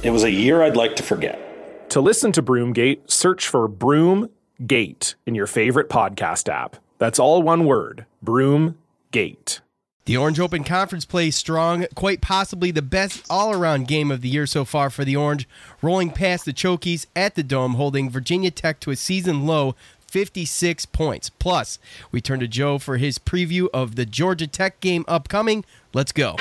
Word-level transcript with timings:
It 0.00 0.10
was 0.10 0.22
a 0.22 0.30
year 0.30 0.62
I'd 0.62 0.76
like 0.76 0.94
to 0.96 1.02
forget. 1.02 1.90
To 1.90 2.00
listen 2.00 2.30
to 2.32 2.42
Broomgate, 2.42 3.10
search 3.10 3.48
for 3.48 3.68
Broomgate 3.68 5.16
in 5.26 5.34
your 5.34 5.48
favorite 5.48 5.88
podcast 5.88 6.48
app. 6.48 6.76
That's 6.98 7.18
all 7.18 7.42
one 7.42 7.64
word 7.64 8.06
Broomgate. 8.24 9.60
The 10.04 10.16
Orange 10.16 10.38
Open 10.38 10.62
Conference 10.62 11.04
plays 11.04 11.36
strong, 11.36 11.84
quite 11.96 12.20
possibly 12.20 12.70
the 12.70 12.80
best 12.80 13.26
all 13.28 13.52
around 13.52 13.88
game 13.88 14.12
of 14.12 14.20
the 14.20 14.28
year 14.28 14.46
so 14.46 14.64
far 14.64 14.88
for 14.88 15.04
the 15.04 15.16
Orange, 15.16 15.48
rolling 15.82 16.10
past 16.10 16.44
the 16.44 16.52
Chokies 16.52 17.06
at 17.16 17.34
the 17.34 17.42
Dome, 17.42 17.74
holding 17.74 18.08
Virginia 18.08 18.52
Tech 18.52 18.78
to 18.80 18.92
a 18.92 18.96
season 18.96 19.46
low 19.46 19.74
56 20.06 20.86
points. 20.86 21.28
Plus, 21.28 21.80
we 22.12 22.20
turn 22.20 22.38
to 22.38 22.48
Joe 22.48 22.78
for 22.78 22.98
his 22.98 23.18
preview 23.18 23.66
of 23.74 23.96
the 23.96 24.06
Georgia 24.06 24.46
Tech 24.46 24.78
game 24.80 25.04
upcoming. 25.08 25.64
Let's 25.92 26.12
go. 26.12 26.36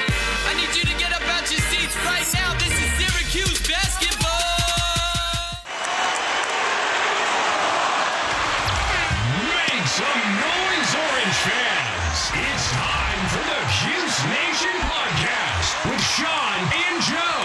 Nation 14.26 14.74
podcast 14.82 15.90
with 15.90 16.02
Sean 16.02 16.60
and 16.74 17.02
Joe. 17.04 17.44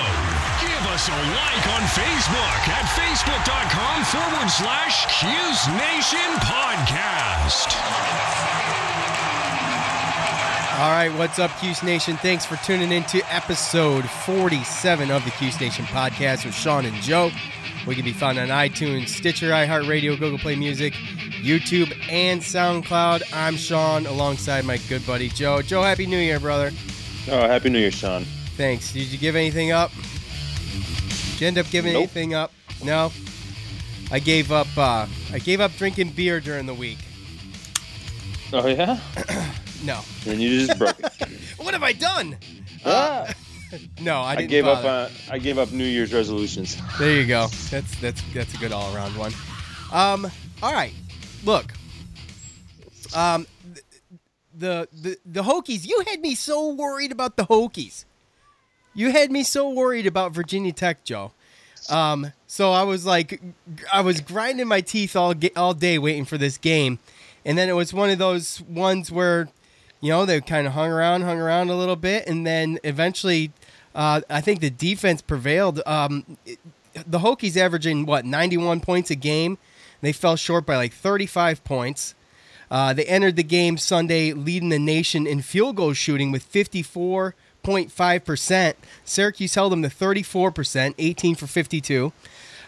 Give 0.60 0.84
us 0.92 1.08
a 1.08 1.18
like 1.36 1.66
on 1.76 1.82
Facebook 1.92 2.68
at 2.68 2.86
facebook.com 2.96 4.04
forward 4.04 4.48
slash 4.50 5.06
Cuse 5.20 5.68
Nation 5.76 6.32
podcast. 6.40 7.76
All 10.82 10.90
right, 10.90 11.16
what's 11.16 11.38
up, 11.38 11.52
Cuse 11.60 11.84
Nation? 11.84 12.16
Thanks 12.16 12.44
for 12.44 12.56
tuning 12.56 12.90
in 12.90 13.04
to 13.04 13.22
episode 13.32 14.04
47 14.10 15.12
of 15.12 15.24
the 15.24 15.30
Cuse 15.30 15.60
Nation 15.60 15.84
podcast 15.84 16.44
with 16.44 16.56
Sean 16.56 16.84
and 16.86 16.96
Joe. 16.96 17.30
We 17.86 17.94
can 17.94 18.04
be 18.04 18.12
found 18.12 18.36
on 18.36 18.48
iTunes, 18.48 19.10
Stitcher, 19.10 19.50
iHeartRadio, 19.50 20.18
Google 20.18 20.38
Play 20.40 20.56
Music, 20.56 20.94
YouTube, 21.40 21.96
and 22.10 22.40
SoundCloud. 22.40 23.22
I'm 23.32 23.54
Sean 23.54 24.06
alongside 24.06 24.64
my 24.64 24.78
good 24.88 25.06
buddy 25.06 25.28
Joe. 25.28 25.62
Joe, 25.62 25.82
Happy 25.82 26.04
New 26.04 26.18
Year, 26.18 26.40
brother. 26.40 26.72
Oh, 27.30 27.46
Happy 27.46 27.70
New 27.70 27.78
Year, 27.78 27.92
Sean. 27.92 28.24
Thanks. 28.56 28.92
Did 28.92 29.06
you 29.06 29.18
give 29.18 29.36
anything 29.36 29.70
up? 29.70 29.92
Did 29.92 31.40
you 31.42 31.46
end 31.46 31.58
up 31.58 31.70
giving 31.70 31.92
Nope. 31.92 32.00
anything 32.00 32.34
up? 32.34 32.50
No. 32.82 33.12
I 34.10 34.18
gave 34.18 34.50
up. 34.50 34.66
Uh, 34.76 35.06
I 35.32 35.38
gave 35.38 35.60
up 35.60 35.70
drinking 35.76 36.08
beer 36.10 36.40
during 36.40 36.66
the 36.66 36.74
week. 36.74 36.98
Oh, 38.52 38.66
yeah? 38.66 38.98
No. 39.84 40.00
And 40.26 40.40
you 40.40 40.66
just 40.66 40.78
broke 40.78 40.98
it. 41.00 41.12
What 41.62 41.74
have 41.74 41.82
I 41.84 41.92
done? 41.92 42.36
Ah, 42.84 43.32
No, 44.00 44.16
I 44.20 44.32
I 44.34 44.42
gave 44.46 44.66
up. 44.66 44.82
bother. 44.82 44.88
Uh, 44.88 45.32
I 45.32 45.38
gave 45.38 45.58
up 45.58 45.70
New 45.72 45.84
Year's 45.84 46.12
resolutions. 46.12 46.76
There 46.98 47.14
you 47.14 47.26
go. 47.26 47.46
That's 47.70 47.94
that's 48.00 48.20
that's 48.34 48.52
a 48.54 48.58
good 48.58 48.72
all 48.72 48.94
around 48.94 49.16
one. 49.16 49.32
Um, 49.92 50.30
all 50.62 50.72
right. 50.72 50.92
Look. 51.44 51.72
Um, 53.14 53.46
the 54.54 54.88
the 54.92 55.16
the 55.24 55.42
Hokies. 55.42 55.86
You 55.86 56.02
had 56.06 56.20
me 56.20 56.34
so 56.34 56.72
worried 56.72 57.12
about 57.12 57.36
the 57.36 57.44
Hokies. 57.44 58.04
You 58.94 59.10
had 59.10 59.30
me 59.30 59.42
so 59.42 59.70
worried 59.70 60.06
about 60.06 60.32
Virginia 60.32 60.72
Tech, 60.72 61.04
Joe. 61.04 61.32
Um, 61.88 62.32
so 62.46 62.72
I 62.72 62.82
was 62.82 63.06
like, 63.06 63.40
I 63.92 64.02
was 64.02 64.20
grinding 64.20 64.68
my 64.68 64.80
teeth 64.82 65.16
all 65.16 65.34
all 65.56 65.74
day 65.74 65.98
waiting 65.98 66.24
for 66.26 66.36
this 66.38 66.58
game, 66.58 66.98
and 67.44 67.56
then 67.56 67.68
it 67.68 67.72
was 67.72 67.92
one 67.94 68.10
of 68.10 68.18
those 68.18 68.60
ones 68.62 69.10
where, 69.10 69.48
you 70.02 70.10
know, 70.10 70.26
they 70.26 70.38
kind 70.42 70.66
of 70.66 70.74
hung 70.74 70.90
around, 70.90 71.22
hung 71.22 71.38
around 71.38 71.70
a 71.70 71.76
little 71.76 71.96
bit, 71.96 72.26
and 72.26 72.46
then 72.46 72.78
eventually, 72.84 73.52
uh, 73.94 74.20
I 74.28 74.42
think 74.42 74.60
the 74.60 74.68
defense 74.68 75.22
prevailed. 75.22 75.80
Um, 75.86 76.36
it- 76.44 76.58
the 77.06 77.20
Hokies 77.20 77.56
averaging 77.56 78.04
what 78.04 78.26
91 78.26 78.80
points 78.80 79.10
a 79.10 79.14
game. 79.14 79.56
They 80.02 80.12
fell 80.12 80.36
short 80.36 80.66
by 80.66 80.76
like 80.76 80.92
35 80.92 81.64
points. 81.64 82.14
Uh, 82.70 82.92
they 82.92 83.06
entered 83.06 83.36
the 83.36 83.42
game 83.42 83.78
Sunday 83.78 84.34
leading 84.34 84.68
the 84.68 84.78
nation 84.78 85.26
in 85.26 85.40
field 85.40 85.76
goal 85.76 85.94
shooting 85.94 86.30
with 86.30 86.44
54.5%. 86.52 88.74
Syracuse 89.04 89.54
held 89.54 89.72
them 89.72 89.82
to 89.82 89.88
34%, 89.88 90.94
18 90.98 91.34
for 91.34 91.46
52. 91.46 92.12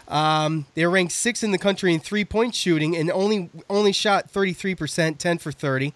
Um, 0.07 0.65
they 0.75 0.85
ranked 0.85 1.13
sixth 1.13 1.43
in 1.43 1.51
the 1.51 1.57
country 1.57 1.91
in 1.93 1.99
three 1.99 2.25
point 2.25 2.53
shooting 2.55 2.95
and 2.95 3.11
only 3.11 3.49
only 3.69 3.91
shot 3.91 4.31
33%, 4.31 5.17
10 5.17 5.37
for 5.39 5.51
30. 5.51 5.93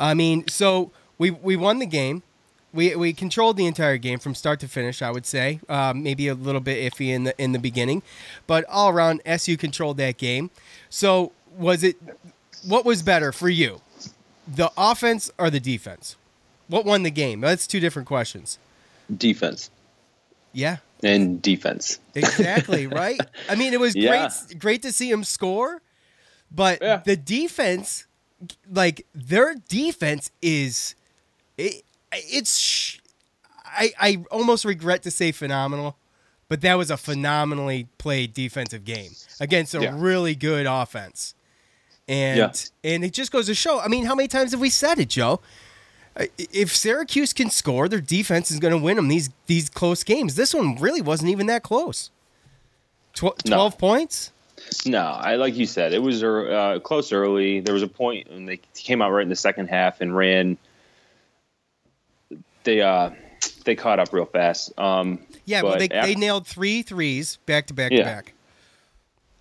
I 0.00 0.14
mean, 0.14 0.48
so 0.48 0.90
we 1.18 1.30
we 1.30 1.54
won 1.56 1.78
the 1.78 1.86
game. 1.86 2.22
We 2.72 2.94
we 2.96 3.12
controlled 3.12 3.56
the 3.56 3.66
entire 3.66 3.98
game 3.98 4.18
from 4.18 4.34
start 4.34 4.58
to 4.60 4.68
finish. 4.68 5.02
I 5.02 5.10
would 5.10 5.26
say 5.26 5.60
um, 5.68 6.02
maybe 6.02 6.26
a 6.28 6.34
little 6.34 6.60
bit 6.60 6.92
iffy 6.92 7.08
in 7.08 7.24
the 7.24 7.34
in 7.40 7.52
the 7.52 7.58
beginning, 7.58 8.02
but 8.46 8.64
all 8.68 8.88
around 8.88 9.20
SU 9.26 9.56
controlled 9.56 9.96
that 9.98 10.16
game. 10.16 10.50
So 10.88 11.32
was 11.56 11.84
it? 11.84 11.96
What 12.66 12.84
was 12.84 13.02
better 13.02 13.32
for 13.32 13.48
you, 13.48 13.80
the 14.46 14.70
offense 14.76 15.30
or 15.38 15.50
the 15.50 15.60
defense? 15.60 16.16
What 16.68 16.84
won 16.84 17.02
the 17.02 17.10
game? 17.10 17.40
That's 17.40 17.66
two 17.66 17.80
different 17.80 18.06
questions. 18.08 18.58
Defense 19.14 19.70
Yeah, 20.52 20.76
and 21.02 21.42
defense. 21.42 21.98
exactly 22.14 22.86
right. 22.86 23.20
I 23.48 23.56
mean, 23.56 23.72
it 23.74 23.80
was 23.80 23.96
Yeah. 23.96 24.28
great 24.48 24.58
great 24.60 24.82
to 24.82 24.92
see 24.92 25.10
him 25.10 25.24
score, 25.24 25.82
but 26.50 26.78
Yeah. 26.80 27.02
the 27.04 27.16
defense, 27.16 28.06
like 28.70 29.06
their 29.14 29.54
defense 29.68 30.30
is, 30.42 30.94
it, 31.58 31.82
it's. 32.12 32.56
sh- 32.58 32.98
I 33.64 33.92
I 34.00 34.24
almost 34.30 34.64
regret 34.64 35.02
to 35.04 35.10
say 35.10 35.30
phenomenal, 35.32 35.96
but 36.48 36.60
that 36.62 36.74
was 36.74 36.90
a 36.90 36.96
phenomenally 36.96 37.86
played 37.98 38.34
defensive 38.34 38.84
game 38.84 39.12
against 39.38 39.74
a 39.74 39.80
Yeah. 39.82 39.94
really 39.96 40.34
good 40.34 40.66
offense, 40.66 41.34
and 42.08 42.38
Yeah. 42.38 42.52
and 42.82 43.04
it 43.04 43.12
just 43.12 43.30
goes 43.30 43.46
to 43.46 43.54
show. 43.54 43.78
I 43.80 43.88
mean, 43.88 44.06
how 44.06 44.14
many 44.14 44.26
times 44.28 44.50
have 44.50 44.60
we 44.60 44.70
said 44.70 44.98
it, 44.98 45.08
Joe? 45.10 45.40
If 46.36 46.74
Syracuse 46.74 47.32
can 47.32 47.50
score, 47.50 47.88
their 47.88 48.00
defense 48.00 48.50
is 48.50 48.58
going 48.58 48.72
to 48.72 48.78
win 48.78 48.96
them 48.96 49.06
these 49.06 49.30
these 49.46 49.70
close 49.70 50.02
games. 50.02 50.34
This 50.34 50.52
one 50.52 50.74
really 50.76 51.00
wasn't 51.00 51.30
even 51.30 51.46
that 51.46 51.62
close. 51.62 52.10
Tw- 53.14 53.22
No. 53.22 53.56
Twelve 53.56 53.78
points. 53.78 54.32
No, 54.86 55.02
I 55.02 55.36
like 55.36 55.56
you 55.56 55.66
said, 55.66 55.92
it 55.92 56.02
was 56.02 56.22
uh, 56.22 56.78
close 56.82 57.12
early. 57.12 57.60
There 57.60 57.74
was 57.74 57.82
a 57.82 57.88
point 57.88 58.30
when 58.30 58.46
they 58.46 58.58
came 58.74 59.02
out 59.02 59.10
right 59.10 59.22
in 59.22 59.28
the 59.28 59.36
second 59.36 59.68
half 59.68 60.00
and 60.00 60.16
ran. 60.16 60.56
They 62.64 62.80
uh, 62.80 63.10
they 63.64 63.74
caught 63.74 63.98
up 63.98 64.12
real 64.12 64.26
fast. 64.26 64.78
Um, 64.78 65.20
Yeah, 65.44 65.62
well, 65.62 65.72
but 65.72 65.78
they, 65.80 65.88
af- 65.96 66.04
they 66.04 66.14
nailed 66.14 66.46
three 66.46 66.82
threes 66.82 67.38
back 67.46 67.66
to 67.68 67.74
back 67.74 67.90
to 67.90 68.02
back. 68.02 68.34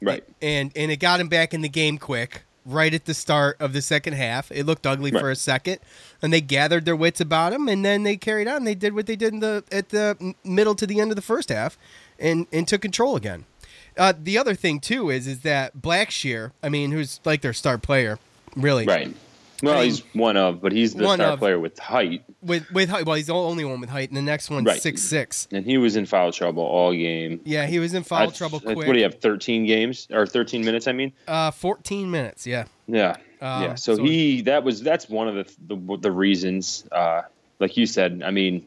right. 0.02 0.24
And 0.42 0.72
and 0.76 0.92
it 0.92 0.98
got 0.98 1.20
him 1.20 1.28
back 1.28 1.54
in 1.54 1.62
the 1.62 1.70
game 1.70 1.98
quick, 1.98 2.44
right 2.66 2.94
at 2.94 3.06
the 3.06 3.14
start 3.14 3.58
of 3.60 3.74
the 3.74 3.82
second 3.82 4.14
half. 4.14 4.52
It 4.52 4.66
looked 4.66 4.88
ugly 4.88 5.12
for 5.12 5.30
a 5.30 5.36
second, 5.36 5.80
and 6.22 6.32
they 6.32 6.42
gathered 6.42 6.86
their 6.86 6.96
wits 6.96 7.20
about 7.22 7.54
him, 7.54 7.68
and 7.68 7.84
then 7.84 8.04
they 8.04 8.18
carried 8.18 8.48
on. 8.48 8.64
They 8.64 8.76
did 8.76 8.94
what 8.94 9.06
they 9.06 9.16
did 9.16 9.34
in 9.34 9.42
the 9.42 9.64
at 9.72 9.90
the 9.90 10.34
middle 10.44 10.76
to 10.76 10.88
the 10.88 11.00
end 11.00 11.12
of 11.12 11.16
the 11.16 11.22
first 11.22 11.50
half, 11.50 11.78
and 12.18 12.48
and 12.52 12.68
took 12.68 12.82
control 12.82 13.16
again. 13.16 13.46
Uh, 14.00 14.14
the 14.18 14.38
other 14.38 14.56
thing 14.56 14.80
too 14.80 15.10
is 15.10 15.28
is 15.28 15.42
that 15.42 15.78
Blackshear, 15.78 16.52
I 16.64 16.70
mean, 16.70 16.92
who's 16.92 17.20
like 17.26 17.42
their 17.42 17.54
star 17.54 17.78
player, 17.78 18.18
really, 18.56 18.86
Right. 18.86 19.14
Well, 19.62 19.74
I 19.74 19.82
mean, 19.82 19.86
he's 19.90 20.00
one 20.14 20.38
of, 20.38 20.62
but 20.62 20.72
he's 20.72 20.94
the 20.94 21.04
star 21.16 21.34
of- 21.34 21.40
player 21.40 21.60
with 21.60 21.78
height, 21.80 22.24
With 22.42 22.72
with 22.72 22.88
height, 22.90 23.06
well, 23.06 23.18
he's 23.18 23.28
the 23.28 23.34
only 23.34 23.66
one 23.66 23.82
with 23.82 23.90
height, 23.90 24.08
and 24.08 24.16
the 24.16 24.22
next 24.22 24.50
one's 24.50 24.66
Right. 24.68 24.82
six 24.82 25.02
six. 25.02 25.50
and 25.52 25.66
he 25.66 25.78
was 25.78 25.98
in 25.98 26.06
foul 26.06 26.32
trouble 26.32 26.64
all 26.64 26.94
game. 26.94 27.42
Yeah, 27.44 27.66
he 27.68 27.78
was 27.80 27.94
in 27.94 28.04
foul 28.04 28.32
trouble 28.32 28.62
quick. 28.62 28.78
What 28.78 28.88
do 28.88 28.98
you 28.98 29.04
have? 29.04 29.16
Thirteen 29.20 29.66
games 29.66 30.08
or 30.14 30.26
thirteen 30.26 30.64
minutes? 30.64 30.88
I 30.88 30.94
mean, 30.94 31.12
Uh, 31.28 31.52
fourteen 31.52 32.10
minutes. 32.10 32.48
Yeah. 32.48 32.66
yeah, 32.88 33.18
Um, 33.42 33.64
yeah. 33.64 33.76
So, 33.76 33.98
so- 33.98 34.04
he 34.04 34.44
that 34.44 34.64
was 34.64 34.82
that's 34.82 35.10
one 35.10 35.28
of 35.28 35.36
the 35.36 35.76
the, 35.76 35.98
the 35.98 36.12
reasons 36.12 36.86
uh, 36.94 37.24
like 37.60 37.76
you 37.76 37.86
said, 37.86 38.24
I 38.26 38.32
mean, 38.32 38.66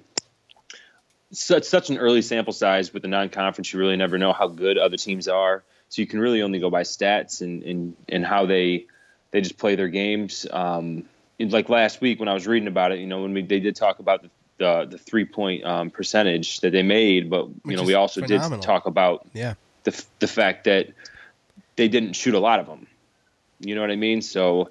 such 1.33 1.65
such 1.65 1.91
an 1.91 1.99
early 1.99 2.23
sample 2.23 2.53
size 2.53 2.93
with 2.93 3.03
the 3.03 3.09
non-conference, 3.09 3.73
you 3.73 3.79
really 3.79 3.97
never 3.97 4.19
know 4.19 4.33
how 4.33 4.49
good 4.49 4.79
other 4.79 4.97
teams 4.97 5.29
are. 5.29 5.65
So 5.89 6.01
you 6.01 6.07
can 6.07 6.21
really 6.21 6.43
only 6.43 6.59
go 6.59 6.71
by 6.71 6.83
stats 6.83 7.41
and 7.43 7.63
and, 7.63 7.97
and 8.09 8.25
how 8.25 8.47
they 8.47 8.87
they 9.31 9.41
just 9.41 9.59
play 9.59 9.75
their 9.75 9.89
games. 9.89 10.47
Um, 10.51 11.05
like 11.39 11.69
last 11.69 12.01
week 12.01 12.21
when 12.21 12.29
I 12.29 12.35
was 12.35 12.47
reading 12.47 12.69
about 12.69 12.93
it, 12.93 13.01
you 13.01 13.07
know, 13.07 13.23
when 13.23 13.35
we 13.35 13.43
they 13.43 13.61
did 13.61 13.77
talk 13.77 13.99
about 13.99 14.23
the 14.23 14.31
the, 14.59 14.87
the 14.93 14.99
three 14.99 15.25
point 15.25 15.65
um, 15.65 15.91
percentage 15.91 16.61
that 16.61 16.71
they 16.71 16.83
made, 16.83 17.29
but 17.29 17.47
you 17.49 17.61
Which 17.65 17.77
know 17.79 17.83
we 17.85 17.95
also 17.95 18.21
phenomenal. 18.21 18.59
did 18.61 18.65
talk 18.65 18.87
about 18.87 19.27
Yeah. 19.33 19.55
the 19.85 20.05
the 20.21 20.29
fact 20.29 20.65
that 20.65 20.89
they 21.77 21.89
didn't 21.89 22.13
shoot 22.13 22.35
a 22.35 22.39
lot 22.39 22.61
of 22.61 22.67
them. 22.67 22.87
You 23.61 23.75
know 23.75 23.81
what 23.81 23.91
I 23.91 23.97
mean? 23.97 24.23
So 24.23 24.63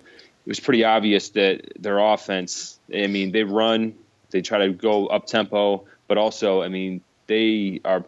it 0.46 0.48
was 0.48 0.60
pretty 0.60 0.84
obvious 0.84 1.30
that 1.30 1.74
their 1.78 2.00
offense. 2.00 2.80
I 2.94 3.08
mean, 3.08 3.32
they 3.32 3.44
run, 3.44 3.96
they 4.30 4.42
try 4.42 4.60
to 4.68 4.70
go 4.74 5.08
up 5.08 5.26
tempo, 5.26 5.86
but 6.12 6.18
also, 6.18 6.62
I 6.62 6.68
mean, 6.68 7.00
they 7.28 7.80
are 7.86 8.04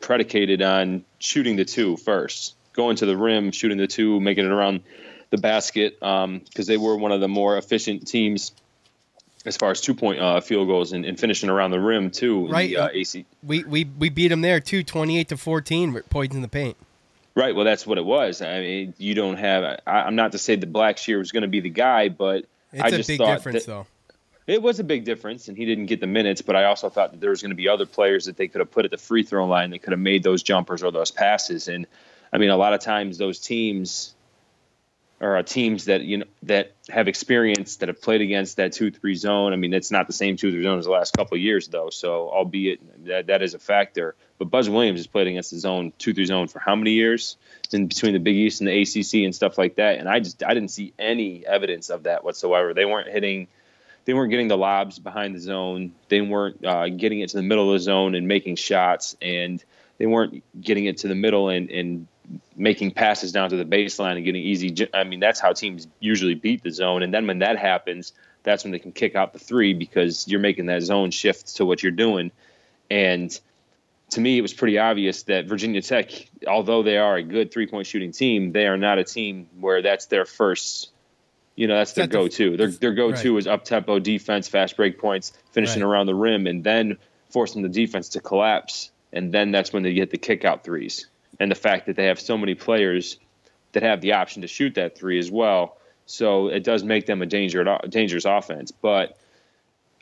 predicated 0.00 0.62
on 0.62 1.04
shooting 1.18 1.56
the 1.56 1.66
two 1.66 1.98
first, 1.98 2.54
going 2.72 2.96
to 2.96 3.04
the 3.04 3.14
rim, 3.14 3.52
shooting 3.52 3.76
the 3.76 3.86
two, 3.86 4.20
making 4.20 4.46
it 4.46 4.50
around 4.50 4.80
the 5.28 5.36
basket, 5.36 6.00
because 6.00 6.66
they 6.66 6.78
were 6.78 6.96
one 6.96 7.12
of 7.12 7.20
the 7.20 7.28
more 7.28 7.58
efficient 7.58 8.08
teams 8.08 8.52
as 9.44 9.58
far 9.58 9.70
as 9.70 9.82
two 9.82 9.94
point 9.94 10.18
uh, 10.18 10.40
field 10.40 10.66
goals 10.66 10.92
and, 10.92 11.04
and 11.04 11.20
finishing 11.20 11.50
around 11.50 11.72
the 11.72 11.78
rim 11.78 12.10
too. 12.10 12.48
Right. 12.48 12.70
The, 12.70 12.78
uh, 12.78 12.88
AC. 12.94 13.26
We 13.42 13.64
we 13.64 13.84
we 13.84 14.08
beat 14.08 14.28
them 14.28 14.40
there 14.40 14.58
too, 14.58 14.82
28 14.82 15.28
to 15.28 15.36
14 15.36 15.92
with 15.92 16.08
points 16.08 16.34
in 16.34 16.40
the 16.40 16.48
paint. 16.48 16.78
Right. 17.34 17.54
Well, 17.54 17.66
that's 17.66 17.86
what 17.86 17.98
it 17.98 18.06
was. 18.06 18.40
I 18.40 18.60
mean, 18.60 18.94
you 18.96 19.14
don't 19.14 19.36
have. 19.36 19.78
I, 19.86 19.92
I'm 20.00 20.16
not 20.16 20.32
to 20.32 20.38
say 20.38 20.56
that 20.56 20.72
Blackshear 20.72 21.18
was 21.18 21.32
going 21.32 21.42
to 21.42 21.48
be 21.48 21.60
the 21.60 21.68
guy, 21.68 22.08
but 22.08 22.46
It's 22.72 22.82
I 22.82 22.86
a 22.86 22.90
just 22.92 23.08
big 23.08 23.18
thought 23.18 23.34
difference 23.36 23.66
that 23.66 23.70
though. 23.70 23.86
It 24.46 24.62
was 24.62 24.78
a 24.78 24.84
big 24.84 25.04
difference, 25.04 25.48
and 25.48 25.56
he 25.56 25.64
didn't 25.64 25.86
get 25.86 26.00
the 26.00 26.06
minutes. 26.06 26.42
But 26.42 26.56
I 26.56 26.64
also 26.64 26.88
thought 26.88 27.12
that 27.12 27.20
there 27.20 27.30
was 27.30 27.42
going 27.42 27.50
to 27.50 27.56
be 27.56 27.68
other 27.68 27.86
players 27.86 28.26
that 28.26 28.36
they 28.36 28.48
could 28.48 28.60
have 28.60 28.70
put 28.70 28.84
at 28.84 28.90
the 28.90 28.98
free 28.98 29.22
throw 29.22 29.46
line 29.46 29.70
that 29.70 29.82
could 29.82 29.92
have 29.92 30.00
made 30.00 30.22
those 30.22 30.42
jumpers 30.42 30.82
or 30.82 30.92
those 30.92 31.10
passes. 31.10 31.68
And 31.68 31.86
I 32.32 32.38
mean, 32.38 32.50
a 32.50 32.56
lot 32.56 32.72
of 32.72 32.80
times 32.80 33.18
those 33.18 33.40
teams 33.40 34.14
are 35.20 35.38
uh, 35.38 35.42
teams 35.42 35.86
that 35.86 36.02
you 36.02 36.18
know 36.18 36.26
that 36.42 36.72
have 36.90 37.08
experience 37.08 37.76
that 37.76 37.88
have 37.88 38.02
played 38.02 38.20
against 38.20 38.58
that 38.58 38.72
two 38.72 38.90
three 38.90 39.14
zone. 39.14 39.52
I 39.52 39.56
mean, 39.56 39.72
it's 39.72 39.90
not 39.90 40.06
the 40.06 40.12
same 40.12 40.36
two 40.36 40.50
three 40.50 40.62
zone 40.62 40.78
as 40.78 40.84
the 40.84 40.90
last 40.90 41.16
couple 41.16 41.36
of 41.36 41.40
years 41.40 41.68
though. 41.68 41.90
So 41.90 42.28
albeit 42.28 43.06
that 43.06 43.28
that 43.28 43.42
is 43.42 43.54
a 43.54 43.58
factor. 43.58 44.14
But 44.38 44.50
Buzz 44.50 44.68
Williams 44.68 45.00
has 45.00 45.06
played 45.06 45.26
against 45.26 45.50
the 45.50 45.58
zone 45.58 45.92
two 45.98 46.12
three 46.12 46.26
zone 46.26 46.48
for 46.48 46.58
how 46.58 46.76
many 46.76 46.92
years? 46.92 47.36
In 47.72 47.88
between 47.88 48.12
the 48.12 48.20
Big 48.20 48.36
East 48.36 48.60
and 48.60 48.68
the 48.68 48.82
ACC 48.82 49.24
and 49.24 49.34
stuff 49.34 49.58
like 49.58 49.76
that, 49.76 49.98
and 49.98 50.08
I 50.08 50.20
just 50.20 50.44
I 50.44 50.54
didn't 50.54 50.70
see 50.70 50.92
any 50.98 51.44
evidence 51.44 51.90
of 51.90 52.04
that 52.04 52.22
whatsoever. 52.22 52.74
They 52.74 52.84
weren't 52.84 53.08
hitting 53.08 53.48
they 54.06 54.14
weren't 54.14 54.30
getting 54.30 54.48
the 54.48 54.56
lobs 54.56 54.98
behind 54.98 55.34
the 55.34 55.40
zone. 55.40 55.92
They 56.08 56.22
weren't 56.22 56.64
uh, 56.64 56.88
getting 56.88 57.20
it 57.20 57.30
to 57.30 57.36
the 57.36 57.42
middle 57.42 57.70
of 57.70 57.74
the 57.74 57.84
zone 57.84 58.14
and 58.14 58.26
making 58.26 58.56
shots, 58.56 59.16
and 59.20 59.62
they 59.98 60.06
weren't 60.06 60.42
getting 60.58 60.86
it 60.86 60.98
to 60.98 61.08
the 61.08 61.14
middle 61.14 61.48
and, 61.48 61.70
and 61.70 62.06
making 62.56 62.92
passes 62.92 63.32
down 63.32 63.50
to 63.50 63.56
the 63.56 63.64
baseline 63.64 64.16
and 64.16 64.24
getting 64.24 64.42
easy. 64.42 64.88
I 64.94 65.04
mean, 65.04 65.20
that's 65.20 65.40
how 65.40 65.52
teams 65.52 65.86
usually 66.00 66.34
beat 66.34 66.62
the 66.62 66.70
zone. 66.70 67.02
And 67.02 67.12
then 67.12 67.26
when 67.26 67.40
that 67.40 67.58
happens, 67.58 68.12
that's 68.42 68.64
when 68.64 68.70
they 68.70 68.78
can 68.78 68.92
kick 68.92 69.16
out 69.16 69.32
the 69.32 69.38
three 69.38 69.74
because 69.74 70.26
you're 70.28 70.40
making 70.40 70.66
that 70.66 70.82
zone 70.82 71.10
shift 71.10 71.56
to 71.56 71.66
what 71.66 71.82
you're 71.82 71.92
doing. 71.92 72.30
And 72.90 73.38
to 74.10 74.20
me, 74.20 74.38
it 74.38 74.42
was 74.42 74.54
pretty 74.54 74.78
obvious 74.78 75.24
that 75.24 75.46
Virginia 75.46 75.82
Tech, 75.82 76.10
although 76.46 76.82
they 76.82 76.96
are 76.96 77.16
a 77.16 77.22
good 77.22 77.50
three 77.52 77.66
point 77.66 77.86
shooting 77.86 78.12
team, 78.12 78.52
they 78.52 78.66
are 78.66 78.76
not 78.76 78.98
a 78.98 79.04
team 79.04 79.48
where 79.58 79.82
that's 79.82 80.06
their 80.06 80.24
first. 80.24 80.90
You 81.56 81.66
know, 81.66 81.76
that's 81.78 81.92
their 81.92 82.06
go-to. 82.06 82.56
Their 82.56 82.70
their 82.70 82.92
go-to 82.92 83.32
right. 83.32 83.38
is 83.38 83.46
up-tempo 83.46 83.98
defense, 83.98 84.46
fast 84.46 84.76
break 84.76 84.98
points, 84.98 85.32
finishing 85.52 85.82
Right. 85.82 85.88
around 85.88 86.06
the 86.06 86.14
rim, 86.14 86.46
and 86.46 86.62
then 86.62 86.98
forcing 87.30 87.62
the 87.62 87.68
defense 87.68 88.10
to 88.10 88.20
collapse. 88.20 88.90
And 89.12 89.32
then 89.32 89.52
that's 89.52 89.72
when 89.72 89.82
they 89.82 89.94
get 89.94 90.10
the 90.10 90.18
kick-out 90.18 90.64
threes. 90.64 91.06
And 91.40 91.50
the 91.50 91.54
fact 91.54 91.86
that 91.86 91.96
they 91.96 92.06
have 92.06 92.20
so 92.20 92.36
many 92.36 92.54
players 92.54 93.18
that 93.72 93.82
have 93.82 94.00
the 94.00 94.12
option 94.12 94.42
to 94.42 94.48
shoot 94.48 94.74
that 94.74 94.98
three 94.98 95.18
as 95.18 95.30
well, 95.30 95.78
so 96.04 96.48
it 96.48 96.62
does 96.62 96.84
make 96.84 97.06
them 97.06 97.22
a 97.22 97.26
danger, 97.26 97.78
dangerous 97.88 98.26
offense. 98.26 98.70
But 98.70 99.18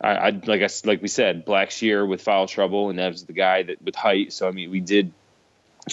I, 0.00 0.10
I 0.10 0.30
like 0.30 0.62
I 0.62 0.68
like 0.84 1.02
we 1.02 1.08
said, 1.08 1.46
Blackshear 1.46 2.06
with 2.06 2.20
foul 2.20 2.46
trouble, 2.46 2.90
and 2.90 2.98
that 2.98 3.12
was 3.12 3.24
the 3.24 3.32
guy 3.32 3.62
that 3.62 3.80
with 3.80 3.94
height. 3.94 4.32
So 4.32 4.48
I 4.48 4.50
mean, 4.50 4.70
we 4.70 4.80
did, 4.80 5.12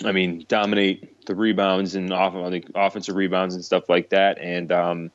I 0.03 0.11
mean, 0.11 0.45
dominate 0.47 1.25
the 1.25 1.35
rebounds 1.35 1.95
and 1.95 2.11
off 2.11 2.33
on 2.33 2.51
the 2.51 2.63
offensive 2.73 3.15
rebounds 3.15 3.55
and 3.55 3.63
stuff 3.63 3.89
like 3.89 4.09
that. 4.09 4.39
And 4.39 4.71
um, 4.71 5.11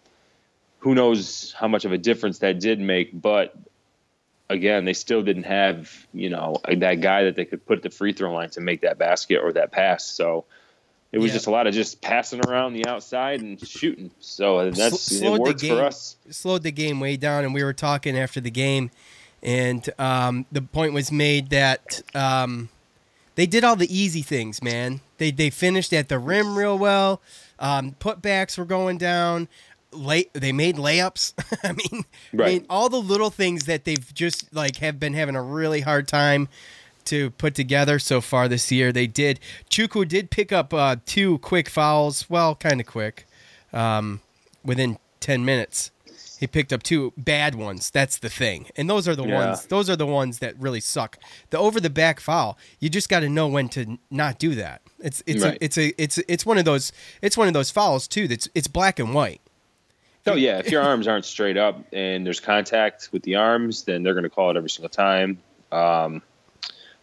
who 0.87 0.95
knows 0.95 1.53
how 1.59 1.67
much 1.67 1.85
of 1.85 1.91
a 1.93 1.99
difference 1.99 2.39
that 2.39 2.61
did 2.61 2.79
make? 2.79 3.11
But 3.21 3.57
again, 4.49 4.85
they 4.85 4.93
still 4.93 5.21
didn't 5.23 5.43
have 5.43 6.07
you 6.15 6.31
know 6.31 6.61
that 6.73 7.01
guy 7.01 7.25
that 7.25 7.35
they 7.35 7.45
could 7.45 7.67
put 7.67 7.79
at 7.79 7.83
the 7.83 7.91
free 7.91 8.13
throw 8.13 8.33
line 8.33 8.51
to 8.51 8.61
make 8.61 8.83
that 8.83 8.97
basket 8.99 9.41
or 9.43 9.53
that 9.55 9.73
pass. 9.73 10.05
So. 10.05 10.45
It 11.13 11.19
was 11.19 11.31
Yeah. 11.31 11.35
just 11.37 11.47
a 11.47 11.51
lot 11.51 11.67
of 11.67 11.73
just 11.73 12.01
passing 12.03 12.41
around 12.47 12.75
the 12.75 12.85
outside 12.87 13.41
and 13.41 13.59
shooting. 13.67 14.11
So 14.21 14.71
that's 14.73 15.01
Sl- 15.01 15.15
it 15.15 15.19
slowed 15.21 15.47
the 15.47 15.55
game- 15.55 15.77
for 15.77 15.85
us. 15.85 16.17
slowed 16.31 16.63
the 16.65 16.73
game 16.73 16.99
way 17.01 17.17
down, 17.17 17.45
and 17.45 17.55
we 17.55 17.63
were 17.63 17.73
talking 17.73 18.19
after 18.19 18.41
the 18.41 18.51
game, 18.51 18.91
and 19.43 19.89
um, 19.99 20.45
the 20.53 20.61
point 20.61 20.93
was 20.93 21.11
made 21.13 21.51
that 21.51 22.03
um, 22.15 22.69
they 23.37 23.47
did 23.47 23.63
all 23.65 23.77
the 23.77 23.89
easy 23.97 24.21
things, 24.21 24.63
man. 24.63 25.01
They 25.19 25.31
they 25.31 25.49
finished 25.49 25.93
at 25.95 26.09
the 26.09 26.19
rim 26.19 26.59
real 26.59 26.77
well. 26.77 27.23
Um, 27.61 27.95
putbacks 28.01 28.59
were 28.59 28.67
going 28.67 28.99
down. 28.99 29.49
Lay, 29.93 30.27
they 30.33 30.53
made 30.53 30.77
layups. 30.77 31.33
I 31.63 31.73
mean, 31.73 32.05
I 32.33 32.37
Right. 32.37 32.53
mean, 32.55 32.67
all 32.69 32.89
the 32.89 33.01
little 33.01 33.31
things 33.31 33.65
that 33.65 33.85
they've 33.85 34.13
just 34.15 34.53
like 34.55 34.77
have 34.77 34.99
been 35.01 35.15
having 35.15 35.37
a 35.37 35.43
really 35.43 35.81
hard 35.81 36.07
time 36.09 36.49
to 37.07 37.31
put 37.31 37.55
together 37.55 37.99
so 37.99 38.21
far 38.21 38.49
this 38.49 38.71
year. 38.73 38.91
They 38.93 39.07
did. 39.07 39.39
Chukwu 39.71 40.09
did 40.09 40.31
pick 40.31 40.53
up 40.53 40.75
uh, 40.75 40.97
two 41.07 41.39
quick 41.39 41.69
fouls. 41.69 42.29
Well, 42.29 42.55
kind 42.57 42.81
of 42.81 42.87
quick. 42.87 43.27
Um, 43.73 44.21
within 44.65 44.99
ten 45.21 45.45
minutes, 45.45 45.91
he 46.41 46.47
picked 46.47 46.73
up 46.73 46.83
two 46.83 47.13
bad 47.17 47.55
ones. 47.55 47.91
That's 47.91 48.19
the 48.19 48.29
thing, 48.29 48.67
and 48.77 48.91
those 48.91 49.07
are 49.07 49.15
the 49.17 49.25
Yeah. 49.27 49.51
ones. 49.51 49.67
Those 49.67 49.89
are 49.89 49.97
the 49.97 50.07
ones 50.07 50.41
that 50.41 50.59
really 50.59 50.81
suck. 50.81 51.17
The 51.51 51.59
over 51.59 51.81
the 51.81 51.91
back 51.91 52.19
foul. 52.21 52.59
You 52.81 52.89
just 52.89 53.09
got 53.09 53.21
to 53.21 53.29
know 53.29 53.47
when 53.47 53.69
to 53.71 53.99
not 54.11 54.39
do 54.39 54.55
that. 54.57 54.83
It's 54.99 55.23
it's 55.27 55.45
Right. 55.45 55.55
a, 55.61 55.65
it's 55.65 55.79
a 55.79 56.03
it's 56.03 56.19
it's 56.27 56.45
one 56.45 56.59
of 56.59 56.65
those 56.65 56.91
it's 57.23 57.37
one 57.37 57.47
of 57.49 57.55
those 57.55 57.71
fouls 57.71 58.09
too. 58.09 58.27
That's 58.29 58.49
it's 58.55 58.67
black 58.69 58.99
and 58.99 59.15
white. 59.15 59.41
Oh 60.27 60.35
yeah, 60.35 60.59
if 60.59 60.71
your 60.71 60.83
arms 60.83 61.07
aren't 61.07 61.25
straight 61.25 61.57
up 61.57 61.85
and 61.93 62.27
there's 62.27 62.41
contact 62.41 63.11
with 63.13 63.23
the 63.23 63.37
arms, 63.37 63.85
then 63.85 64.03
they're 64.03 64.15
going 64.15 64.25
to 64.25 64.31
call 64.31 64.51
it 64.51 64.57
every 64.57 64.71
single 64.71 64.89
time. 64.89 65.39
Um, 65.71 66.23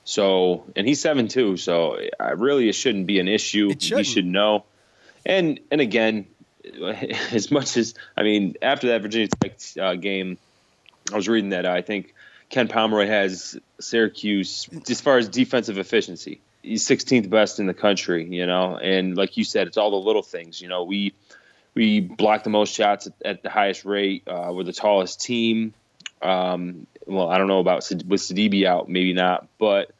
so, 0.03 0.65
and 0.75 0.87
he's 0.87 1.01
seven 1.01 1.27
two, 1.27 1.57
so 1.57 1.99
I 2.19 2.31
really 2.31 2.67
it 2.67 2.73
shouldn't 2.73 3.07
be 3.07 3.19
an 3.19 3.27
issue. 3.27 3.69
He 3.69 4.03
shouldn't. 4.03 4.33
know. 4.33 4.65
And 5.25 5.59
and 5.71 5.79
again, 5.79 6.27
as 7.31 7.51
much 7.51 7.77
as 7.77 7.93
I 8.17 8.23
mean, 8.23 8.55
after 8.61 8.87
that 8.87 9.01
Virginia 9.01 9.27
Tech 9.27 9.57
uh, 9.79 9.95
game, 9.95 10.37
I 11.11 11.15
was 11.15 11.29
reading 11.29 11.51
that 11.51 11.65
I 11.65 11.81
think 11.81 12.13
Ken 12.49 12.67
Pomeroy 12.67 13.07
has 13.07 13.57
Syracuse 13.79 14.67
as 14.89 15.01
far 15.01 15.17
as 15.17 15.29
defensive 15.29 15.77
efficiency. 15.77 16.41
He's 16.61 16.87
16th 16.87 17.29
best 17.29 17.59
in 17.59 17.65
the 17.65 17.73
country, 17.73 18.25
you 18.25 18.45
know, 18.45 18.77
and 18.77 19.17
like 19.17 19.35
you 19.37 19.43
said, 19.43 19.67
it's 19.67 19.77
all 19.77 19.91
the 19.91 20.05
little 20.05 20.21
things. 20.21 20.61
You 20.61 20.69
know, 20.69 20.83
we 20.83 21.13
we 21.75 21.99
block 21.99 22.43
the 22.43 22.49
most 22.49 22.73
shots 22.73 23.07
at, 23.07 23.13
at 23.25 23.43
the 23.43 23.49
highest 23.49 23.85
rate. 23.85 24.23
Uh, 24.27 24.51
we're 24.53 24.63
the 24.63 24.73
tallest 24.73 25.21
team. 25.21 25.73
Um, 26.21 26.87
well, 27.05 27.29
I 27.29 27.37
don't 27.37 27.47
know 27.47 27.59
about 27.59 27.87
with 28.05 28.21
Sidibe 28.21 28.65
out, 28.65 28.89
maybe 28.89 29.13
not, 29.13 29.47
but 29.57 29.91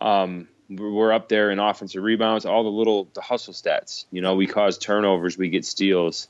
um, 0.00 0.48
we're 0.70 1.12
up 1.12 1.28
there 1.28 1.50
in 1.50 1.58
offensive 1.58 2.02
rebounds. 2.02 2.46
All 2.46 2.64
the 2.64 2.70
little 2.70 3.08
the 3.14 3.20
hustle 3.20 3.54
stats. 3.54 4.06
You 4.10 4.22
know, 4.22 4.34
we 4.34 4.46
cause 4.46 4.78
turnovers, 4.78 5.36
we 5.36 5.48
get 5.48 5.64
steals. 5.64 6.28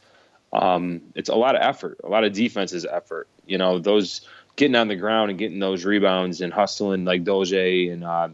Um, 0.53 1.03
it's 1.15 1.29
a 1.29 1.35
lot 1.35 1.55
of 1.55 1.63
effort, 1.63 2.01
a 2.03 2.09
lot 2.09 2.25
of 2.25 2.33
defense's 2.33 2.87
effort. 2.87 3.29
You 3.47 3.59
know, 3.59 3.79
those 3.79 4.23
getting 4.57 4.75
on 4.75 4.89
the 4.89 4.97
ground 4.97 5.31
and 5.31 5.39
getting 5.39 5.59
those 5.59 5.85
rebounds 5.85 6.41
and 6.41 6.53
hustling 6.53 7.05
like 7.05 7.25
Doje 7.25 7.93
and 7.93 8.05
uh, 8.05 8.29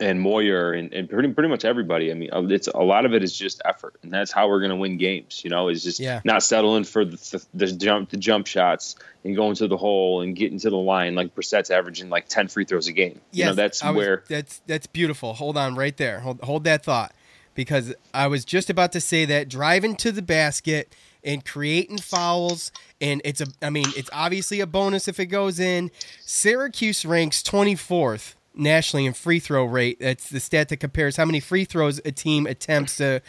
and 0.00 0.20
Moyer 0.20 0.72
and, 0.72 0.92
and 0.92 1.08
pretty 1.08 1.28
pretty 1.32 1.48
much 1.48 1.64
everybody. 1.64 2.10
I 2.10 2.14
mean, 2.14 2.30
uh, 2.32 2.42
it's 2.44 2.68
a 2.68 2.78
lot 2.82 3.04
of 3.04 3.14
it 3.14 3.22
is 3.22 3.36
just 3.36 3.60
effort, 3.64 3.96
and 4.02 4.12
that's 4.12 4.32
how 4.32 4.48
we're 4.48 4.58
going 4.60 4.70
to 4.70 4.76
win 4.76 4.96
games. 4.96 5.42
You 5.44 5.50
know, 5.50 5.68
is 5.68 5.82
just 5.84 6.00
Yeah. 6.00 6.20
not 6.24 6.42
settling 6.42 6.84
for 6.84 7.04
the, 7.04 7.16
the, 7.16 7.66
the 7.66 7.72
jump 7.72 8.10
the 8.10 8.16
jump 8.16 8.46
shots 8.46 8.96
and 9.24 9.36
going 9.36 9.54
to 9.56 9.68
the 9.68 9.76
hole 9.76 10.20
and 10.22 10.34
getting 10.34 10.58
to 10.60 10.70
the 10.70 10.76
line. 10.76 11.14
Like 11.14 11.34
Brissett's 11.34 11.70
averaging 11.70 12.10
like 12.10 12.28
ten 12.28 12.48
free 12.48 12.64
throws 12.64 12.88
a 12.88 12.92
game. 12.92 13.20
you 13.32 13.44
know, 13.44 13.54
that's 13.54 13.82
was- 13.84 13.94
where 13.94 14.24
that's 14.28 14.60
that's 14.66 14.86
beautiful. 14.86 15.34
Hold 15.34 15.56
on, 15.56 15.74
right 15.74 15.96
there. 15.96 16.20
Hold 16.20 16.40
hold 16.42 16.64
that 16.64 16.82
thought, 16.84 17.12
because 17.54 17.94
I 18.12 18.26
was 18.26 18.44
just 18.44 18.70
about 18.70 18.92
to 18.92 19.00
say 19.00 19.24
that 19.26 19.48
driving 19.48 19.96
to 19.96 20.10
the 20.12 20.22
basket 20.22 20.94
and 21.22 21.42
creating 21.44 21.98
fouls, 21.98 22.70
and 23.00 23.20
it's 23.24 23.40
a. 23.40 23.46
I 23.62 23.70
mean, 23.70 23.86
it's 23.96 24.10
obviously 24.12 24.60
a 24.60 24.66
bonus 24.66 25.08
if 25.08 25.18
it 25.20 25.26
goes 25.26 25.58
in. 25.60 25.90
Syracuse 26.28 27.04
ranks 27.04 27.42
twenty 27.42 27.74
fourth 27.74 28.34
nationally 28.54 29.06
in 29.06 29.12
free 29.12 29.38
throw 29.40 29.64
rate. 29.64 29.98
That's 30.00 30.28
the 30.28 30.40
stat 30.40 30.68
that 30.68 30.78
compares 30.78 31.16
how 31.16 31.24
many 31.24 31.40
free 31.40 31.64
throws 31.64 32.00
a 32.04 32.12
team 32.12 32.46
attempts 32.46 32.96
to. 32.98 33.20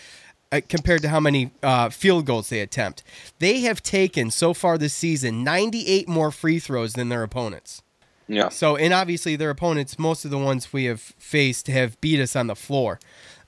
Uh, 0.52 0.62
compared 0.70 1.02
to 1.02 1.10
how 1.10 1.20
many 1.20 1.50
uh, 1.64 1.90
field 1.90 2.28
goals 2.28 2.50
they 2.50 2.60
attempt, 2.60 3.02
they 3.40 3.62
have 3.62 3.82
taken 3.82 4.30
so 4.30 4.54
far 4.54 4.78
this 4.78 4.94
season 4.94 5.44
98 5.44 6.08
more 6.08 6.30
free 6.30 6.60
throws 6.60 6.94
than 6.94 7.10
their 7.10 7.24
opponents. 7.24 7.82
Yeah. 8.28 8.50
So, 8.50 8.76
and 8.76 8.94
obviously 8.94 9.36
their 9.36 9.50
opponents, 9.50 9.98
most 9.98 10.24
of 10.24 10.30
the 10.32 10.38
ones 10.38 10.72
we 10.72 10.86
have 10.86 11.02
faced, 11.02 11.68
have 11.68 12.00
beat 12.00 12.20
us 12.20 12.36
on 12.36 12.46
the 12.48 12.56
floor. 12.56 13.00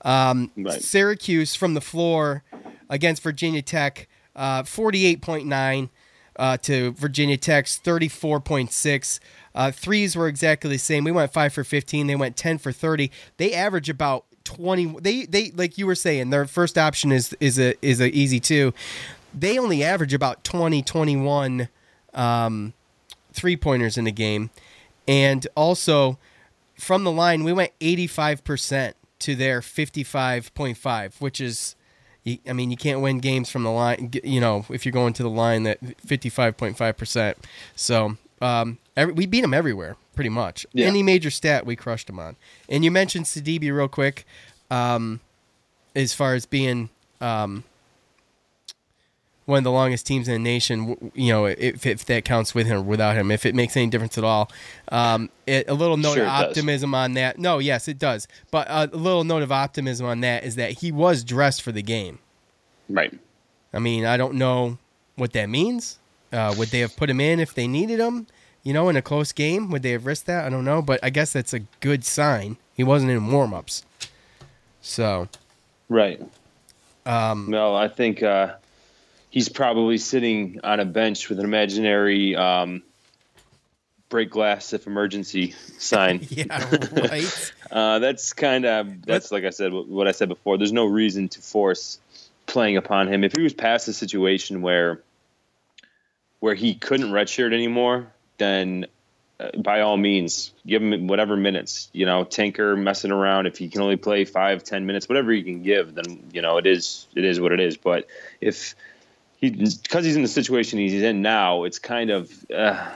Um, 0.02 0.50
Right. 0.56 0.82
Syracuse 0.82 1.54
from 1.54 1.74
the 1.74 1.80
floor 1.80 2.42
against 2.90 3.22
Virginia 3.22 3.62
Tech, 3.62 4.08
uh, 4.34 4.64
48.9 4.64 5.90
uh, 6.36 6.56
to 6.58 6.92
Virginia 6.92 7.36
Tech's 7.36 7.78
34.6. 7.78 9.20
Uh, 9.58 9.72
threes 9.72 10.14
were 10.14 10.28
exactly 10.28 10.70
the 10.70 10.78
same. 10.78 11.02
We 11.02 11.10
went 11.10 11.32
5 11.32 11.52
for 11.52 11.64
15. 11.64 12.06
They 12.06 12.14
went 12.14 12.36
10 12.36 12.58
for 12.58 12.70
30. 12.70 13.10
They 13.38 13.52
average 13.52 13.90
about 13.90 14.24
20. 14.44 15.00
They, 15.00 15.26
they 15.26 15.50
like 15.50 15.76
you 15.76 15.84
were 15.84 15.96
saying, 15.96 16.30
their 16.30 16.46
first 16.46 16.78
option 16.78 17.10
is, 17.10 17.36
is 17.40 17.58
a, 17.58 17.74
is 17.84 18.00
a 18.00 18.08
easy 18.16 18.38
two. 18.38 18.72
They 19.34 19.58
only 19.58 19.82
average 19.82 20.14
about 20.14 20.44
20, 20.44 20.82
21 20.82 21.68
um, 22.14 22.72
three 23.32 23.56
pointers 23.56 23.98
in 23.98 24.06
a 24.06 24.12
game. 24.12 24.50
And 25.08 25.44
also 25.56 26.18
from 26.76 27.02
the 27.02 27.10
line, 27.10 27.42
we 27.42 27.52
went 27.52 27.76
85% 27.80 28.92
to 29.18 29.34
their 29.34 29.60
55.5, 29.60 31.20
which 31.20 31.40
is, 31.40 31.74
I 32.46 32.52
mean, 32.52 32.70
you 32.70 32.76
can't 32.76 33.00
win 33.00 33.18
games 33.18 33.50
from 33.50 33.64
the 33.64 33.72
line, 33.72 34.12
you 34.22 34.40
know, 34.40 34.66
if 34.70 34.86
you're 34.86 34.92
going 34.92 35.14
to 35.14 35.24
the 35.24 35.28
line 35.28 35.64
that 35.64 35.82
55.5%. 36.06 37.34
So 37.74 38.16
um, 38.40 38.78
every, 38.98 39.14
we 39.14 39.26
beat 39.26 39.40
them 39.42 39.54
everywhere, 39.54 39.96
pretty 40.14 40.30
much. 40.30 40.66
Yeah. 40.72 40.86
Any 40.86 41.02
major 41.02 41.30
stat, 41.30 41.64
we 41.64 41.76
crushed 41.76 42.08
them 42.08 42.18
on. 42.18 42.36
And 42.68 42.84
you 42.84 42.90
mentioned 42.90 43.24
Sidibe 43.24 43.72
real 43.72 43.88
quick, 43.88 44.26
um, 44.70 45.20
as 45.94 46.12
far 46.12 46.34
as 46.34 46.44
being 46.44 46.90
um, 47.20 47.64
one 49.46 49.58
of 49.58 49.64
the 49.64 49.70
longest 49.70 50.06
teams 50.06 50.28
in 50.28 50.34
the 50.34 50.38
nation. 50.38 51.12
You 51.14 51.32
know, 51.32 51.46
if, 51.46 51.86
if 51.86 52.04
that 52.06 52.24
counts 52.24 52.54
with 52.54 52.66
him 52.66 52.78
or 52.78 52.82
without 52.82 53.16
him, 53.16 53.30
if 53.30 53.46
it 53.46 53.54
makes 53.54 53.76
any 53.76 53.86
difference 53.86 54.18
at 54.18 54.24
all. 54.24 54.50
Um, 54.88 55.30
it, 55.46 55.68
a 55.68 55.74
little 55.74 55.96
note 55.96 56.14
Sure 56.14 56.24
of 56.24 56.28
it 56.28 56.42
does. 56.42 56.48
optimism 56.50 56.94
on 56.94 57.14
that. 57.14 57.38
No, 57.38 57.58
yes, 57.58 57.88
it 57.88 57.98
does. 57.98 58.28
But 58.50 58.66
a 58.68 58.86
little 58.88 59.24
note 59.24 59.42
of 59.42 59.52
optimism 59.52 60.06
on 60.06 60.20
that 60.20 60.44
is 60.44 60.56
that 60.56 60.72
he 60.72 60.92
was 60.92 61.24
dressed 61.24 61.62
for 61.62 61.72
the 61.72 61.82
game. 61.82 62.18
Right. 62.88 63.18
I 63.72 63.78
mean, 63.78 64.04
I 64.04 64.16
don't 64.16 64.34
know 64.34 64.78
what 65.16 65.32
that 65.32 65.48
means. 65.48 65.98
Uh, 66.32 66.54
would 66.58 66.68
they 66.68 66.80
have 66.80 66.94
put 66.96 67.08
him 67.08 67.20
in 67.20 67.40
if 67.40 67.54
they 67.54 67.66
needed 67.66 68.00
him? 68.00 68.26
You 68.68 68.74
know, 68.74 68.90
in 68.90 68.96
a 68.96 69.00
close 69.00 69.32
game, 69.32 69.70
would 69.70 69.82
they 69.82 69.92
have 69.92 70.04
risked 70.04 70.26
that? 70.26 70.44
I 70.44 70.50
don't 70.50 70.66
know, 70.66 70.82
but 70.82 71.00
I 71.02 71.08
guess 71.08 71.32
that's 71.32 71.54
a 71.54 71.60
good 71.80 72.04
sign. 72.04 72.58
He 72.74 72.84
wasn't 72.84 73.10
in 73.10 73.32
warm-ups, 73.32 73.82
so 74.82 75.26
Right. 75.88 76.20
Um, 77.06 77.46
no, 77.48 77.74
I 77.74 77.88
think 77.88 78.22
uh, 78.22 78.56
he's 79.30 79.48
probably 79.48 79.96
sitting 79.96 80.60
on 80.64 80.80
a 80.80 80.84
bench 80.84 81.30
with 81.30 81.38
an 81.38 81.46
imaginary 81.46 82.36
um, 82.36 82.82
break 84.10 84.28
glass 84.28 84.74
if 84.74 84.86
emergency 84.86 85.54
sign. 85.78 86.26
yeah, 86.28 86.68
right. 86.92 87.52
Uh, 87.70 87.98
that's 87.98 88.34
kind 88.34 88.66
of 88.66 89.02
that's 89.06 89.32
like 89.32 89.44
I 89.44 89.50
said 89.50 89.72
what 89.72 89.88
what 89.88 90.06
I 90.06 90.12
said 90.12 90.28
before. 90.28 90.58
There's 90.58 90.72
no 90.72 90.84
reason 90.84 91.30
to 91.30 91.40
force 91.40 91.98
playing 92.44 92.76
upon 92.76 93.10
him. 93.10 93.24
If 93.24 93.32
he 93.34 93.42
was 93.42 93.54
past 93.54 93.88
a 93.88 93.94
situation 93.94 94.60
where 94.60 95.00
where 96.40 96.54
he 96.54 96.74
couldn't 96.74 97.12
redshirt 97.12 97.54
anymore, 97.54 98.10
then 98.38 98.86
uh, 99.40 99.50
by 99.58 99.80
all 99.80 99.96
means 99.96 100.52
give 100.66 100.82
him 100.82 101.06
whatever 101.06 101.36
minutes. 101.36 101.90
You 101.92 102.06
know, 102.06 102.24
tinker 102.24 102.76
messing 102.76 103.10
around. 103.10 103.46
If 103.46 103.58
he 103.58 103.68
can 103.68 103.82
only 103.82 103.96
play 103.96 104.24
five, 104.24 104.64
ten 104.64 104.86
minutes, 104.86 105.08
whatever 105.08 105.32
you 105.32 105.44
can 105.44 105.62
give, 105.62 105.94
then 105.94 106.30
you 106.32 106.42
know 106.42 106.56
it 106.56 106.66
is 106.66 107.06
it 107.14 107.24
is 107.24 107.40
what 107.40 107.52
it 107.52 107.60
is. 107.60 107.76
But 107.76 108.06
if 108.40 108.74
he 109.36 109.50
because 109.50 110.04
he's 110.04 110.16
in 110.16 110.22
the 110.22 110.28
situation 110.28 110.78
he's 110.78 111.02
in 111.02 111.22
now, 111.22 111.64
it's 111.64 111.78
kind 111.78 112.10
of. 112.10 112.32
Uh, 112.50 112.86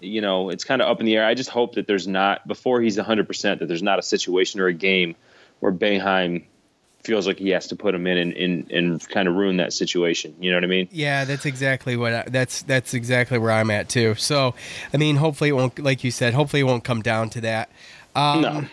you 0.00 0.20
know, 0.20 0.50
it's 0.50 0.62
kind 0.62 0.80
of 0.80 0.88
up 0.88 1.00
in 1.00 1.06
the 1.06 1.16
air. 1.16 1.26
I 1.26 1.34
just 1.34 1.50
hope 1.50 1.74
that 1.74 1.88
there's 1.88 2.06
not 2.06 2.46
before 2.46 2.80
he's 2.80 2.96
100% 2.96 3.58
that 3.58 3.66
there's 3.66 3.82
not 3.82 3.98
a 3.98 4.02
situation 4.02 4.60
or 4.60 4.68
a 4.68 4.72
game 4.72 5.16
where 5.58 5.72
Boeheim 5.72 6.44
feels 7.04 7.26
like 7.26 7.38
he 7.38 7.50
has 7.50 7.68
to 7.68 7.76
put 7.76 7.94
him 7.94 8.06
in 8.06 8.18
and, 8.18 8.32
and, 8.34 8.70
and 8.70 9.08
kind 9.08 9.28
of 9.28 9.34
ruin 9.34 9.56
that 9.58 9.72
situation. 9.72 10.34
You 10.40 10.50
know 10.50 10.56
what 10.56 10.64
I 10.64 10.68
mean? 10.68 10.88
Yeah, 10.90 11.24
that's 11.24 11.46
exactly 11.46 11.96
what 11.96 12.12
I, 12.12 12.24
that's 12.28 12.62
that's 12.62 12.94
exactly 12.94 13.38
where 13.38 13.52
I'm 13.52 13.70
at 13.70 13.88
too. 13.88 14.14
So, 14.16 14.54
I 14.92 14.96
mean, 14.96 15.16
hopefully 15.16 15.50
it 15.50 15.54
won't, 15.54 15.78
like 15.78 16.04
you 16.04 16.10
said, 16.10 16.34
hopefully 16.34 16.60
it 16.60 16.64
won't 16.64 16.84
come 16.84 17.02
down 17.02 17.30
to 17.30 17.40
that. 17.42 17.70
Um, 18.14 18.42
no. 18.42 18.64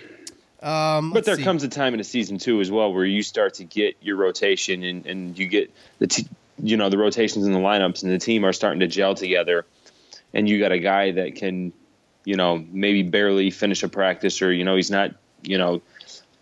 Um, 0.67 1.11
But 1.11 1.25
there 1.25 1.35
see. 1.35 1.43
comes 1.43 1.63
a 1.63 1.67
time 1.67 1.93
in 1.93 1.99
a 1.99 2.03
season 2.03 2.39
too 2.39 2.59
as 2.59 2.71
well 2.71 2.91
where 2.91 3.05
you 3.05 3.21
start 3.21 3.55
to 3.55 3.63
get 3.63 3.97
your 4.01 4.15
rotation 4.15 4.83
and, 4.83 5.05
and 5.05 5.37
you 5.37 5.47
get 5.47 5.71
the 5.99 6.07
t- 6.07 6.27
you 6.57 6.75
know 6.77 6.89
the 6.89 6.97
rotations 6.97 7.45
in 7.45 7.53
the 7.53 7.59
lineups 7.59 8.01
and 8.01 8.11
the 8.11 8.17
team 8.17 8.43
are 8.43 8.53
starting 8.53 8.79
to 8.79 8.87
gel 8.87 9.13
together, 9.13 9.65
and 10.33 10.49
you 10.49 10.59
got 10.59 10.71
a 10.71 10.79
guy 10.79 11.11
that 11.11 11.35
can, 11.35 11.73
you 12.23 12.35
know, 12.35 12.65
maybe 12.71 13.03
barely 13.03 13.51
finish 13.51 13.83
a 13.83 13.89
practice 13.89 14.41
or 14.41 14.51
you 14.51 14.63
know 14.63 14.75
he's 14.75 14.89
not 14.89 15.11
you 15.43 15.57
know 15.57 15.81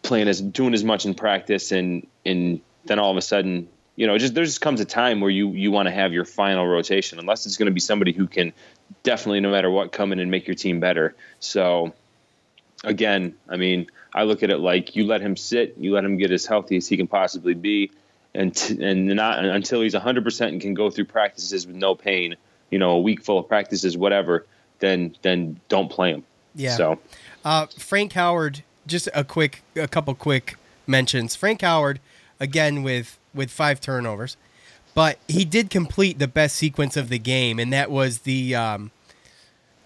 playing 0.04 0.28
as 0.28 0.40
doing 0.40 0.74
as 0.74 0.84
much 0.84 1.06
in 1.06 1.14
practice 1.14 1.72
and 1.72 2.06
and 2.26 2.62
then 2.86 3.00
all 3.00 3.10
of 3.10 3.18
a 3.18 3.22
sudden 3.22 3.68
you 3.96 4.06
know 4.06 4.18
just 4.18 4.34
there 4.36 4.44
just 4.46 4.62
comes 4.62 4.80
a 4.82 4.86
time 4.86 5.22
where 5.22 5.32
you 5.32 5.50
you 5.52 5.72
want 5.72 5.88
to 5.88 5.92
have 5.92 6.14
your 6.14 6.26
final 6.26 6.68
rotation 6.68 7.20
unless 7.20 7.46
it's 7.46 7.58
going 7.58 7.68
to 7.68 7.72
be 7.74 7.80
somebody 7.80 8.12
who 8.12 8.28
can 8.28 8.54
definitely 9.04 9.40
no 9.40 9.50
matter 9.50 9.70
what 9.72 9.92
come 9.92 10.12
in 10.12 10.20
and 10.20 10.30
make 10.30 10.48
your 10.48 10.56
team 10.56 10.80
better. 10.80 11.16
So 11.40 11.94
again, 12.84 13.36
I 13.50 13.58
mean, 13.58 13.88
I 14.14 14.24
look 14.24 14.44
at 14.44 14.50
it 14.50 14.60
like 14.60 14.96
you 14.96 15.06
let 15.06 15.22
him 15.22 15.36
sit, 15.36 15.76
you 15.78 15.94
let 15.94 16.04
him 16.04 16.18
get 16.18 16.32
as 16.32 16.46
healthy 16.46 16.78
as 16.78 16.88
he 16.88 16.98
can 16.98 17.08
possibly 17.08 17.54
be, 17.54 17.92
and 18.34 18.56
t- 18.56 18.84
and 18.84 19.08
not 19.08 19.44
until 19.44 19.82
he's 19.82 19.94
100 19.94 20.24
percent 20.24 20.52
and 20.52 20.62
can 20.62 20.74
go 20.74 20.90
through 20.90 21.06
practices 21.06 21.66
with 21.66 21.76
no 21.76 21.96
pain, 21.96 22.36
you 22.70 22.80
know, 22.80 22.92
a 22.92 23.00
week 23.00 23.24
full 23.24 23.40
of 23.40 23.48
practices, 23.48 23.98
whatever. 23.98 24.46
Then 24.80 25.16
then 25.22 25.60
don't 25.70 25.90
play 25.90 26.12
him. 26.12 26.24
Yeah. 26.56 26.76
So 26.76 27.00
Uh, 27.46 27.66
Frank 27.78 28.14
Howard, 28.14 28.64
just 28.88 29.10
a 29.14 29.24
quick, 29.24 29.64
a 29.76 29.88
couple 29.88 30.14
quick 30.16 30.56
mentions. 30.88 31.36
Frank 31.36 31.62
Howard, 31.62 32.00
again 32.40 32.84
with 32.84 33.18
with 33.34 33.50
five 33.50 33.82
turnovers, 33.82 34.38
but 34.94 35.18
he 35.28 35.46
did 35.46 35.70
complete 35.70 36.20
the 36.20 36.28
best 36.28 36.56
sequence 36.56 36.96
of 36.96 37.10
the 37.10 37.20
game, 37.20 37.60
and 37.60 37.72
that 37.74 37.90
was 37.90 38.20
the 38.20 38.56
um, 38.56 38.92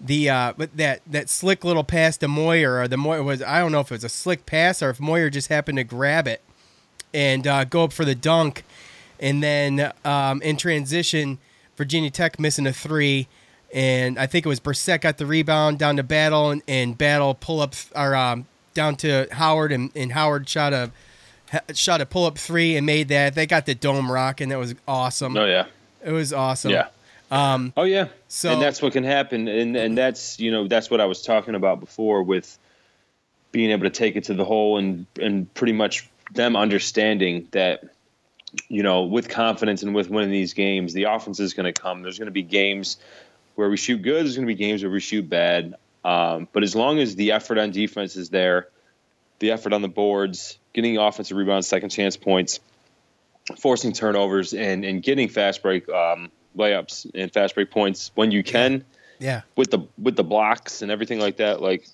the 0.00 0.28
uh, 0.28 0.52
that 0.74 1.00
that 1.06 1.28
slick 1.28 1.64
little 1.64 1.84
pass 1.84 2.16
to 2.18 2.28
Moyer, 2.28 2.80
or 2.80 2.88
the 2.88 2.96
Moyer 2.96 3.22
was 3.22 3.42
I 3.42 3.60
don't 3.60 3.72
know 3.72 3.80
if 3.80 3.90
it 3.90 3.94
was 3.94 4.04
a 4.04 4.08
slick 4.08 4.46
pass 4.46 4.82
or 4.82 4.90
if 4.90 5.00
Moyer 5.00 5.30
just 5.30 5.48
happened 5.48 5.78
to 5.78 5.84
grab 5.84 6.26
it 6.26 6.42
and 7.14 7.46
uh, 7.46 7.64
go 7.64 7.84
up 7.84 7.92
for 7.92 8.04
the 8.04 8.14
dunk, 8.14 8.64
and 9.18 9.42
then 9.42 9.92
um, 10.04 10.42
in 10.42 10.56
transition, 10.56 11.38
Virginia 11.76 12.10
Tech 12.10 12.38
missing 12.38 12.66
a 12.66 12.72
three. 12.72 13.28
And 13.70 14.18
I 14.18 14.26
think 14.26 14.46
it 14.46 14.48
was 14.48 14.60
Brissett 14.60 15.02
got 15.02 15.18
the 15.18 15.26
rebound 15.26 15.78
down 15.78 15.96
to 15.96 16.02
Battle 16.02 16.48
and, 16.48 16.62
and 16.66 16.96
Battle 16.96 17.34
pull 17.34 17.60
up 17.60 17.74
or 17.94 18.16
um, 18.16 18.46
down 18.78 18.94
to 18.94 19.26
Howard 19.32 19.72
and, 19.72 19.90
and 19.96 20.12
Howard 20.12 20.48
shot 20.48 20.72
a 20.72 20.92
shot 21.74 22.00
a 22.00 22.06
pull 22.06 22.26
up 22.26 22.38
three 22.38 22.76
and 22.76 22.86
made 22.86 23.08
that. 23.08 23.34
They 23.34 23.44
got 23.46 23.66
the 23.66 23.74
dome 23.74 24.10
rock 24.10 24.40
and 24.40 24.52
that 24.52 24.58
was 24.58 24.76
awesome. 24.86 25.36
oh 25.36 25.44
yeah, 25.46 25.66
It 26.04 26.12
was 26.12 26.32
awesome. 26.32 26.70
yeah. 26.70 26.88
Um, 27.32 27.72
Oh 27.76 27.82
yeah. 27.82 28.08
So- 28.28 28.52
and 28.52 28.62
that's 28.62 28.80
what 28.80 28.92
can 28.92 29.02
happen, 29.04 29.48
and 29.48 29.76
and 29.76 29.98
that's 29.98 30.38
you 30.38 30.50
know 30.52 30.68
that's 30.68 30.90
what 30.90 31.00
I 31.00 31.06
was 31.06 31.22
talking 31.22 31.54
about 31.56 31.80
before 31.80 32.22
with 32.22 32.56
being 33.50 33.70
able 33.72 33.82
to 33.84 33.90
take 33.90 34.14
it 34.16 34.24
to 34.24 34.34
the 34.34 34.44
hole 34.44 34.78
and 34.78 35.06
and 35.20 35.52
pretty 35.54 35.72
much 35.72 36.08
them 36.34 36.54
understanding 36.54 37.48
that 37.50 37.82
you 38.68 38.82
know 38.84 39.02
with 39.02 39.28
confidence 39.28 39.82
and 39.82 39.92
with 39.94 40.08
winning 40.08 40.30
these 40.30 40.54
games, 40.54 40.92
the 40.92 41.04
offense 41.04 41.40
is 41.40 41.52
going 41.54 41.72
to 41.72 41.78
come. 41.78 42.02
There's 42.02 42.18
going 42.18 42.26
to 42.26 42.32
be 42.32 42.42
games 42.42 42.96
where 43.56 43.68
we 43.68 43.76
shoot 43.76 44.00
good. 44.02 44.24
There's 44.24 44.36
going 44.36 44.46
to 44.46 44.54
be 44.54 44.58
games 44.66 44.82
where 44.84 44.92
we 44.92 45.00
shoot 45.00 45.28
bad. 45.28 45.74
Um, 46.08 46.48
but 46.52 46.62
as 46.62 46.74
long 46.74 46.98
as 47.00 47.16
the 47.16 47.32
effort 47.32 47.58
on 47.58 47.70
defense 47.70 48.16
is 48.16 48.30
there, 48.30 48.68
the 49.40 49.50
effort 49.50 49.74
on 49.74 49.82
the 49.82 49.88
boards, 49.88 50.58
getting 50.72 50.96
offensive 50.96 51.36
rebounds, 51.36 51.66
second 51.66 51.90
chance 51.90 52.16
points, 52.16 52.60
forcing 53.58 53.92
turnovers, 53.92 54.54
and 54.54 54.84
and 54.86 55.02
getting 55.02 55.28
fast 55.28 55.62
break 55.62 55.86
um, 55.90 56.30
layups 56.56 57.10
and 57.14 57.30
fast 57.30 57.54
break 57.54 57.70
points 57.70 58.10
when 58.14 58.30
you 58.30 58.42
can 58.42 58.84
yeah. 59.18 59.42
with 59.54 59.70
the 59.70 59.80
with 59.98 60.16
the 60.16 60.24
blocks 60.24 60.80
and 60.80 60.90
everything 60.90 61.18
like 61.18 61.36
that. 61.36 61.60
Like 61.60 61.86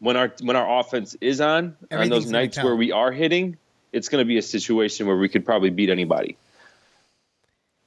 when 0.00 0.16
our 0.16 0.32
when 0.42 0.56
our 0.56 0.80
offense 0.80 1.16
is 1.20 1.40
on 1.40 1.76
on 1.92 2.08
those 2.08 2.28
nights 2.30 2.60
where 2.60 2.74
we 2.74 2.90
are 2.90 3.12
hitting, 3.12 3.56
it's 3.92 4.08
going 4.08 4.22
to 4.22 4.26
be 4.26 4.38
a 4.38 4.42
situation 4.42 5.06
where 5.06 5.16
we 5.16 5.28
could 5.28 5.44
probably 5.44 5.70
beat 5.70 5.88
anybody. 5.88 6.36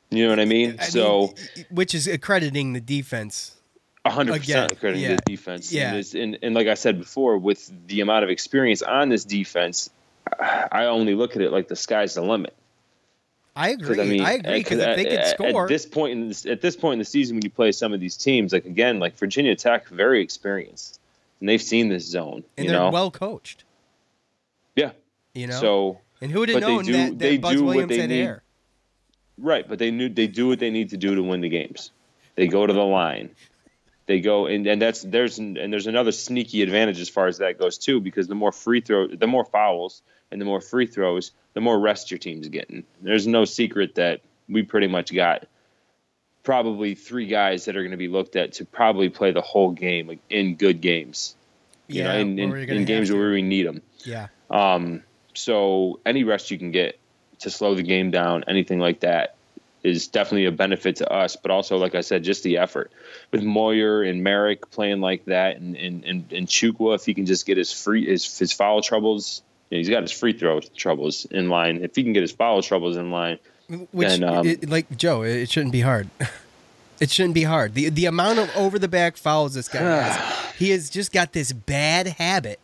You 0.09 0.23
know 0.23 0.29
what 0.29 0.39
I 0.39 0.45
mean? 0.45 0.77
I 0.79 0.85
so 0.85 1.33
mean, 1.55 1.65
which 1.69 1.93
is 1.93 2.07
accrediting 2.07 2.71
the 2.73 2.81
defense. 2.81 3.57
Hundred 4.05 4.39
percent 4.39 4.79
crediting 4.79 5.03
yeah. 5.03 5.15
the 5.15 5.21
defense. 5.25 5.71
Yeah. 5.71 5.89
And, 5.89 5.97
it's- 5.97 6.13
and 6.15 6.39
and 6.41 6.55
like 6.55 6.67
I 6.67 6.73
said 6.73 6.99
before, 6.99 7.37
with 7.37 7.71
the 7.87 8.01
amount 8.01 8.23
of 8.23 8.29
experience 8.29 8.81
on 8.81 9.09
this 9.09 9.23
defense, 9.23 9.89
I 10.39 10.85
only 10.85 11.15
look 11.15 11.35
at 11.35 11.41
it 11.41 11.51
like 11.51 11.67
the 11.67 11.75
sky's 11.75 12.15
the 12.15 12.21
limit. 12.21 12.55
I 13.55 13.69
agree. 13.71 13.99
I 13.99 14.05
mean, 14.05 14.21
I 14.21 14.33
eh, 14.33 14.37
agree 14.37 14.59
because 14.59 14.79
if 14.79 14.95
they 14.95 15.05
could 15.05 15.25
score, 15.25 15.63
at 15.63 15.67
this 15.69 15.85
point 15.85 16.13
in 16.13 16.27
this, 16.29 16.45
at 16.45 16.61
this 16.61 16.75
point 16.75 16.93
in 16.93 16.99
the 16.99 17.05
season, 17.05 17.35
when 17.35 17.43
you 17.43 17.49
play 17.49 17.71
some 17.73 17.91
of 17.93 17.99
these 17.99 18.15
teams, 18.15 18.53
like 18.53 18.65
again, 18.65 18.99
like 18.99 19.17
Virginia 19.17 19.55
Tech, 19.55 19.89
very 19.89 20.21
experienced, 20.21 20.99
and 21.39 21.49
they've 21.49 21.61
seen 21.61 21.89
this 21.89 22.05
zone. 22.07 22.43
and 22.57 22.65
you 22.65 22.71
they're 22.71 22.79
know, 22.79 22.89
well 22.91 23.11
coached. 23.11 23.65
yeah. 24.75 24.91
You 25.33 25.47
know. 25.47 25.59
So 25.59 25.99
and 26.21 26.31
who 26.31 26.39
would 26.39 26.49
have 26.49 26.61
known 26.61 26.85
do- 26.85 26.93
that, 26.93 27.19
they 27.19 27.35
that 27.35 27.41
Buzz 27.41 27.53
do 27.53 27.63
what 27.63 27.75
Williams 27.75 27.89
they 27.89 27.99
had 27.99 28.09
need. 28.09 28.21
air? 28.21 28.43
right, 29.37 29.67
but 29.67 29.79
they 29.79 29.91
knew 29.91 30.07
they 30.07 30.27
do 30.27 30.47
what 30.47 30.59
they 30.59 30.69
need 30.69 30.89
to 30.91 30.97
do 30.97 31.15
to 31.15 31.23
win 31.23 31.41
the 31.41 31.49
games. 31.49 31.91
They 32.35 32.47
go 32.47 32.65
to 32.65 32.71
the 32.71 32.83
line. 32.83 33.31
They 34.11 34.19
go 34.19 34.45
and, 34.45 34.67
and 34.67 34.81
that's 34.81 35.01
there's 35.03 35.39
and 35.39 35.55
there's 35.71 35.87
another 35.87 36.11
sneaky 36.11 36.61
advantage 36.61 36.99
as 36.99 37.07
far 37.07 37.27
as 37.27 37.37
that 37.37 37.57
goes 37.57 37.77
too 37.77 38.01
because 38.01 38.27
the 38.27 38.35
more 38.35 38.51
free 38.51 38.81
throw 38.81 39.07
the 39.07 39.25
more 39.25 39.45
fouls 39.45 40.01
and 40.31 40.41
the 40.41 40.45
more 40.45 40.59
free 40.59 40.85
throws 40.85 41.31
the 41.53 41.61
more 41.61 41.79
rest 41.79 42.11
your 42.11 42.17
team's 42.17 42.49
getting 42.49 42.83
there's 43.01 43.25
no 43.25 43.45
secret 43.45 43.95
that 43.95 44.19
we 44.49 44.63
pretty 44.63 44.87
much 44.87 45.13
got 45.15 45.45
probably 46.43 46.93
three 46.93 47.25
guys 47.25 47.65
that 47.65 47.77
are 47.77 47.81
going 47.81 47.91
to 47.91 47.97
be 47.97 48.09
looked 48.09 48.35
at 48.35 48.51
to 48.53 48.65
probably 48.65 49.07
play 49.07 49.31
the 49.31 49.41
whole 49.41 49.71
game 49.71 50.07
like, 50.07 50.19
in 50.29 50.55
good 50.55 50.81
games 50.81 51.35
you 51.87 52.03
know 52.03 52.13
in, 52.13 52.37
in, 52.37 52.49
where 52.49 52.57
you're 52.57 52.67
gonna 52.67 52.81
in 52.81 52.85
games 52.85 53.07
to. 53.07 53.17
where 53.17 53.31
we 53.31 53.41
need 53.41 53.65
them 53.65 53.81
Yeah. 54.03 54.27
um, 54.49 55.03
so 55.33 56.01
any 56.05 56.25
rest 56.25 56.51
you 56.51 56.57
can 56.57 56.71
get 56.71 56.99
to 57.39 57.49
slow 57.49 57.75
the 57.75 57.83
game 57.83 58.11
down, 58.11 58.43
anything 58.47 58.79
like 58.79 58.99
that, 58.99 59.35
is 59.83 60.07
definitely 60.07 60.45
a 60.45 60.51
benefit 60.51 60.97
to 60.97 61.11
us. 61.11 61.35
But 61.35 61.51
also, 61.51 61.77
like 61.77 61.95
I 61.95 62.01
said, 62.01 62.23
just 62.23 62.43
the 62.43 62.57
effort 62.57 62.91
with 63.31 63.43
Moyer 63.43 64.03
and 64.03 64.23
Marek 64.23 64.69
playing 64.71 65.01
like 65.01 65.25
that, 65.25 65.57
and 65.57 65.75
and 65.75 66.03
and, 66.03 66.31
and 66.31 66.47
Chukwu, 66.47 66.95
if 66.95 67.05
he 67.05 67.13
can 67.13 67.25
just 67.25 67.45
get 67.45 67.57
his 67.57 67.71
free 67.71 68.05
his 68.05 68.37
his 68.37 68.51
foul 68.51 68.81
troubles, 68.81 69.41
you 69.69 69.77
know, 69.77 69.79
he's 69.79 69.89
got 69.89 70.01
his 70.03 70.11
free 70.11 70.33
throw 70.33 70.59
troubles 70.59 71.25
in 71.25 71.49
line. 71.49 71.83
If 71.83 71.95
he 71.95 72.03
can 72.03 72.13
get 72.13 72.21
his 72.21 72.31
foul 72.31 72.61
troubles 72.61 72.97
in 72.97 73.11
line, 73.11 73.39
Which, 73.91 74.07
then, 74.07 74.23
um, 74.23 74.47
it, 74.47 74.69
like 74.69 74.97
Joe, 74.97 75.23
it 75.23 75.49
shouldn't 75.49 75.73
be 75.73 75.81
hard. 75.81 76.09
It 77.01 77.09
shouldn't 77.09 77.33
be 77.33 77.45
hard. 77.45 77.73
The 77.73 77.89
the 77.89 78.05
amount 78.05 78.37
of 78.37 78.55
over 78.55 78.77
the 78.77 78.87
back 78.87 79.17
fouls 79.17 79.55
this 79.55 79.67
guy 79.67 79.79
has, 79.79 80.55
he 80.59 80.69
has 80.69 80.87
just 80.87 81.11
got 81.11 81.33
this 81.33 81.51
bad 81.51 82.05
habit 82.05 82.59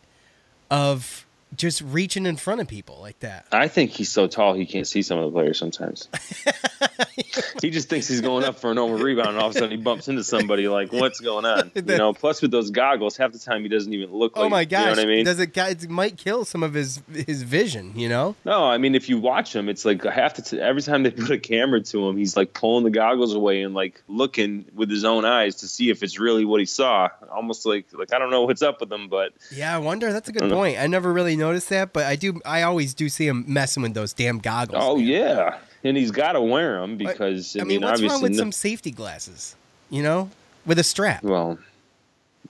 of 0.70 1.26
just 1.56 1.82
reaching 1.82 2.24
in 2.24 2.36
front 2.36 2.60
of 2.60 2.68
people 2.68 2.98
like 3.00 3.18
that. 3.18 3.46
I 3.50 3.66
think 3.66 3.90
he's 3.90 4.10
so 4.10 4.28
tall 4.28 4.54
he 4.54 4.64
can't 4.64 4.86
see 4.86 5.02
some 5.02 5.18
of 5.18 5.24
the 5.24 5.32
players 5.32 5.58
sometimes. 5.58 6.08
he 7.62 7.70
just 7.70 7.88
thinks 7.88 8.08
he's 8.08 8.20
going 8.20 8.44
up 8.44 8.58
for 8.58 8.70
an 8.70 8.78
over 8.78 8.96
rebound, 8.96 9.30
and 9.30 9.38
all 9.38 9.48
of 9.48 9.56
a 9.56 9.58
sudden 9.58 9.70
he 9.70 9.76
bumps 9.76 10.08
into 10.08 10.24
somebody. 10.24 10.68
Like, 10.68 10.92
what's 10.92 11.20
going 11.20 11.44
on? 11.44 11.72
You 11.88 11.96
know. 11.96 12.12
Plus, 12.12 12.42
with 12.42 12.50
those 12.50 12.70
goggles, 12.70 13.16
half 13.16 13.32
the 13.32 13.38
time 13.38 13.62
he 13.62 13.68
doesn't 13.68 13.92
even 13.92 14.12
look. 14.12 14.32
Oh 14.36 14.42
like, 14.42 14.50
my 14.50 14.60
You 14.60 14.84
know 14.84 14.90
what 14.90 14.98
I 14.98 15.06
mean? 15.06 15.24
Does 15.24 15.38
it, 15.38 15.56
it 15.56 15.88
might 15.88 16.16
kill 16.16 16.44
some 16.44 16.62
of 16.62 16.74
his 16.74 17.00
his 17.14 17.42
vision? 17.42 17.92
You 17.96 18.08
know? 18.08 18.34
No, 18.44 18.64
I 18.64 18.78
mean 18.78 18.94
if 18.94 19.08
you 19.08 19.18
watch 19.18 19.54
him, 19.54 19.68
it's 19.68 19.84
like 19.84 20.04
half 20.04 20.34
the 20.34 20.42
t- 20.42 20.60
every 20.60 20.82
time 20.82 21.02
they 21.02 21.10
put 21.26 21.30
a 21.30 21.38
camera 21.38 21.80
to 21.80 22.08
him, 22.08 22.16
he's 22.16 22.36
like 22.36 22.52
pulling 22.52 22.84
the 22.84 22.90
goggles 22.90 23.34
away 23.34 23.62
and 23.62 23.74
like 23.74 24.02
looking 24.08 24.66
with 24.74 24.90
his 24.90 25.04
own 25.04 25.24
eyes 25.24 25.56
to 25.56 25.68
see 25.68 25.88
if 25.90 26.02
it's 26.02 26.18
really 26.18 26.44
what 26.44 26.60
he 26.60 26.66
saw. 26.66 27.08
Almost 27.30 27.64
like 27.64 27.86
like 27.92 28.12
I 28.12 28.18
don't 28.18 28.30
know 28.30 28.42
what's 28.42 28.62
up 28.62 28.80
with 28.80 28.92
him, 28.92 29.08
but 29.08 29.32
Yeah, 29.50 29.74
I 29.74 29.78
wonder. 29.78 30.12
That's 30.12 30.28
a 30.28 30.32
good 30.32 30.44
I 30.44 30.48
point. 30.50 30.78
I 30.78 30.86
never 30.88 31.12
really 31.12 31.36
noticed 31.36 31.68
that, 31.70 31.92
but 31.92 32.04
I 32.04 32.16
do. 32.16 32.40
I 32.44 32.62
always 32.62 32.92
do 32.94 33.08
see 33.08 33.26
him 33.26 33.44
messing 33.46 33.82
with 33.82 33.94
those 33.94 34.12
damn 34.12 34.38
goggles. 34.38 34.82
oh 34.84 34.96
man. 34.96 35.06
yeah, 35.06 35.58
and 35.84 35.96
he's 35.96 36.10
got 36.10 36.32
to 36.32 36.40
wear 36.40 36.80
them 36.80 36.96
because 36.96 37.56
I, 37.56 37.60
I 37.60 37.64
mean, 37.64 37.80
what's 37.80 38.02
wrong 38.02 38.22
with 38.22 38.32
no- 38.32 38.38
some 38.38 38.52
safety 38.52 38.90
glasses? 38.90 39.54
You 39.90 40.02
know, 40.02 40.30
with 40.66 40.78
a 40.78 40.84
strap. 40.84 41.22
well, 41.22 41.58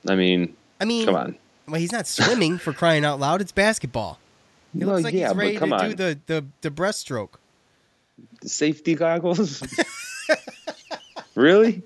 I 0.08 0.14
mean, 0.16 0.56
I 0.80 0.84
mean, 0.84 1.06
come 1.06 1.14
on. 1.14 1.36
Well, 1.66 1.80
he's 1.80 1.92
not 1.92 2.06
swimming 2.06 2.58
for 2.58 2.72
crying 2.72 3.04
out 3.04 3.20
loud. 3.20 3.40
It's 3.40 3.52
basketball. 3.52 4.18
He 4.72 4.84
Well, 4.84 4.94
looks 4.94 5.04
like 5.04 5.14
yeah, 5.14 5.28
he's 5.28 5.36
ready 5.36 5.58
to 5.58 5.64
on. 5.74 5.90
do 5.90 5.94
the, 5.94 6.18
the, 6.26 6.44
the 6.62 6.70
breaststroke. 6.70 7.34
Safety 8.44 8.94
goggles. 8.94 9.62
really? 11.34 11.82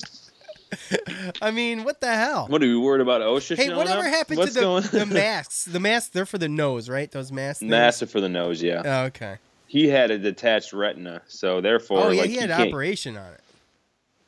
I 1.42 1.50
mean, 1.50 1.84
what 1.84 2.00
the 2.00 2.14
hell? 2.14 2.46
What 2.48 2.62
are 2.62 2.66
we 2.66 2.76
worried 2.76 3.00
about 3.02 3.20
OSHA? 3.20 3.56
hey, 3.56 3.74
whatever 3.74 4.00
up? 4.06 4.06
happened 4.06 4.38
What's 4.38 4.54
to 4.54 4.60
the, 4.60 4.98
the 5.00 5.06
masks? 5.14 5.64
The 5.64 5.80
masks, 5.80 6.10
they're 6.10 6.26
for 6.26 6.38
the 6.38 6.48
nose, 6.48 6.88
right? 6.88 7.10
Those 7.10 7.30
masks. 7.30 7.60
things? 7.60 7.70
Massive 7.70 8.10
for 8.10 8.20
the 8.20 8.28
nose, 8.28 8.62
yeah. 8.62 8.82
Oh, 8.84 9.04
okay. 9.06 9.36
He 9.72 9.88
had 9.88 10.10
a 10.10 10.18
detached 10.18 10.74
retina, 10.74 11.22
so 11.28 11.62
therefore, 11.62 12.00
Oh 12.04 12.10
yeah, 12.10 12.20
like, 12.20 12.28
he 12.30 12.36
had 12.36 12.50
an 12.50 12.68
operation 12.68 13.16
on 13.16 13.32
it. 13.32 13.40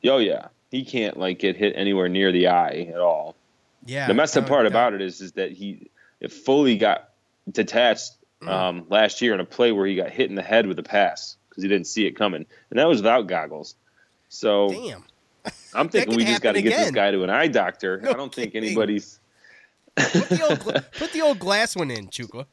Oh 0.09 0.17
yeah, 0.17 0.47
he 0.71 0.83
can't 0.83 1.17
like 1.19 1.37
get 1.37 1.55
hit 1.55 1.73
anywhere 1.75 2.09
near 2.09 2.31
the 2.31 2.47
eye 2.47 2.89
at 2.91 2.99
all. 2.99 3.35
Yeah. 3.85 4.07
the 4.07 4.15
messed 4.15 4.35
up 4.35 4.47
part 4.47 4.65
about 4.65 4.95
it 4.95 5.01
is 5.03 5.21
is 5.21 5.33
that 5.33 5.51
he 5.51 5.91
it 6.19 6.31
fully 6.31 6.77
got 6.77 7.09
detached 7.51 8.13
Mm. 8.41 8.49
um, 8.49 8.85
last 8.89 9.21
year 9.21 9.33
in 9.35 9.39
a 9.39 9.45
play 9.45 9.71
where 9.71 9.85
he 9.85 9.95
got 9.95 10.09
hit 10.09 10.29
in 10.29 10.35
the 10.35 10.41
head 10.41 10.65
with 10.67 10.77
a 10.79 10.83
pass 10.83 11.37
because 11.47 11.61
he 11.63 11.69
didn't 11.69 11.87
see 11.87 12.05
it 12.07 12.13
coming, 12.17 12.45
and 12.71 12.79
that 12.79 12.87
was 12.87 12.97
without 12.97 13.27
goggles. 13.27 13.75
So 14.29 14.69
Damn. 14.69 15.03
I'm 15.75 15.89
thinking 15.93 16.15
we 16.17 16.25
just 16.25 16.41
got 16.41 16.53
to 16.53 16.61
get 16.63 16.75
this 16.75 16.89
guy 16.91 17.11
to 17.11 17.23
an 17.23 17.29
eye 17.29 17.47
doctor. 17.47 18.01
No 18.01 18.09
I 18.09 18.13
don't 18.13 18.33
think 18.39 18.55
anybody's. 18.55 19.19
Put 19.95 20.29
the 20.29 20.47
old 20.49 20.59
put 20.97 21.13
the 21.13 21.21
old 21.21 21.37
glass 21.39 21.75
one 21.75 21.91
in, 21.91 22.07
Chukwu. 22.07 22.45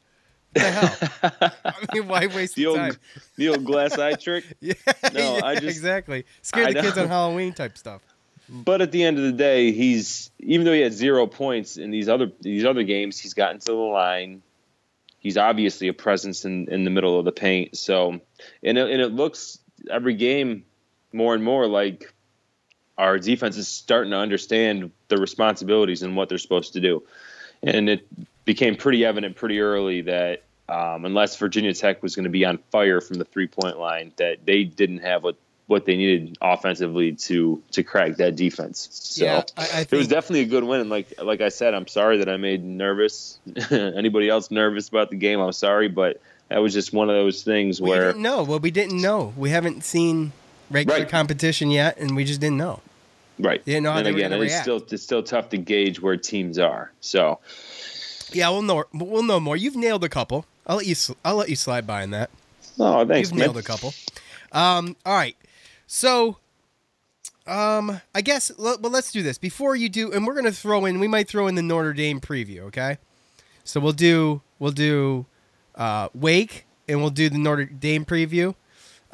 What 0.52 0.62
the 0.62 0.70
hell? 0.70 1.52
I 1.64 1.94
mean, 1.94 2.08
why 2.08 2.26
waste 2.26 2.54
The 2.56 2.62
the 2.62 2.66
old, 2.66 2.76
time? 2.78 2.96
the 3.36 3.48
old 3.48 3.64
glass 3.64 3.98
eye 3.98 4.14
trick. 4.14 4.44
Yeah, 4.60 4.74
No, 5.12 5.36
yeah, 5.38 5.44
I 5.44 5.54
just- 5.54 5.66
exactly. 5.66 6.24
Scare 6.42 6.66
I 6.66 6.72
the 6.72 6.80
kids 6.82 6.96
know. 6.96 7.02
on 7.02 7.08
Halloween 7.08 7.52
type 7.52 7.76
stuff. 7.78 8.02
But 8.48 8.82
at 8.82 8.92
the 8.92 9.02
end 9.02 9.18
of 9.18 9.24
the 9.24 9.32
day, 9.32 9.72
he's 9.72 10.30
even 10.40 10.66
though 10.66 10.72
he 10.74 10.80
had 10.80 10.92
zero 10.92 11.26
points 11.26 11.76
in 11.78 11.90
these 11.90 12.08
other 12.08 12.30
these 12.40 12.64
other 12.64 12.82
games, 12.82 13.18
he's 13.18 13.34
gotten 13.34 13.60
to 13.60 13.66
the 13.66 13.72
line. 13.72 14.42
He's 15.20 15.38
obviously 15.38 15.86
a 15.88 15.92
presence 15.94 16.44
in, 16.44 16.68
in 16.70 16.82
the 16.84 16.90
middle 16.90 17.18
of 17.18 17.24
the 17.24 17.30
paint. 17.32 17.76
So, 17.78 18.20
and 18.62 18.76
it, 18.76 18.90
and 18.90 19.00
it 19.00 19.12
looks 19.12 19.58
every 19.88 20.14
game 20.14 20.64
more 21.12 21.32
and 21.34 21.44
more 21.44 21.66
like 21.68 22.12
our 22.98 23.18
defense 23.18 23.56
is 23.56 23.68
starting 23.68 24.10
to 24.10 24.18
understand 24.18 24.90
the 25.08 25.16
responsibilities 25.16 26.02
and 26.02 26.16
what 26.16 26.28
they're 26.28 26.38
supposed 26.38 26.72
to 26.74 26.80
do. 26.80 27.04
And 27.62 27.88
it 27.88 28.06
became 28.44 28.76
pretty 28.76 29.04
evident 29.04 29.36
pretty 29.36 29.60
early 29.60 30.02
that 30.02 30.42
um, 30.68 31.04
unless 31.04 31.36
Virginia 31.36 31.74
Tech 31.74 32.02
was 32.02 32.14
going 32.16 32.24
to 32.24 32.30
be 32.30 32.44
on 32.44 32.58
fire 32.70 33.00
from 33.00 33.18
the 33.18 33.24
three 33.24 33.46
point 33.46 33.78
line, 33.78 34.12
that 34.16 34.38
they 34.46 34.64
didn't 34.64 34.98
have 34.98 35.22
what 35.22 35.36
what 35.68 35.84
they 35.86 35.96
needed 35.96 36.36
offensively 36.42 37.12
to 37.12 37.62
to 37.72 37.82
crack 37.82 38.16
that 38.16 38.36
defense. 38.36 38.88
So 38.92 39.24
Yeah, 39.24 39.42
I- 39.56 39.68
I 39.74 39.80
it 39.82 39.92
was 39.92 40.08
definitely 40.08 40.40
a 40.40 40.46
good 40.46 40.64
win. 40.64 40.80
And 40.80 40.90
like 40.90 41.14
like 41.22 41.40
I 41.40 41.48
said, 41.50 41.74
I'm 41.74 41.86
sorry 41.86 42.18
that 42.18 42.28
I 42.28 42.36
made 42.36 42.64
nervous 42.64 43.38
anybody 43.70 44.28
else 44.28 44.50
nervous 44.50 44.88
about 44.88 45.10
the 45.10 45.16
game. 45.16 45.40
I'm 45.40 45.52
sorry, 45.52 45.88
but 45.88 46.20
that 46.48 46.58
was 46.58 46.72
just 46.74 46.92
one 46.92 47.08
of 47.10 47.16
those 47.16 47.42
things 47.42 47.80
We 47.80 47.90
where 47.90 48.08
didn't 48.08 48.22
know. 48.22 48.42
Well, 48.42 48.58
we 48.58 48.70
didn't 48.70 49.00
know. 49.00 49.32
We 49.36 49.50
haven't 49.50 49.84
seen 49.84 50.32
regular 50.70 51.00
Right. 51.00 51.08
competition 51.08 51.70
yet, 51.70 51.98
and 51.98 52.14
we 52.16 52.24
just 52.24 52.40
didn't 52.40 52.58
know. 52.58 52.80
right. 53.38 53.64
didn't 53.64 53.84
know 53.84 53.92
how 53.92 53.98
and 53.98 54.08
again, 54.08 54.32
it's 54.32 54.40
react. 54.40 54.62
still 54.64 54.84
it's 54.90 55.02
still 55.02 55.22
tough 55.22 55.50
to 55.50 55.58
gauge 55.58 56.00
where 56.00 56.16
teams 56.16 56.58
are. 56.58 56.92
So 57.00 57.38
Yeah, 58.34 58.50
we'll 58.50 58.62
know. 58.62 58.84
We'll 58.92 59.22
know 59.22 59.40
more. 59.40 59.56
You've 59.56 59.76
nailed 59.76 60.04
a 60.04 60.08
couple. 60.08 60.46
I'll 60.66 60.76
let 60.76 60.86
you. 60.86 60.94
I'll 61.24 61.36
let 61.36 61.48
you 61.48 61.56
slide 61.56 61.86
by 61.86 62.02
in 62.02 62.10
that. 62.10 62.30
oh, 62.78 63.04
thanks, 63.06 63.30
You've 63.30 63.38
man. 63.38 63.46
nailed 63.48 63.58
a 63.58 63.62
couple. 63.62 63.94
Um. 64.52 64.96
All 65.04 65.14
right. 65.14 65.36
So, 65.86 66.38
um, 67.46 68.00
I 68.14 68.20
guess. 68.20 68.50
Well, 68.58 68.78
let's 68.82 69.12
do 69.12 69.22
this 69.22 69.38
before 69.38 69.76
you 69.76 69.88
do, 69.88 70.12
and 70.12 70.26
we're 70.26 70.34
gonna 70.34 70.52
throw 70.52 70.84
in. 70.84 71.00
We 71.00 71.08
might 71.08 71.28
throw 71.28 71.46
in 71.48 71.54
the 71.54 71.62
Notre 71.62 71.92
Dame 71.92 72.20
preview. 72.20 72.60
Okay. 72.62 72.98
So 73.64 73.80
we'll 73.80 73.92
do. 73.92 74.42
We'll 74.58 74.72
do. 74.72 75.26
Uh, 75.74 76.08
Wake, 76.14 76.66
and 76.88 77.00
we'll 77.00 77.10
do 77.10 77.28
the 77.30 77.38
Notre 77.38 77.64
Dame 77.64 78.04
preview. 78.04 78.54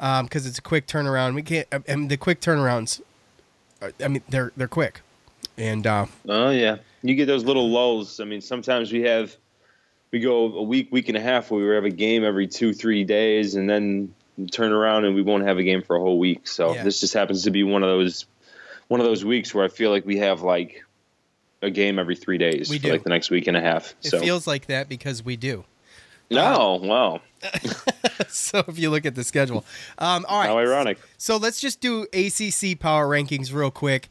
Um, 0.01 0.25
because 0.25 0.45
it's 0.45 0.57
a 0.59 0.61
quick 0.61 0.87
turnaround. 0.87 1.35
We 1.35 1.41
can't. 1.41 1.67
I 1.71 1.95
mean, 1.95 2.07
the 2.07 2.17
quick 2.17 2.39
turnarounds. 2.41 3.01
uh, 3.81 3.91
I 4.03 4.07
mean, 4.07 4.21
they're 4.29 4.51
they're 4.55 4.67
quick, 4.67 5.01
and 5.59 5.85
uh, 5.85 6.05
Oh 6.27 6.49
yeah, 6.49 6.77
you 7.03 7.13
get 7.15 7.25
those 7.27 7.43
little 7.43 7.69
lulls. 7.69 8.19
I 8.19 8.23
mean, 8.23 8.41
sometimes 8.41 8.91
we 8.91 9.01
have 9.03 9.35
we 10.11 10.19
go 10.19 10.45
a 10.57 10.63
week, 10.63 10.91
week 10.91 11.07
and 11.09 11.17
a 11.17 11.21
half 11.21 11.51
where 11.51 11.67
we 11.67 11.75
have 11.75 11.83
a 11.85 11.89
game 11.91 12.23
every 12.23 12.47
two, 12.47 12.73
three 12.73 13.03
days, 13.03 13.53
and 13.55 13.69
then 13.69 14.13
turn 14.51 14.71
around 14.71 15.05
and 15.05 15.13
we 15.15 15.21
won't 15.21 15.43
have 15.45 15.57
a 15.57 15.63
game 15.63 15.81
for 15.83 15.95
a 15.97 15.99
whole 15.99 16.17
week. 16.17 16.47
So 16.47 16.73
Yeah. 16.73 16.83
this 16.83 16.99
just 17.01 17.13
happens 17.13 17.43
to 17.43 17.51
be 17.51 17.63
one 17.63 17.83
of 17.83 17.89
those 17.89 18.25
one 18.87 18.99
of 18.99 19.05
those 19.05 19.23
weeks 19.23 19.53
where 19.53 19.63
I 19.65 19.67
feel 19.67 19.91
like 19.91 20.05
we 20.05 20.17
have 20.17 20.41
like 20.41 20.83
a 21.61 21.69
game 21.69 21.99
every 21.99 22.15
three 22.15 22.37
days 22.37 22.69
We 22.69 22.77
for 22.79 22.85
do. 22.85 22.91
like 22.93 23.03
the 23.03 23.09
next 23.09 23.29
week 23.29 23.45
and 23.47 23.55
a 23.57 23.61
half. 23.61 23.93
it 24.01 24.09
so 24.09 24.19
feels 24.19 24.47
like 24.47 24.67
that 24.67 24.87
because 24.89 25.23
we 25.23 25.35
do. 25.35 25.65
no, 26.31 26.79
wow, 26.81 27.21
so 28.29 28.63
if 28.67 28.77
you 28.79 28.89
look 28.89 29.05
at 29.05 29.15
the 29.15 29.23
schedule, 29.23 29.65
um, 29.97 30.25
all 30.29 30.39
right. 30.39 30.47
how 30.47 30.57
ironic. 30.57 30.99
So 31.17 31.37
let's 31.37 31.59
just 31.59 31.81
do 31.81 32.03
ACC 32.13 32.79
power 32.79 33.07
rankings 33.07 33.53
real 33.53 33.71
quick. 33.71 34.09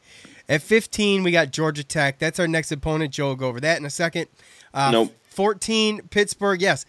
At 0.49 0.61
15, 0.63 1.23
we 1.23 1.31
got 1.31 1.51
Georgia 1.51 1.83
Tech. 1.83 2.17
That's 2.19 2.39
our 2.39 2.47
next 2.47 2.71
opponent. 2.71 3.13
Joe 3.13 3.27
will 3.27 3.35
go 3.35 3.47
over 3.47 3.59
that 3.61 3.77
in 3.79 3.85
a 3.85 3.89
second. 3.89 4.27
Uh, 4.73 4.89
Nope. 4.91 5.15
14, 5.29 6.01
Pittsburgh. 6.09 6.61
Yes. 6.61 6.85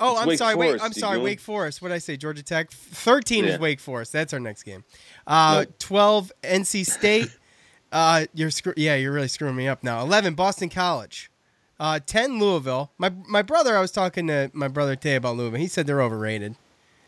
Oh, 0.00 0.12
It's 0.12 0.20
I'm 0.22 0.28
Wake 0.28 0.38
sorry. 0.38 0.54
Wait, 0.56 0.82
I'm 0.82 0.92
sorry. 0.92 1.18
Wake 1.18 1.40
Forest. 1.40 1.80
What 1.80 1.88
did 1.88 1.94
I 1.94 1.98
say? 1.98 2.16
Georgia 2.16 2.42
Tech. 2.42 2.70
13 2.70 3.44
Yeah. 3.44 3.52
is 3.52 3.58
Wake 3.60 3.80
Forest. 3.80 4.12
That's 4.12 4.32
our 4.34 4.40
next 4.40 4.64
game. 4.64 4.84
Uh, 5.26 5.64
Nope. 5.66 5.74
12, 5.78 6.32
NC 6.42 6.84
State. 6.84 7.28
uh, 7.92 8.26
you're 8.34 8.50
screw- 8.50 8.74
yeah, 8.76 8.96
you're 8.96 9.12
really 9.12 9.28
screwing 9.28 9.56
me 9.56 9.68
up 9.68 9.82
now. 9.84 10.02
11, 10.02 10.34
Boston 10.34 10.68
College. 10.68 11.30
Uh, 11.78 11.98
10, 12.04 12.38
Louisville. 12.38 12.90
My 12.98 13.10
my 13.26 13.40
brother, 13.40 13.74
I 13.76 13.80
was 13.80 13.90
talking 13.90 14.26
to 14.26 14.50
my 14.52 14.68
brother 14.68 14.96
today 14.96 15.14
about 15.14 15.36
Louisville. 15.36 15.60
He 15.60 15.66
said 15.68 15.86
they're 15.86 16.02
overrated. 16.02 16.56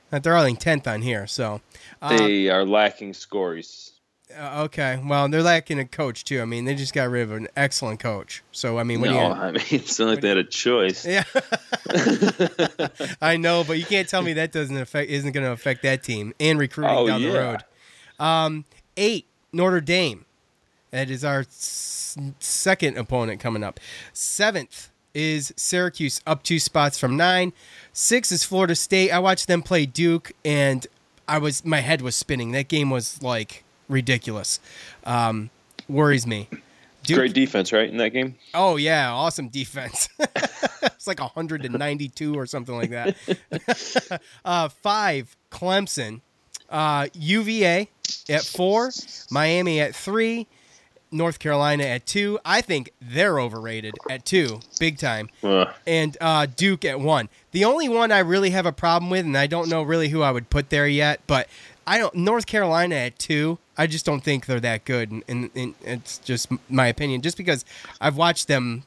That 0.09 0.23
they're 0.23 0.37
only 0.37 0.55
10th 0.55 0.87
on 0.87 1.03
here. 1.03 1.27
So 1.27 1.61
uh, 2.01 2.17
they 2.17 2.49
are 2.49 2.65
lacking 2.65 3.13
scores. 3.15 3.92
Uh, 4.39 4.63
okay, 4.65 5.01
well, 5.05 5.29
they're 5.29 5.43
lacking 5.43 5.79
a 5.79 5.85
coach 5.85 6.25
too. 6.25 6.41
I 6.41 6.45
mean, 6.45 6.65
they 6.65 6.75
just 6.75 6.93
got 6.95 7.09
rid 7.11 7.23
of 7.23 7.33
an 7.33 7.49
excellent 7.57 8.01
coach. 8.01 8.43
So 8.53 8.79
I 8.79 8.83
mean, 8.85 9.01
what 9.01 9.11
no, 9.11 9.13
do 9.13 9.19
you? 9.19 9.25
I 9.25 9.51
mean 9.53 9.63
it's 9.71 9.99
not 9.99 10.09
like 10.09 10.21
they 10.21 10.29
had 10.29 10.39
a 10.39 10.45
choice. 10.45 11.07
Yeah, 11.07 11.25
I 13.21 13.37
know, 13.37 13.65
but 13.65 13.79
you 13.79 13.85
can't 13.85 14.09
tell 14.09 14.23
me 14.23 14.33
that 14.35 14.53
doesn't 14.53 14.77
affect 14.77 15.11
isn't 15.11 15.33
going 15.33 15.45
to 15.45 15.53
affect 15.53 15.83
that 15.83 16.03
team 16.03 16.35
and 16.41 16.59
recruiting 16.59 16.97
Oh, 16.97 17.07
down 17.07 17.23
the 17.23 17.31
road. 17.33 17.59
Um, 18.19 18.65
eight 18.97 19.27
Notre 19.53 19.81
Dame. 19.81 20.25
That 20.91 21.09
is 21.11 21.25
our 21.25 21.41
s- 21.41 22.17
second 22.39 22.99
opponent 22.99 23.41
coming 23.41 23.65
up. 23.65 23.81
Seventh 24.13 24.91
is 25.15 25.53
Syracuse, 25.57 26.21
up 26.27 26.43
two 26.43 26.59
spots 26.59 26.99
from 26.99 27.17
nine. 27.17 27.53
Six 27.93 28.31
is 28.31 28.45
Florida 28.45 28.75
State. 28.75 29.11
I 29.11 29.19
watched 29.19 29.47
them 29.47 29.63
play 29.63 29.87
Duke, 29.87 30.33
and 30.45 30.87
I 31.27 31.39
was 31.39 31.65
my 31.65 31.81
head 31.81 32.03
was 32.03 32.15
spinning. 32.17 32.53
That 32.53 32.69
game 32.69 32.91
was 32.91 33.23
like 33.23 33.65
ridiculous. 33.89 34.61
Um, 35.05 35.51
worries 35.89 36.27
me. 36.27 36.49
Duke, 37.05 37.19
Great 37.19 37.35
defense, 37.35 37.73
right, 37.73 37.91
in 37.91 37.97
that 37.97 38.11
game? 38.11 38.37
Oh 38.55 38.77
yeah, 38.77 39.11
awesome 39.11 39.49
defense. 39.49 40.09
it's 40.83 41.07
like 41.07 41.19
192 41.19 42.35
or 42.35 42.47
something 42.47 42.77
like 42.77 42.91
that. 42.91 44.21
uh, 44.45 44.69
five, 44.69 45.37
Clemson, 45.51 46.21
uh, 46.71 47.09
UVA 47.15 47.89
at 48.29 48.43
four, 48.45 48.91
Miami 49.31 49.81
at 49.81 49.97
three, 49.97 50.47
North 51.11 51.41
Carolina 51.41 51.85
at 51.85 52.07
two. 52.07 52.39
I 52.45 52.61
think 52.61 52.93
they're 53.01 53.41
overrated 53.41 53.95
at 54.09 54.25
two, 54.25 54.61
big 54.79 54.97
time, 54.99 55.29
Ugh. 55.43 55.69
and 55.87 56.17
uh, 56.21 56.47
Duke 56.47 56.85
at 56.85 57.01
one. 57.01 57.29
The 57.51 57.65
only 57.65 57.89
one 57.89 58.13
I 58.13 58.21
really 58.21 58.51
have 58.51 58.65
a 58.65 58.73
problem 58.73 59.11
with, 59.11 59.27
and 59.27 59.37
I 59.37 59.49
don't 59.49 59.69
know 59.69 59.83
really 59.83 60.09
who 60.09 60.23
I 60.23 60.31
would 60.31 60.51
put 60.51 60.71
there 60.71 60.87
yet, 60.87 61.21
but 61.27 61.49
I 61.87 61.99
don't. 61.99 62.15
North 62.15 62.47
Carolina 62.47 62.95
at 62.95 63.19
two. 63.19 63.59
I 63.77 63.87
just 63.87 64.05
don't 64.05 64.23
think 64.23 64.47
they're 64.47 64.61
that 64.61 64.85
good, 64.85 65.11
and, 65.11 65.25
and, 65.29 65.51
and 65.55 65.75
it's 65.83 66.19
just 66.19 66.49
my 66.69 66.87
opinion. 66.87 67.23
Just 67.23 67.37
because 67.37 67.65
I've 68.01 68.17
watched 68.17 68.49
them 68.49 68.85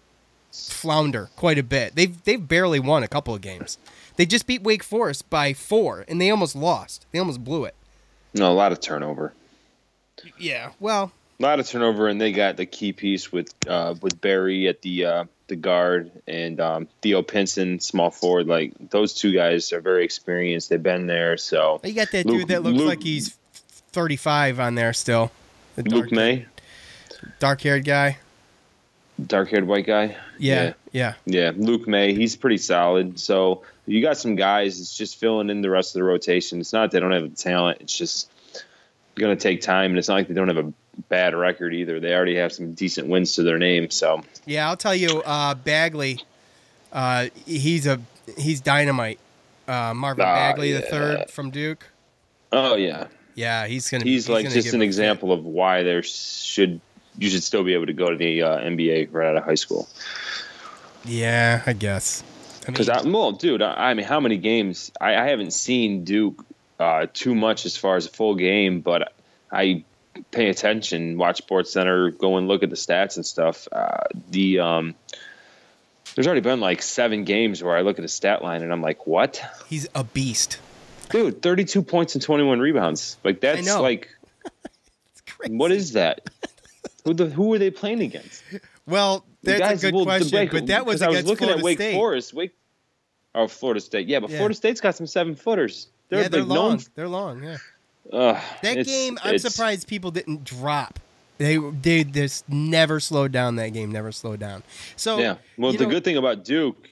flounder 0.52 1.30
quite 1.36 1.58
a 1.58 1.64
bit. 1.64 1.96
They've 1.96 2.24
they've 2.24 2.46
barely 2.46 2.80
won 2.80 3.04
a 3.04 3.08
couple 3.08 3.34
of 3.34 3.42
games. 3.42 3.78
They 4.16 4.26
just 4.26 4.48
beat 4.48 4.64
Wake 4.64 4.84
Forest 4.84 5.30
by 5.30 5.54
four, 5.54 6.06
and 6.08 6.22
they 6.22 6.30
almost 6.30 6.56
lost. 6.56 7.06
They 7.12 7.20
almost 7.20 7.44
blew 7.44 7.66
it. 7.66 7.76
No, 8.34 8.52
a 8.52 8.54
lot 8.54 8.72
of 8.72 8.80
turnover. 8.80 9.34
Yeah. 10.38 10.72
Well, 10.80 11.12
A 11.38 11.44
lot 11.44 11.60
of 11.60 11.68
turnover, 11.68 12.08
and 12.08 12.20
they 12.20 12.32
got 12.32 12.56
the 12.56 12.66
key 12.66 12.94
piece 12.94 13.32
with 13.32 13.54
uh, 13.68 13.96
with 14.02 14.22
Berry 14.22 14.68
at 14.70 14.82
the 14.82 15.06
uh, 15.06 15.26
the 15.48 15.56
guard 15.58 16.12
and 16.28 16.60
um, 16.62 16.88
Theo 17.02 17.22
Pinson, 17.24 17.80
small 17.82 18.10
forward. 18.10 18.48
Like 18.48 18.74
those 18.90 19.14
two 19.14 19.34
guys 19.34 19.74
are 19.74 19.82
very 19.82 20.06
experienced. 20.06 20.70
They've 20.70 20.82
been 20.82 21.08
there. 21.08 21.36
So 21.38 21.82
you 21.84 21.94
got 21.94 22.12
that 22.12 22.26
Luke- 22.26 22.40
dude 22.40 22.48
that 22.50 22.64
looks 22.64 22.78
Luke- 22.78 22.88
like 22.88 23.04
he's 23.04 23.38
35 23.92 24.60
on 24.62 24.76
there 24.76 24.94
still. 24.94 25.32
The 25.76 25.84
Luke 25.84 26.12
Maye, 26.12 26.46
dark 27.40 27.60
haired 27.62 27.84
guy. 27.84 28.18
dark 29.28 29.50
haired 29.50 29.68
white 29.68 29.86
guy. 29.86 30.16
Yeah, 30.40 30.74
yeah. 30.94 31.16
Yeah, 31.26 31.52
Luke 31.56 31.86
Maye, 31.86 32.14
he's 32.14 32.38
pretty 32.38 32.58
solid. 32.58 33.20
So 33.20 33.64
you 33.86 34.02
got 34.02 34.18
some 34.18 34.36
guys. 34.36 34.80
It's 34.80 34.96
just 34.98 35.20
filling 35.20 35.50
in 35.50 35.62
the 35.62 35.70
rest 35.70 35.96
of 35.96 36.00
the 36.00 36.04
rotation. 36.06 36.62
It's 36.62 36.72
not 36.72 36.92
they 36.92 37.00
don't 37.02 37.12
have 37.12 37.30
the 37.30 37.36
talent. 37.36 37.80
It's 37.82 37.98
just 37.98 38.30
going 39.16 39.36
to 39.36 39.42
take 39.42 39.62
time, 39.62 39.92
and 39.92 39.98
it's 39.98 40.08
not 40.08 40.16
like 40.16 40.28
they 40.30 40.34
don't 40.34 40.48
have 40.48 40.58
a 40.66 40.74
bad 41.10 41.36
record 41.36 41.74
either. 41.74 42.00
They 42.00 42.14
already 42.14 42.36
have 42.36 42.52
some 42.54 42.74
decent 42.74 43.08
wins 43.08 43.36
to 43.36 43.44
their 43.44 43.58
name. 43.58 43.90
So 43.90 44.24
Yeah, 44.46 44.68
I'll 44.70 44.78
tell 44.78 44.96
you, 44.96 45.22
uh, 45.26 45.56
Bagley, 45.56 46.20
uh, 46.94 47.28
he's 47.46 47.86
a 47.88 48.00
he's 48.38 48.62
dynamite. 48.62 49.20
Uh, 49.68 49.94
Marvin 49.96 50.26
Ah, 50.26 50.36
Bagley 50.36 50.72
the 50.74 50.82
third 50.82 51.30
from 51.30 51.50
Duke. 51.52 51.88
oh 52.52 52.76
yeah, 52.76 53.08
Yeah, 53.34 53.66
he's 53.68 53.90
gonna. 53.90 54.04
he's, 54.04 54.30
like 54.30 54.44
gonna 54.44 54.54
just 54.56 54.74
an 54.74 54.82
example 54.82 55.32
of 55.32 55.44
why 55.44 55.82
there 55.84 56.04
should 56.04 56.80
you 57.18 57.30
should 57.30 57.44
still 57.44 57.64
be 57.64 57.74
able 57.74 57.86
to 57.88 57.94
go 57.94 58.10
to 58.10 58.16
the 58.18 58.44
uh, 58.44 58.58
NBA 58.60 59.10
right 59.12 59.28
out 59.28 59.38
of 59.38 59.44
high 59.44 59.56
school. 59.56 59.88
Yeah, 61.04 61.62
I 61.66 61.74
guess. 61.74 62.24
I 62.24 62.26
mean, 62.68 62.74
Because 62.74 62.90
I, 62.90 63.02
well, 63.08 63.32
dude, 63.32 63.62
I, 63.62 63.92
I 63.92 63.94
mean, 63.94 64.06
how 64.06 64.20
many 64.20 64.38
games? 64.38 64.92
I, 65.00 65.16
I 65.16 65.28
haven't 65.28 65.52
seen 65.52 66.04
Duke 66.04 66.44
uh, 66.80 67.08
too 67.14 67.36
much 67.36 67.66
as 67.66 67.78
far 67.78 67.96
as 67.96 68.06
a 68.08 68.10
full 68.10 68.36
game, 68.36 68.82
but 68.82 69.14
I 69.52 69.84
pay 70.32 70.50
attention, 70.50 71.18
watch 71.18 71.38
Sports 71.38 71.72
Center, 71.72 72.12
go 72.12 72.38
and 72.38 72.48
look 72.48 72.64
at 72.64 72.70
the 72.70 72.76
stats 72.76 73.16
and 73.18 73.26
stuff. 73.26 73.68
Uh, 73.72 73.98
the 74.30 74.60
um, 74.60 74.96
there's 76.16 76.28
already 76.28 76.42
been 76.42 76.60
like 76.62 76.82
seven 76.82 77.24
games 77.24 77.62
where 77.64 77.76
I 77.76 77.82
look 77.82 78.00
at 78.00 78.06
a 78.06 78.10
stat 78.10 78.42
line 78.44 78.62
and 78.64 78.72
I'm 78.72 78.82
like, 78.82 79.06
what, 79.08 79.44
he's 79.68 79.88
a 79.96 80.04
beast. 80.04 80.60
dude? 81.10 81.42
32 81.42 81.82
points 81.82 82.16
and 82.16 82.22
21 82.22 82.60
rebounds. 82.60 83.18
Like 83.24 83.42
that's 83.42 83.68
like, 83.76 84.10
It's 85.12 85.22
crazy. 85.30 85.56
what 85.56 85.72
is 85.72 85.94
that? 85.94 86.30
who 87.04 87.14
the 87.14 87.28
who 87.28 87.54
are 87.54 87.60
they 87.60 87.70
playing 87.72 88.02
against? 88.02 88.44
Well, 88.88 89.26
that's 89.44 89.60
guys- 89.60 89.84
a 89.84 89.88
good 89.88 89.96
well, 89.96 90.06
question, 90.06 90.38
Wake- 90.40 90.52
but 90.52 90.68
that 90.68 90.86
was 90.86 91.02
I 91.02 91.10
was 91.10 91.26
looking 91.26 91.48
Florida 91.48 91.60
at 91.60 91.64
Wake 91.64 91.78
State. 91.78 91.94
Forest. 91.96 92.34
Wake, 92.34 92.56
oh, 93.34 93.48
Florida 93.48 93.80
State. 93.82 94.08
Yeah, 94.08 94.20
but 94.20 94.30
Yeah. 94.30 94.38
Florida 94.38 94.56
State's 94.56 94.82
got 94.82 94.96
some 94.96 95.08
seven 95.08 95.36
footers. 95.36 95.88
They're 96.10 96.22
yeah, 96.24 96.28
they're 96.30 96.42
like 96.42 96.50
known 96.50 96.70
long. 96.70 96.84
They're 96.96 97.08
long. 97.08 97.44
Yeah. 97.44 97.58
Ugh, 98.14 98.42
That 98.62 98.86
game, 98.86 99.18
I'm 99.24 99.38
surprised 99.40 99.88
people 99.88 100.12
didn't 100.12 100.44
drop. 100.44 101.00
They 101.38 101.58
they 101.58 102.04
just 102.04 102.48
never 102.48 103.00
slowed 103.00 103.32
down. 103.32 103.56
That 103.58 103.70
game 103.70 103.92
never 103.92 104.12
slowed 104.12 104.40
down. 104.40 104.64
So 104.96 105.18
Yeah. 105.20 105.36
Well, 105.58 105.74
the 105.74 105.84
know- 105.84 105.90
good 105.90 106.04
thing 106.04 106.18
about 106.18 106.46
Duke 106.46 106.90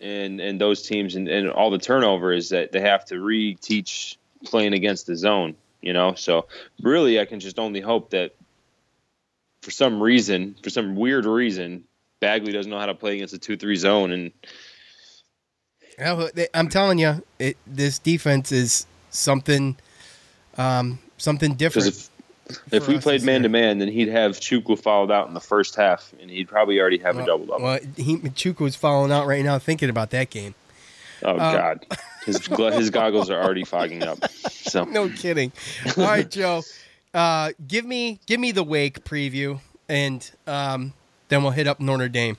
and 0.00 0.40
and 0.40 0.60
those 0.60 0.82
teams 0.82 1.16
and, 1.16 1.28
and 1.28 1.50
all 1.50 1.70
the 1.70 1.78
turnover 1.78 2.32
is 2.32 2.50
that 2.50 2.72
they 2.72 2.80
have 2.80 3.04
to 3.06 3.16
reteach 3.16 4.16
playing 4.44 4.74
against 4.74 5.06
the 5.06 5.16
zone. 5.16 5.56
You 5.82 5.92
know, 5.94 6.14
so 6.14 6.46
really, 6.82 7.18
I 7.18 7.24
can 7.24 7.40
just 7.40 7.58
only 7.58 7.80
hope 7.80 8.10
that 8.10 8.34
for 9.62 9.70
some 9.70 10.00
reason, 10.02 10.54
for 10.62 10.68
some 10.70 10.94
weird 10.94 11.24
reason, 11.24 11.84
Bagley 12.20 12.52
doesn't 12.52 12.70
know 12.70 12.78
how 12.78 12.86
to 12.86 12.94
play 12.94 13.14
against 13.14 13.32
a 13.34 13.38
two-three 13.38 13.76
zone, 13.76 14.12
and 14.12 14.30
Yeah, 15.98 16.12
well, 16.12 16.30
they- 16.34 16.48
I'm 16.54 16.68
telling 16.68 16.98
you, 16.98 17.22
it, 17.38 17.56
this 17.66 17.98
defense 17.98 18.52
is 18.52 18.86
something, 19.10 19.76
um, 20.60 20.98
something 21.16 21.54
different. 21.54 21.88
if 21.88 22.10
if 22.72 22.88
we 22.88 22.98
played 22.98 23.22
man 23.22 23.42
to 23.42 23.48
man, 23.48 23.78
then 23.78 23.88
he'd 23.88 24.08
have 24.08 24.32
Chukwu 24.40 24.78
fouled 24.78 25.10
out 25.10 25.28
in 25.28 25.34
the 25.34 25.40
first 25.40 25.76
half, 25.76 26.12
and 26.20 26.30
he'd 26.30 26.48
probably 26.48 26.80
already 26.80 26.98
have 26.98 27.16
a 27.16 27.24
double 27.24 27.46
double. 27.46 27.64
Well, 27.64 27.78
he 27.96 28.16
Chukwu's 28.16 28.76
falling 28.76 29.12
out 29.12 29.26
right 29.26 29.44
now 29.44 29.58
thinking 29.58 29.88
about 29.88 30.10
that 30.10 30.30
game. 30.30 30.54
oh 31.22 31.36
God, 31.36 31.86
his 32.26 32.44
his 32.46 32.90
goggles 32.90 33.30
are 33.30 33.40
already 33.42 33.64
fogging 33.64 34.02
up. 34.02 34.28
So 34.30 34.84
No 34.98 35.08
kidding. 35.08 35.52
All 35.96 36.04
right, 36.04 36.28
Joe, 36.38 36.62
uh, 37.14 37.52
give 37.66 37.84
me 37.84 38.18
give 38.26 38.40
me 38.40 38.52
the 38.52 38.64
Wake 38.64 39.04
preview, 39.04 39.60
and 39.88 40.28
um, 40.46 40.92
then 41.28 41.42
we'll 41.42 41.52
hit 41.52 41.68
up 41.68 41.78
Notre 41.80 42.08
Dame. 42.08 42.36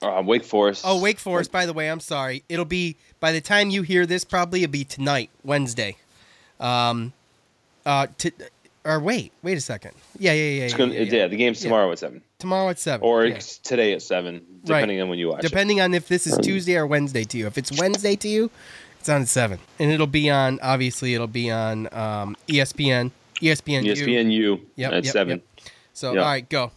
uh, 0.00 0.22
Wake 0.24 0.44
Forest. 0.44 0.84
Oh, 0.86 1.00
Wake 1.00 1.18
Forest. 1.18 1.52
By 1.52 1.66
the 1.66 1.72
way, 1.74 1.90
I'm 1.90 2.00
sorry. 2.00 2.44
It'll 2.48 2.64
be 2.64 2.96
by 3.20 3.32
the 3.32 3.42
time 3.42 3.68
you 3.68 3.82
hear 3.82 4.06
this, 4.06 4.24
probably 4.24 4.62
it'll 4.62 4.72
be 4.72 4.84
tonight, 4.84 5.28
Wednesday. 5.44 5.96
Um, 6.60 7.12
uh, 7.84 8.06
to, 8.18 8.30
or 8.84 9.00
wait, 9.00 9.32
wait 9.42 9.58
a 9.58 9.60
second. 9.60 9.92
Yeah, 10.18 10.32
yeah, 10.32 10.42
yeah. 10.42 10.62
It's 10.64 10.72
yeah, 10.72 10.78
gonna, 10.78 10.94
yeah, 10.94 11.00
yeah, 11.02 11.12
yeah. 11.12 11.26
the 11.28 11.36
game's 11.36 11.60
tomorrow 11.60 11.90
at 11.92 11.98
seven, 11.98 12.22
Tomorrow 12.38 12.68
at 12.70 12.78
seven. 12.78 13.06
or 13.06 13.28
today 13.62 13.92
at 13.92 14.02
seven, 14.02 14.44
depending 14.64 15.00
on 15.00 15.08
when 15.08 15.18
you 15.18 15.28
watch 15.28 15.40
it. 15.44 15.48
depending 15.48 15.80
on 15.80 15.94
if 15.94 16.08
this 16.08 16.26
is 16.26 16.36
Tuesday 16.38 16.76
or 16.76 16.86
Wednesday 16.86 17.24
to 17.24 17.38
you. 17.38 17.46
If 17.46 17.58
it's 17.58 17.78
Wednesday 17.78 18.16
to 18.16 18.28
you, 18.28 18.50
it's 19.00 19.08
on 19.08 19.22
at 19.22 19.28
seven, 19.28 19.58
and 19.78 19.90
it'll 19.90 20.06
be 20.06 20.30
on. 20.30 20.58
Obviously, 20.62 21.14
it'll 21.14 21.26
be 21.26 21.50
on 21.50 21.86
um, 21.92 22.36
ESPN. 22.48 23.10
ESPN. 23.40 23.84
ESPNU 23.84 24.60
Yep, 24.76 24.92
at 24.92 25.04
yep, 25.04 25.12
seven. 25.12 25.42
So 25.92 26.12
Yep. 26.12 26.22
all 26.22 26.28
right, 26.28 26.48
go. 26.48 26.70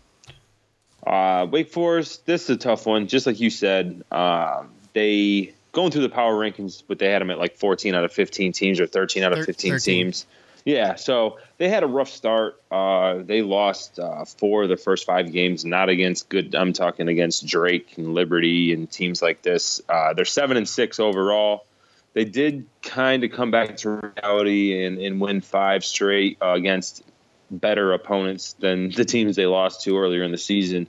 Uh, 1.06 1.48
Wake 1.50 1.70
Forest, 1.72 2.26
this 2.26 2.44
is 2.44 2.50
a 2.52 2.58
tough 2.58 2.86
one. 2.86 3.08
Just 3.08 3.26
like 3.26 3.40
you 3.40 3.50
said, 3.50 4.04
uh, 4.12 4.64
they 4.94 5.54
going 5.72 5.92
through 5.92 6.02
the 6.02 6.10
power 6.10 6.34
rankings, 6.34 6.84
but 6.88 7.00
they 7.00 7.12
had 7.12 7.22
them 7.22 7.30
at 7.30 7.38
like 7.38 7.58
14 7.58 7.96
out 7.96 8.04
of 8.04 8.12
15 8.12 8.54
teams 8.54 8.80
or 8.80 8.88
13 8.88 9.24
out 9.24 9.34
of 9.34 9.46
15 9.46 9.74
13. 9.74 9.80
teams. 9.80 10.26
Yeah, 10.66 10.96
so 10.96 11.40
they 11.58 11.70
had 11.70 11.84
a 11.84 11.88
rough 11.88 12.10
start. 12.10 12.62
Uh, 12.70 13.20
they 13.24 13.42
lost 13.42 13.98
uh, 13.98 14.26
four 14.26 14.64
of 14.64 14.70
the 14.70 14.78
first 14.78 15.06
five 15.06 15.32
games, 15.32 15.64
not 15.64 15.90
against 15.90 16.30
good. 16.30 16.54
I'm 16.54 16.74
talking 16.74 17.08
against 17.08 17.48
Drake 17.48 17.98
and 17.98 18.14
Liberty 18.14 18.74
and 18.74 18.90
teams 18.90 19.22
like 19.22 19.42
this. 19.42 19.82
Uh, 19.88 20.14
they're 20.14 20.26
seven 20.26 20.58
and 20.58 20.68
six 20.68 21.00
overall. 21.00 21.66
They 22.14 22.26
did 22.26 22.68
kind 22.82 23.24
of 23.24 23.32
come 23.32 23.52
back 23.52 23.78
to 23.78 23.90
reality 23.90 24.86
and, 24.86 25.00
and 25.00 25.22
win 25.22 25.42
five 25.42 25.86
straight 25.86 26.38
uh, 26.42 26.54
against 26.54 27.04
better 27.50 27.94
opponents 27.94 28.54
than 28.54 28.90
the 28.96 29.06
teams 29.06 29.36
they 29.36 29.46
lost 29.46 29.84
to 29.84 29.98
earlier 29.98 30.24
in 30.24 30.32
the 30.32 30.38
season. 30.38 30.88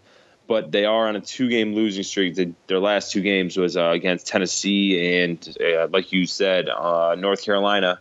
But 0.51 0.73
they 0.73 0.85
are 0.85 1.07
on 1.07 1.15
a 1.15 1.21
two-game 1.21 1.77
losing 1.77 2.03
streak. 2.03 2.35
They, 2.35 2.53
their 2.67 2.81
last 2.81 3.13
two 3.13 3.21
games 3.21 3.57
was 3.57 3.77
uh, 3.77 3.91
against 3.91 4.27
Tennessee 4.27 5.21
and, 5.23 5.57
uh, 5.61 5.87
like 5.93 6.11
you 6.11 6.27
said, 6.27 6.69
uh, 6.69 7.15
North 7.17 7.45
Carolina. 7.45 8.01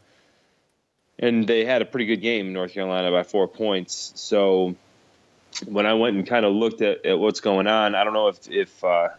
And 1.20 1.46
they 1.46 1.64
had 1.64 1.84
a 1.84 1.86
pretty 1.86 2.08
good 2.08 2.22
game 2.22 2.48
in 2.48 2.54
North 2.54 2.74
Carolina 2.74 3.12
by 3.12 3.22
four 3.22 3.48
points. 3.48 4.14
So 4.16 4.76
when 5.68 5.86
I 5.86 5.94
went 5.94 6.16
and 6.16 6.26
kind 6.26 6.44
of 6.44 6.56
looked 6.56 6.82
at, 6.82 7.06
at 7.06 7.20
what's 7.20 7.40
going 7.40 7.68
on, 7.68 7.94
I 7.94 8.04
don't 8.04 8.14
know 8.14 8.30
if, 8.30 8.50
if 8.50 8.84
uh, 8.84 9.10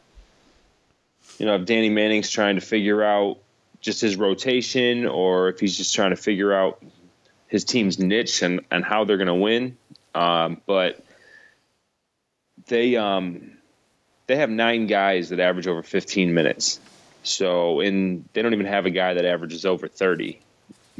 you 1.39 1.47
know 1.47 1.55
if 1.55 1.67
Danny 1.67 1.89
Manning's 1.89 2.31
trying 2.31 2.57
to 2.57 2.61
figure 2.61 3.05
out 3.05 3.39
just 3.81 4.01
his 4.01 4.17
rotation 4.17 5.07
or 5.07 5.51
if 5.51 5.61
he's 5.61 5.77
just 5.77 5.95
trying 5.95 6.11
to 6.11 6.17
figure 6.17 6.53
out 6.53 6.83
his 7.47 7.65
team's 7.65 7.97
niche 7.97 8.43
and, 8.43 8.63
and 8.73 8.85
how 8.85 9.05
they're 9.05 9.19
going 9.19 9.29
to 9.29 9.35
win. 9.35 9.77
Um, 10.17 10.61
but 10.67 11.05
they 12.71 12.97
um, 12.97 13.59
they 14.27 14.37
have 14.37 14.49
nine 14.49 14.87
guys 14.87 15.29
that 15.29 15.41
average 15.41 15.67
over 15.67 15.83
15 15.83 16.33
minutes. 16.33 16.81
So 17.23 17.81
and 17.81 18.27
they 18.33 18.41
don't 18.41 18.55
even 18.55 18.67
have 18.67 18.87
a 18.87 18.91
guy 18.91 19.13
that 19.13 19.27
averages 19.27 19.67
over 19.67 19.89
30. 19.89 20.41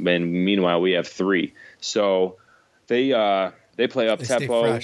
And 0.05 0.31
meanwhile, 0.31 0.79
we 0.79 0.91
have 0.91 1.07
three. 1.07 1.53
So 1.79 2.37
they 2.85 3.11
uh, 3.11 3.51
they 3.77 3.87
play 3.87 4.07
up 4.09 4.19
They 4.19 4.25
tempo. 4.25 4.79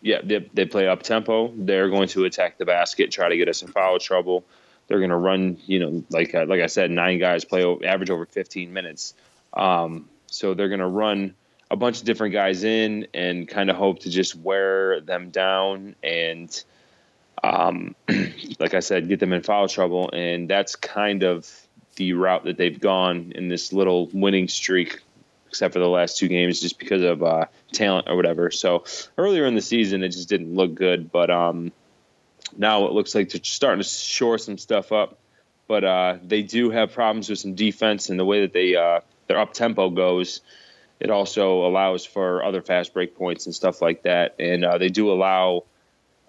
Yeah, 0.00 0.20
they, 0.22 0.50
they 0.52 0.66
play 0.66 0.86
up 0.86 1.02
tempo. 1.02 1.52
They're 1.56 1.88
going 1.88 2.08
to 2.08 2.24
attack 2.24 2.58
the 2.58 2.66
basket, 2.66 3.10
try 3.10 3.30
to 3.30 3.36
get 3.38 3.48
us 3.48 3.62
in 3.62 3.68
foul 3.68 3.98
trouble. 3.98 4.44
They're 4.86 4.98
going 4.98 5.10
to 5.10 5.16
run, 5.16 5.56
you 5.64 5.78
know, 5.78 6.04
like 6.10 6.34
uh, 6.34 6.44
like 6.46 6.60
I 6.60 6.66
said, 6.66 6.90
nine 6.90 7.18
guys 7.18 7.46
play 7.46 7.64
o- 7.64 7.80
average 7.82 8.10
over 8.10 8.26
15 8.26 8.70
minutes. 8.70 9.14
Um, 9.54 10.10
so 10.26 10.52
they're 10.52 10.68
going 10.68 10.80
to 10.80 10.86
run 10.86 11.34
a 11.70 11.76
bunch 11.76 12.00
of 12.00 12.04
different 12.04 12.32
guys 12.32 12.64
in 12.64 13.08
and 13.14 13.48
kind 13.48 13.70
of 13.70 13.76
hope 13.76 14.00
to 14.00 14.10
just 14.10 14.34
wear 14.34 15.00
them 15.00 15.30
down 15.30 15.96
and, 16.02 16.64
um, 17.42 17.94
like 18.58 18.74
I 18.74 18.80
said, 18.80 19.08
get 19.08 19.20
them 19.20 19.32
in 19.32 19.42
foul 19.42 19.68
trouble. 19.68 20.10
And 20.12 20.48
that's 20.48 20.76
kind 20.76 21.22
of 21.22 21.48
the 21.96 22.14
route 22.14 22.44
that 22.44 22.56
they've 22.56 22.78
gone 22.78 23.32
in 23.34 23.48
this 23.48 23.72
little 23.72 24.08
winning 24.12 24.48
streak, 24.48 25.00
except 25.48 25.74
for 25.74 25.80
the 25.80 25.88
last 25.88 26.18
two 26.18 26.28
games, 26.28 26.60
just 26.60 26.78
because 26.78 27.02
of 27.02 27.22
uh, 27.22 27.46
talent 27.72 28.08
or 28.08 28.16
whatever. 28.16 28.50
So 28.50 28.84
earlier 29.16 29.46
in 29.46 29.54
the 29.54 29.62
season, 29.62 30.02
it 30.02 30.08
just 30.08 30.28
didn't 30.28 30.54
look 30.54 30.74
good, 30.74 31.12
but 31.12 31.30
um, 31.30 31.72
now 32.56 32.86
it 32.86 32.92
looks 32.92 33.14
like 33.14 33.30
they're 33.30 33.40
starting 33.42 33.82
to 33.82 33.88
shore 33.88 34.38
some 34.38 34.58
stuff 34.58 34.92
up. 34.92 35.18
But 35.66 35.84
uh, 35.84 36.16
they 36.22 36.42
do 36.42 36.70
have 36.70 36.92
problems 36.92 37.30
with 37.30 37.38
some 37.38 37.54
defense 37.54 38.10
and 38.10 38.18
the 38.18 38.24
way 38.24 38.42
that 38.42 38.52
they 38.52 38.76
uh, 38.76 39.00
their 39.28 39.38
up 39.38 39.54
tempo 39.54 39.88
goes. 39.90 40.42
It 41.04 41.10
also 41.10 41.66
allows 41.66 42.06
for 42.06 42.42
other 42.42 42.62
fast 42.62 42.94
break 42.94 43.14
points 43.14 43.44
and 43.44 43.54
stuff 43.54 43.82
like 43.82 44.04
that, 44.04 44.36
and 44.38 44.64
uh, 44.64 44.78
they 44.78 44.88
do 44.88 45.12
allow 45.12 45.64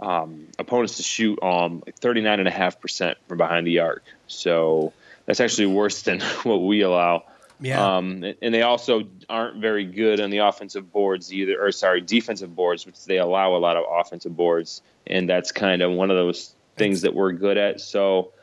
um, 0.01 0.47
opponents 0.59 0.97
to 0.97 1.03
shoot 1.03 1.41
um, 1.41 1.81
like 1.85 1.97
39.5% 1.97 3.15
from 3.25 3.37
behind 3.37 3.65
the 3.65 3.79
arc. 3.79 4.03
So 4.27 4.91
that's 5.25 5.39
actually 5.39 5.67
worse 5.67 6.01
than 6.01 6.19
what 6.43 6.57
we 6.57 6.81
allow. 6.81 7.23
Yeah. 7.61 7.95
Um, 7.95 8.25
and 8.41 8.53
they 8.53 8.63
also 8.63 9.03
aren't 9.29 9.61
very 9.61 9.85
good 9.85 10.19
on 10.19 10.29
the 10.29 10.39
offensive 10.39 10.91
boards 10.91 11.33
either, 11.33 11.55
or 11.57 11.71
sorry, 11.71 12.01
defensive 12.01 12.53
boards, 12.53 12.85
which 12.85 13.01
they 13.05 13.17
allow 13.17 13.55
a 13.55 13.59
lot 13.59 13.77
of 13.77 13.85
offensive 13.89 14.35
boards. 14.35 14.81
And 15.07 15.29
that's 15.29 15.53
kind 15.53 15.83
of 15.83 15.93
one 15.93 16.11
of 16.11 16.17
those 16.17 16.53
things 16.75 17.03
that 17.03 17.13
we're 17.13 17.31
good 17.31 17.57
at. 17.57 17.79
So 17.79 18.33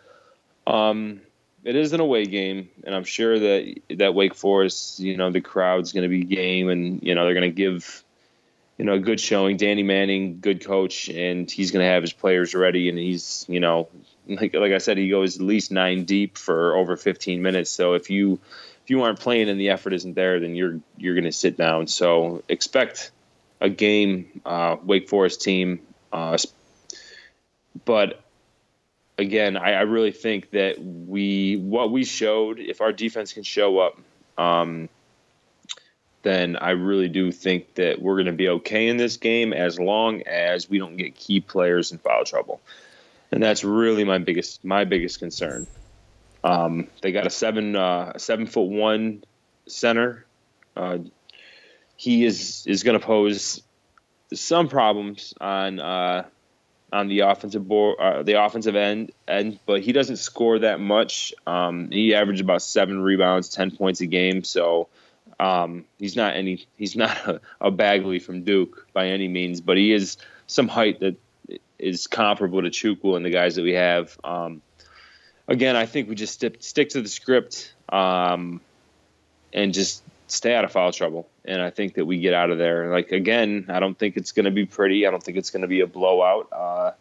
um, 0.67 1.21
it 1.65 1.77
is 1.77 1.93
an 1.93 2.01
away 2.01 2.27
game, 2.27 2.69
and 2.85 2.95
I'm 2.95 3.05
sure 3.05 3.39
that 3.39 3.81
that 3.99 4.15
Wake 4.15 4.35
Forest, 4.35 4.99
you 4.99 5.17
know, 5.17 5.31
the 5.31 5.41
crowd's 5.41 5.93
going 5.93 6.03
to 6.03 6.09
be 6.09 6.25
game, 6.25 6.69
and 6.69 7.03
you 7.03 7.15
know 7.15 7.25
they're 7.25 7.35
going 7.35 7.51
to 7.51 7.55
give, 7.55 8.05
you 8.79 8.85
know, 8.85 8.95
a 8.95 8.99
good 8.99 9.21
showing. 9.21 9.57
Danny 9.57 9.83
Manning, 9.83 10.41
good 10.41 10.65
coach, 10.65 11.09
and 11.09 11.51
he's 11.51 11.71
going 11.71 11.85
to 11.85 11.91
have 11.91 12.03
his 12.03 12.13
players 12.13 12.55
ready, 12.55 12.89
and 12.89 12.99
he's, 12.99 13.47
you 13.49 13.61
know, 13.61 13.89
like 14.27 14.55
like 14.55 14.73
I 14.73 14.79
said, 14.79 14.99
he 14.99 15.09
goes 15.09 15.37
at 15.37 15.43
least 15.43 15.71
nine 15.71 16.05
deep 16.05 16.37
for 16.37 16.75
over 16.75 16.97
15 16.97 17.43
minutes. 17.43 17.71
So 17.71 17.95
if 17.95 18.11
you 18.11 18.41
if 18.83 18.91
you 18.91 19.03
aren't 19.03 19.21
playing 19.21 19.49
and 19.49 19.61
the 19.61 19.71
effort 19.71 19.93
isn't 19.93 20.15
there, 20.15 20.41
then 20.41 20.57
you're 20.57 20.81
you're 20.97 21.15
going 21.15 21.25
to 21.25 21.33
sit 21.33 21.57
down. 21.57 21.87
So 21.87 22.43
expect 22.49 23.13
a 23.61 23.69
game, 23.69 24.41
uh, 24.45 24.77
Wake 24.83 25.09
Forest 25.09 25.43
team, 25.43 25.81
uh, 26.13 26.37
but 27.85 28.21
again, 29.23 29.57
I, 29.57 29.73
I 29.73 29.81
really 29.83 30.13
think 30.13 30.51
that 30.51 30.83
we 30.83 31.57
what 31.57 31.91
we 31.91 32.05
showed, 32.05 32.59
if 32.59 32.81
our 32.81 32.93
defense 32.93 33.33
can 33.33 33.43
show 33.43 33.79
up, 33.79 33.99
um, 34.37 34.89
then 36.23 36.57
I 36.57 36.71
really 36.71 37.09
do 37.09 37.33
think 37.33 37.75
that 37.77 38.03
we're 38.03 38.17
going 38.17 38.27
to 38.27 38.33
be 38.33 38.49
okay 38.49 38.89
in 38.89 38.99
this 38.99 39.17
game 39.17 39.53
as 39.53 39.79
long 39.81 40.23
as 40.23 40.69
we 40.69 40.79
don't 40.79 40.97
get 40.97 41.15
key 41.15 41.41
players 41.41 41.91
in 41.93 41.99
foul 41.99 42.25
trouble, 42.25 42.61
and 43.31 43.43
that's 43.43 43.65
really 43.65 44.05
my 44.05 44.19
biggest 44.19 44.65
my 44.65 44.85
biggest 44.85 45.19
concern. 45.19 45.67
Um, 46.45 46.89
they 47.01 47.13
got 47.13 47.27
a 47.27 47.31
seven 47.31 47.75
uh, 47.75 48.19
seven 48.19 48.47
foot 48.47 48.69
one 48.69 49.25
center. 49.67 50.27
Uh, 50.77 50.99
he 51.97 52.25
is 52.25 52.67
is 52.67 52.83
going 52.83 52.99
to 52.99 53.05
pose 53.05 53.63
some 54.35 54.69
problems 54.69 55.35
on 55.41 55.81
uh, 55.81 56.25
on 56.93 57.09
the 57.09 57.21
offensive 57.21 57.67
board, 57.67 57.97
uh, 57.99 58.23
the 58.23 58.43
offensive 58.43 58.77
end, 58.77 59.13
end, 59.27 59.59
but 59.65 59.81
he 59.81 59.93
doesn't 59.93 60.19
score 60.19 60.59
that 60.59 60.79
much. 60.79 61.33
Um, 61.47 61.91
he 61.91 62.15
averaged 62.15 62.43
about 62.43 62.63
seven 62.63 63.01
rebounds, 63.01 63.49
ten 63.49 63.71
points 63.71 64.01
a 64.01 64.07
game. 64.07 64.45
So 64.45 64.89
um, 65.41 65.87
he's 65.99 66.17
not 66.17 66.37
any 66.37 66.67
he's 66.77 66.95
not 66.95 67.17
a, 67.27 67.41
a 67.61 67.71
Bagley 67.71 68.19
from 68.19 68.45
Duke 68.45 68.87
by 68.93 69.09
any 69.09 69.29
means, 69.29 69.61
but 69.61 69.77
he 69.77 69.93
is 69.93 70.19
some 70.47 70.69
height 70.69 71.01
that 71.01 71.17
is 71.79 72.07
comparable 72.07 72.63
to 72.63 72.71
Chukwu 72.71 73.17
and 73.17 73.25
the 73.25 73.31
guys 73.31 73.57
that 73.57 73.63
we 73.63 73.73
have. 73.73 74.17
Um, 74.23 74.63
again, 75.49 75.77
I 75.77 75.87
think 75.87 76.09
we 76.09 76.15
just 76.15 76.35
stick 76.35 76.57
stick 76.61 76.91
to 76.91 77.03
the 77.03 77.09
script 77.09 77.75
um, 77.89 78.61
and 79.53 79.73
just 79.75 80.03
stay 80.33 80.55
out 80.55 80.65
of 80.65 80.73
foul 80.73 80.93
trouble. 80.93 81.29
And 81.45 81.61
I 81.61 81.71
think 81.71 81.95
that 81.95 82.07
we 82.07 82.19
get 82.19 82.35
out 82.35 82.51
of 82.51 82.59
there. 82.59 82.91
Like 82.91 83.13
again, 83.13 83.67
I 83.69 83.81
don't 83.81 83.99
think 83.99 84.17
it's 84.17 84.33
going 84.33 84.45
to 84.45 84.51
be 84.51 84.65
pretty. 84.67 85.07
I 85.07 85.11
don't 85.11 85.23
think 85.23 85.37
it's 85.37 85.51
going 85.51 85.63
to 85.63 85.69
be 85.69 85.81
a 85.81 85.87
blowout. 85.87 86.49
Uh, 86.53 86.93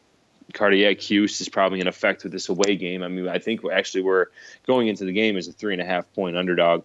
cardiac 0.53 0.99
Cuse 0.99 1.39
is 1.41 1.49
probably 1.49 1.79
in 1.79 1.87
effect 1.87 2.23
with 2.23 2.31
this 2.31 2.49
away 2.49 2.75
game. 2.75 3.03
I 3.03 3.07
mean, 3.07 3.27
I 3.27 3.39
think 3.39 3.63
we're 3.63 3.73
actually 3.73 4.03
we're 4.03 4.27
going 4.67 4.87
into 4.87 5.05
the 5.05 5.13
game 5.13 5.37
as 5.37 5.47
a 5.47 5.53
three 5.53 5.73
and 5.73 5.81
a 5.81 5.85
half 5.85 6.11
point 6.13 6.37
underdog. 6.37 6.83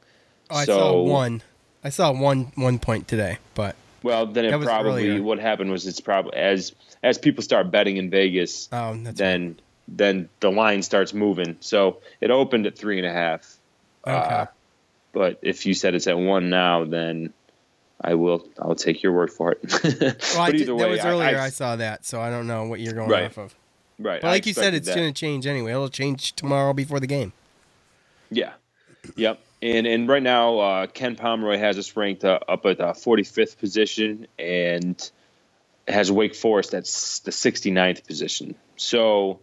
Oh, 0.50 0.56
I 0.56 0.64
so, 0.64 0.78
saw 0.78 1.02
one. 1.02 1.42
I 1.82 1.88
saw 1.90 2.12
one 2.12 2.52
one 2.54 2.78
point 2.78 3.08
today, 3.08 3.38
but 3.54 3.76
Well, 4.02 4.26
then 4.26 4.44
it 4.44 4.60
probably 4.62 5.08
earlier. 5.08 5.22
what 5.22 5.38
happened 5.38 5.70
was 5.70 5.86
it's 5.86 6.00
probably 6.00 6.34
as 6.34 6.74
as 7.02 7.18
people 7.18 7.42
start 7.42 7.70
betting 7.70 7.96
in 7.96 8.10
Vegas, 8.10 8.68
oh, 8.72 8.94
then 8.96 9.58
then 9.88 10.28
the 10.40 10.50
line 10.50 10.82
starts 10.82 11.12
moving. 11.14 11.56
So 11.60 11.98
it 12.20 12.30
opened 12.30 12.66
at 12.66 12.76
three 12.76 12.98
and 12.98 13.06
a 13.06 13.12
half. 13.12 13.56
okay. 14.06 14.16
Uh, 14.16 14.46
but 15.16 15.38
if 15.40 15.64
you 15.64 15.72
said 15.72 15.94
it's 15.94 16.06
at 16.06 16.18
one 16.18 16.50
now, 16.50 16.84
then 16.84 17.32
I 17.98 18.16
will. 18.16 18.46
I'll 18.60 18.74
take 18.74 19.02
your 19.02 19.12
word 19.12 19.32
for 19.32 19.52
it. 19.52 19.60
well, 20.34 20.42
I 20.42 20.50
did, 20.50 20.60
either 20.60 20.76
that 20.76 20.90
was 20.90 21.00
I- 21.00 21.08
earlier. 21.10 21.38
I, 21.38 21.46
I, 21.46 21.48
saw 21.48 21.74
that, 21.76 22.04
so 22.04 22.20
I 22.20 22.28
don't 22.28 22.46
know 22.46 22.66
what 22.66 22.80
you're 22.80 22.92
going 22.92 23.08
Right. 23.08 23.24
off 23.24 23.38
of. 23.38 23.54
right. 23.98 24.20
But 24.20 24.28
like 24.28 24.44
you 24.44 24.52
said, 24.52 24.74
it's 24.74 24.94
going 24.94 25.10
to 25.10 25.18
change 25.18 25.46
anyway. 25.46 25.70
It'll 25.70 25.88
change 25.88 26.34
tomorrow 26.34 26.74
before 26.74 27.00
the 27.00 27.06
game. 27.06 27.32
Yeah. 28.30 28.52
Yep. 29.16 29.40
And 29.62 29.86
and 29.86 30.06
right 30.06 30.22
now, 30.22 30.58
uh, 30.58 30.86
Ken 30.86 31.16
Pomeroy 31.16 31.56
has 31.56 31.78
us 31.78 31.96
ranked 31.96 32.22
uh, 32.22 32.38
up 32.46 32.66
at 32.66 32.76
the 32.76 32.84
45th 32.84 33.56
position 33.56 34.26
and 34.38 35.10
has 35.88 36.12
Wake 36.12 36.34
Forest 36.34 36.74
at 36.74 36.84
the 36.84 37.30
69th 37.30 38.06
position. 38.06 38.54
So 38.76 39.40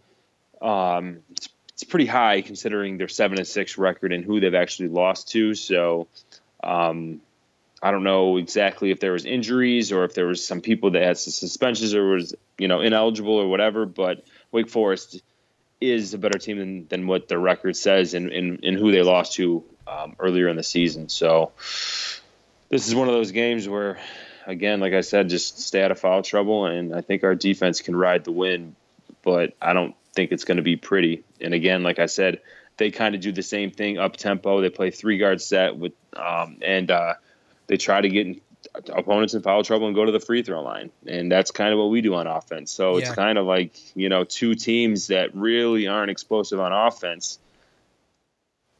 um, 0.62 1.18
it's, 1.32 1.48
it's 1.74 1.84
pretty 1.84 2.06
high 2.06 2.40
considering 2.40 2.98
their 2.98 3.08
seven 3.08 3.38
and 3.38 3.46
six 3.46 3.76
record 3.76 4.12
and 4.12 4.24
who 4.24 4.40
they've 4.40 4.54
actually 4.54 4.88
lost 4.88 5.28
to. 5.32 5.54
So 5.54 6.06
um, 6.62 7.20
I 7.82 7.90
don't 7.90 8.04
know 8.04 8.36
exactly 8.36 8.90
if 8.92 9.00
there 9.00 9.12
was 9.12 9.26
injuries 9.26 9.90
or 9.90 10.04
if 10.04 10.14
there 10.14 10.26
was 10.26 10.44
some 10.44 10.60
people 10.60 10.92
that 10.92 11.02
had 11.02 11.18
suspensions 11.18 11.94
or 11.94 12.06
was 12.06 12.34
you 12.58 12.68
know 12.68 12.80
ineligible 12.80 13.34
or 13.34 13.48
whatever. 13.48 13.86
But 13.86 14.24
Wake 14.52 14.70
Forest 14.70 15.20
is 15.80 16.14
a 16.14 16.18
better 16.18 16.38
team 16.38 16.58
than, 16.58 16.86
than 16.88 17.06
what 17.06 17.28
their 17.28 17.40
record 17.40 17.76
says 17.76 18.14
and, 18.14 18.30
and 18.30 18.76
who 18.76 18.92
they 18.92 19.02
lost 19.02 19.34
to 19.34 19.64
um, 19.86 20.14
earlier 20.18 20.48
in 20.48 20.56
the 20.56 20.62
season. 20.62 21.08
So 21.08 21.52
this 22.68 22.88
is 22.88 22.94
one 22.94 23.08
of 23.08 23.14
those 23.14 23.32
games 23.32 23.68
where, 23.68 23.98
again, 24.46 24.80
like 24.80 24.94
I 24.94 25.02
said, 25.02 25.28
just 25.28 25.60
stay 25.60 25.82
out 25.82 25.90
of 25.90 25.98
foul 25.98 26.22
trouble, 26.22 26.66
and 26.66 26.94
I 26.94 27.00
think 27.00 27.24
our 27.24 27.34
defense 27.34 27.82
can 27.82 27.94
ride 27.96 28.24
the 28.24 28.32
win, 28.32 28.76
but 29.22 29.54
I 29.60 29.72
don't 29.72 29.94
think 30.14 30.32
it's 30.32 30.44
going 30.44 30.56
to 30.56 30.62
be 30.62 30.76
pretty. 30.76 31.24
And 31.40 31.54
again, 31.54 31.82
like 31.82 31.98
I 31.98 32.06
said, 32.06 32.40
they 32.76 32.90
kind 32.90 33.14
of 33.14 33.20
do 33.20 33.32
the 33.32 33.42
same 33.42 33.70
thing 33.70 33.98
up 33.98 34.16
tempo. 34.16 34.60
They 34.60 34.70
play 34.70 34.90
three 34.90 35.18
guard 35.18 35.40
set 35.40 35.76
with, 35.76 35.92
um, 36.16 36.58
and 36.62 36.90
uh, 36.90 37.14
they 37.66 37.76
try 37.76 38.00
to 38.00 38.08
get 38.08 38.26
in, 38.26 38.40
opponents 38.92 39.34
in 39.34 39.42
foul 39.42 39.62
trouble 39.62 39.86
and 39.86 39.94
go 39.94 40.04
to 40.04 40.12
the 40.12 40.20
free 40.20 40.42
throw 40.42 40.62
line, 40.62 40.90
and 41.06 41.30
that's 41.30 41.50
kind 41.50 41.72
of 41.72 41.78
what 41.78 41.90
we 41.90 42.00
do 42.00 42.14
on 42.14 42.26
offense. 42.26 42.70
So 42.70 42.96
it's 42.96 43.12
kind 43.12 43.38
of 43.38 43.46
like 43.46 43.74
you 43.94 44.08
know 44.08 44.24
two 44.24 44.54
teams 44.54 45.08
that 45.08 45.34
really 45.34 45.86
aren't 45.86 46.10
explosive 46.10 46.60
on 46.60 46.72
offense. 46.72 47.38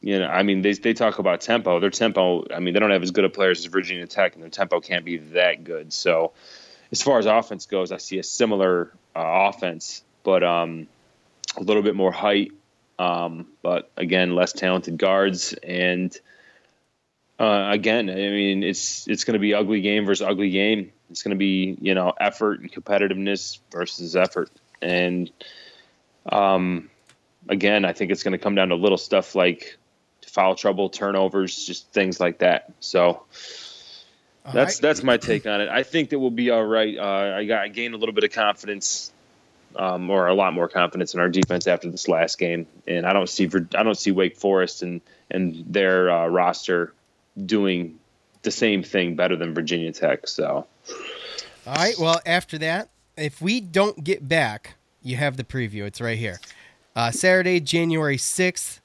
You 0.01 0.19
know, 0.19 0.27
I 0.27 0.43
mean, 0.43 0.63
they 0.63 0.73
they 0.73 0.95
talk 0.95 1.19
about 1.19 1.41
tempo. 1.41 1.81
Their 1.81 1.91
tempo, 1.91 2.45
I 2.55 2.61
mean, 2.61 2.75
they 2.75 2.81
don't 2.81 2.91
have 2.91 3.03
as 3.03 3.11
good 3.11 3.25
of 3.25 3.33
players 3.33 3.61
as 3.61 3.67
Virginia 3.67 4.07
Tech, 4.07 4.35
and 4.35 4.43
their 4.43 4.51
tempo 4.51 4.81
can't 4.81 5.05
be 5.05 5.19
that 5.19 5.65
good. 5.65 5.93
So, 5.93 6.33
as 6.93 7.03
far 7.03 7.19
as 7.19 7.27
offense 7.27 7.67
goes, 7.67 7.93
I 7.93 7.99
see 7.99 8.19
a 8.19 8.23
similar 8.23 8.93
uh, 9.17 9.49
offense, 9.49 10.03
but 10.23 10.43
um, 10.43 10.89
a 11.57 11.63
little 11.63 11.83
bit 11.83 11.95
more 11.95 12.13
height, 12.13 12.53
um, 12.99 13.47
but 13.63 13.91
again, 13.97 14.35
less 14.35 14.53
talented 14.53 14.99
guards. 14.99 15.53
And 15.53 16.17
uh, 17.39 17.69
again, 17.71 18.09
I 18.11 18.15
mean, 18.15 18.63
it's 18.63 19.09
it's 19.09 19.25
going 19.25 19.35
to 19.35 19.41
be 19.41 19.55
ugly 19.55 19.81
game 19.81 20.07
versus 20.07 20.27
ugly 20.27 20.51
game. 20.51 20.93
It's 21.11 21.23
going 21.23 21.31
to 21.31 21.39
be 21.39 21.77
you 21.81 21.95
know 21.95 22.13
effort 22.19 22.61
and 22.61 22.73
competitiveness 22.73 23.59
versus 23.71 24.17
effort, 24.17 24.51
and 24.81 25.31
um, 26.31 26.91
again, 27.49 27.85
I 27.85 27.93
think 27.93 28.11
it's 28.11 28.23
going 28.23 28.33
to 28.33 28.39
come 28.39 28.55
down 28.55 28.69
to 28.69 28.77
little 28.77 28.99
stuff 28.99 29.35
like 29.35 29.77
foul 30.27 30.55
trouble, 30.57 30.89
turnovers, 30.89 31.65
just 31.65 31.93
things 31.93 32.19
like 32.19 32.39
that. 32.39 32.73
So 32.81 33.23
that's 34.53 34.79
that's 34.79 35.03
my 35.03 35.17
take 35.17 35.47
on 35.47 35.61
it. 35.61 35.69
I 35.69 35.85
think 35.85 36.11
that 36.11 36.19
we'll 36.19 36.31
be 36.31 36.51
all 36.51 36.65
right. 36.65 36.99
Uh, 36.99 37.37
I 37.37 37.45
got 37.45 37.63
I 37.63 37.69
gained 37.69 37.95
a 37.95 37.97
little 37.97 38.15
bit 38.15 38.25
of 38.25 38.33
confidence, 38.33 39.13
um, 39.77 40.11
or 40.11 40.27
a 40.27 40.35
lot 40.35 40.55
more 40.55 40.69
confidence 40.69 41.15
in 41.15 41.21
our 41.21 41.29
defense 41.29 41.67
after 41.67 41.91
this 41.91 42.09
last 42.09 42.39
game, 42.39 42.67
and 42.87 43.07
I 43.07 43.13
don't 43.13 43.29
see 43.29 43.49
I 43.75 43.83
don't 43.83 43.97
see 43.99 44.11
Wake 44.11 44.37
Forest 44.37 44.83
and 44.83 45.01
and 45.31 45.65
their 45.67 46.11
uh, 46.11 46.27
roster 46.27 46.93
doing 47.45 47.99
the 48.43 48.51
same 48.51 48.83
thing 48.83 49.17
better 49.17 49.37
than 49.37 49.55
Virginia 49.55 49.93
Tech. 49.93 50.29
So 50.29 50.67
All 51.67 51.75
right. 51.75 51.95
Well, 51.99 52.21
after 52.27 52.59
that, 52.59 52.91
if 53.17 53.41
we 53.41 53.61
don't 53.61 54.05
get 54.05 54.29
back, 54.29 54.75
you 55.03 55.17
have 55.17 55.37
the 55.37 55.45
preview. 55.45 55.85
It's 55.85 56.01
right 56.01 56.19
here. 56.19 56.41
Uh, 56.95 57.11
Saturday, 57.11 57.61
January 57.61 58.17
6th 58.17 58.81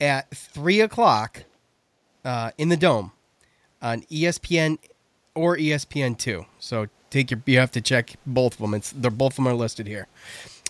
at 0.00 0.28
3 0.30 0.80
o'clock 0.80 1.44
uh, 2.24 2.50
in 2.58 2.68
the 2.68 2.76
Dome 2.76 3.12
on 3.80 4.02
ESPN 4.02 4.78
or 5.34 5.56
E 5.56 5.68
ESPN2. 5.68 6.46
So 6.58 6.88
take 7.12 7.30
your, 7.30 7.40
you 7.46 7.58
have 7.58 7.72
to 7.72 7.80
check 7.80 8.14
both 8.26 8.54
of 8.54 8.58
them. 8.58 8.74
It's, 8.74 8.90
they're, 8.90 9.10
both 9.10 9.32
of 9.32 9.36
them 9.36 9.48
are 9.48 9.54
listed 9.54 9.86
here. 9.86 10.06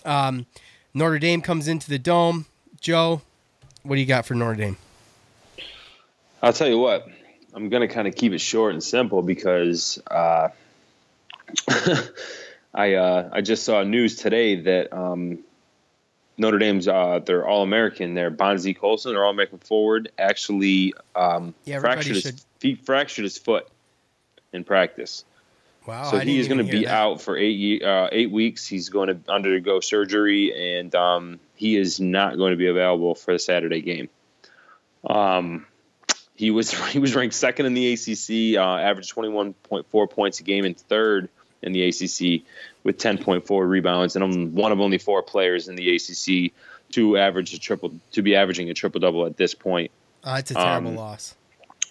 Um, 0.05 0.45
Notre 0.93 1.19
Dame 1.19 1.41
comes 1.41 1.67
into 1.67 1.89
the 1.89 1.97
Dome. 1.97 2.45
Joe, 2.79 3.21
what 3.83 3.95
do 3.95 4.01
you 4.01 4.07
got 4.07 4.25
for 4.25 4.35
Notre 4.35 4.55
Dame? 4.55 4.77
I'll 6.41 6.53
tell 6.53 6.67
you 6.67 6.77
what. 6.77 7.07
I'm 7.55 7.69
gonna 7.69 7.87
kind 7.87 8.07
of 8.07 8.15
keep 8.15 8.33
it 8.33 8.39
short 8.39 8.73
and 8.73 8.83
simple 8.83 9.21
because 9.21 10.01
uh, 10.09 10.49
I 12.73 12.95
uh, 12.95 13.29
I 13.31 13.41
just 13.41 13.63
saw 13.63 13.83
news 13.83 14.15
today 14.15 14.61
that 14.61 14.91
um, 14.91 15.39
Notre 16.37 16.57
Dame's 16.57 16.87
uh, 16.87 17.19
their 17.19 17.47
All 17.47 17.61
American, 17.61 18.15
They're 18.15 18.31
Bonzie 18.31 18.73
Colson, 18.73 19.13
they're 19.13 19.23
All 19.23 19.31
American 19.31 19.59
forward, 19.59 20.11
actually 20.17 20.93
um, 21.15 21.53
Yeah, 21.63 21.79
fractured 21.79 22.15
his 22.15 22.45
fractured 22.83 23.23
his 23.23 23.37
foot 23.37 23.67
in 24.51 24.63
practice. 24.63 25.23
Wow. 25.85 26.03
so 26.03 26.15
I 26.15 26.19
didn't 26.19 26.29
he 26.29 26.39
is 26.39 26.47
going 26.47 26.65
to 26.65 26.71
be 26.71 26.87
out 26.87 27.21
for 27.21 27.37
eight 27.37 27.83
uh, 27.83 28.09
eight 28.11 28.31
weeks. 28.31 28.65
He's 28.65 28.89
going 28.89 29.07
to 29.07 29.31
undergo 29.31 29.79
surgery, 29.81 30.77
and 30.77 30.93
um, 30.95 31.39
he 31.55 31.75
is 31.75 31.99
not 31.99 32.37
going 32.37 32.51
to 32.51 32.57
be 32.57 32.67
available 32.67 33.15
for 33.15 33.33
the 33.33 33.39
Saturday 33.39 33.81
game. 33.81 34.09
Um, 35.05 35.65
he 36.35 36.51
was 36.51 36.71
he 36.89 36.99
was 36.99 37.15
ranked 37.15 37.35
second 37.35 37.65
in 37.65 37.73
the 37.73 37.93
ACC, 37.93 38.57
uh, 38.57 38.77
averaged 38.77 39.09
twenty 39.09 39.29
one 39.29 39.53
point 39.53 39.85
four 39.89 40.07
points 40.07 40.39
a 40.39 40.43
game, 40.43 40.65
and 40.65 40.77
third 40.77 41.29
in 41.61 41.73
the 41.73 41.87
ACC 41.87 42.43
with 42.83 42.97
ten 42.97 43.17
point 43.17 43.45
four 43.45 43.65
rebounds, 43.67 44.15
and 44.15 44.23
I'm 44.23 44.55
one 44.55 44.71
of 44.71 44.79
only 44.79 44.97
four 44.97 45.21
players 45.21 45.67
in 45.67 45.75
the 45.75 45.95
ACC 45.95 46.53
to 46.91 47.17
average 47.17 47.53
a 47.53 47.59
triple 47.59 47.93
to 48.11 48.21
be 48.21 48.35
averaging 48.35 48.69
a 48.69 48.73
triple 48.73 49.01
double 49.01 49.25
at 49.25 49.35
this 49.37 49.53
point. 49.53 49.91
Uh, 50.23 50.37
it's 50.39 50.51
a 50.51 50.55
terrible 50.55 50.91
um, 50.91 50.95
loss. 50.95 51.35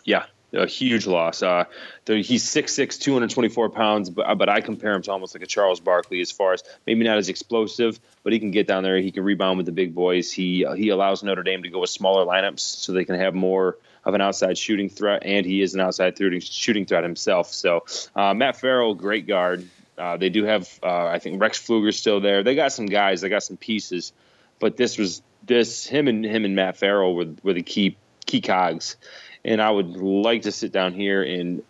Yeah, 0.05 0.25
a 0.53 0.67
huge 0.67 1.07
loss. 1.07 1.43
Uh, 1.43 1.65
he's 2.07 2.45
6'6", 2.45 3.01
224 3.01 3.71
pounds, 3.71 4.11
but, 4.11 4.37
but 4.37 4.49
I 4.49 4.61
compare 4.61 4.93
him 4.93 5.03
to 5.03 5.13
almost 5.13 5.35
like 5.35 5.43
a 5.43 5.47
Charles 5.47 5.81
Barkley 5.81 6.21
as 6.21 6.31
far 6.31 6.53
as 6.53 6.63
maybe 6.87 7.05
not 7.05 7.19
as 7.19 7.29
explosive, 7.29 7.99
but 8.23 8.33
he 8.33 8.39
can 8.39 8.51
get 8.51 8.67
down 8.67 8.83
there. 8.83 8.99
He 8.99 9.11
can 9.11 9.25
rebound 9.25 9.57
with 9.57 9.67
the 9.67 9.73
big 9.73 9.95
boys. 9.95 10.33
He 10.33 10.65
uh, 10.65 10.75
he 10.75 10.91
allows 10.91 11.23
Notre 11.23 11.43
Dame 11.43 11.63
to 11.63 11.69
go 11.69 11.81
with 11.81 11.91
smaller 11.91 12.27
lineups 12.27 12.61
so 12.61 12.93
they 12.93 13.05
can 13.05 13.19
have 13.19 13.35
more 13.35 13.79
of 14.05 14.15
an 14.15 14.21
outside 14.21 14.59
shooting 14.59 14.89
threat, 14.89 15.23
and 15.25 15.47
he 15.47 15.63
is 15.63 15.75
an 15.75 15.81
outside 15.81 16.17
shooting 16.43 16.87
threat 16.87 17.05
himself. 17.05 17.53
So 17.53 17.85
uh, 18.15 18.35
Matt 18.35 18.57
Farrell, 18.57 18.95
great 18.95 19.27
guard. 19.27 19.69
Uh, 19.97 20.17
they 20.17 20.31
do 20.31 20.45
have, 20.45 20.69
uh, 20.83 21.07
I 21.07 21.19
think 21.19 21.41
Rex 21.41 21.61
Pflueger's 21.65 21.99
still 21.99 22.21
there. 22.21 22.43
They 22.43 22.55
got 22.55 22.73
some 22.73 22.87
guys. 22.87 23.21
They 23.21 23.29
got 23.29 23.43
some 23.43 23.59
pieces, 23.59 24.13
but 24.59 24.77
this 24.77 24.99
was 24.99 25.23
this 25.45 25.87
him 25.87 26.09
and 26.09 26.25
him 26.25 26.45
and 26.45 26.57
Matt 26.57 26.77
Farrell 26.77 27.15
were, 27.15 27.29
were 27.43 27.53
the 27.53 27.63
key 27.63 27.97
key 28.27 28.41
cogs 28.41 28.97
and 29.45 29.61
I 29.61 29.71
would 29.71 29.97
like 29.97 30.43
to 30.43 30.53
sit 30.53 30.73
down 30.73 30.93
here 30.95 31.23
and 31.23 31.63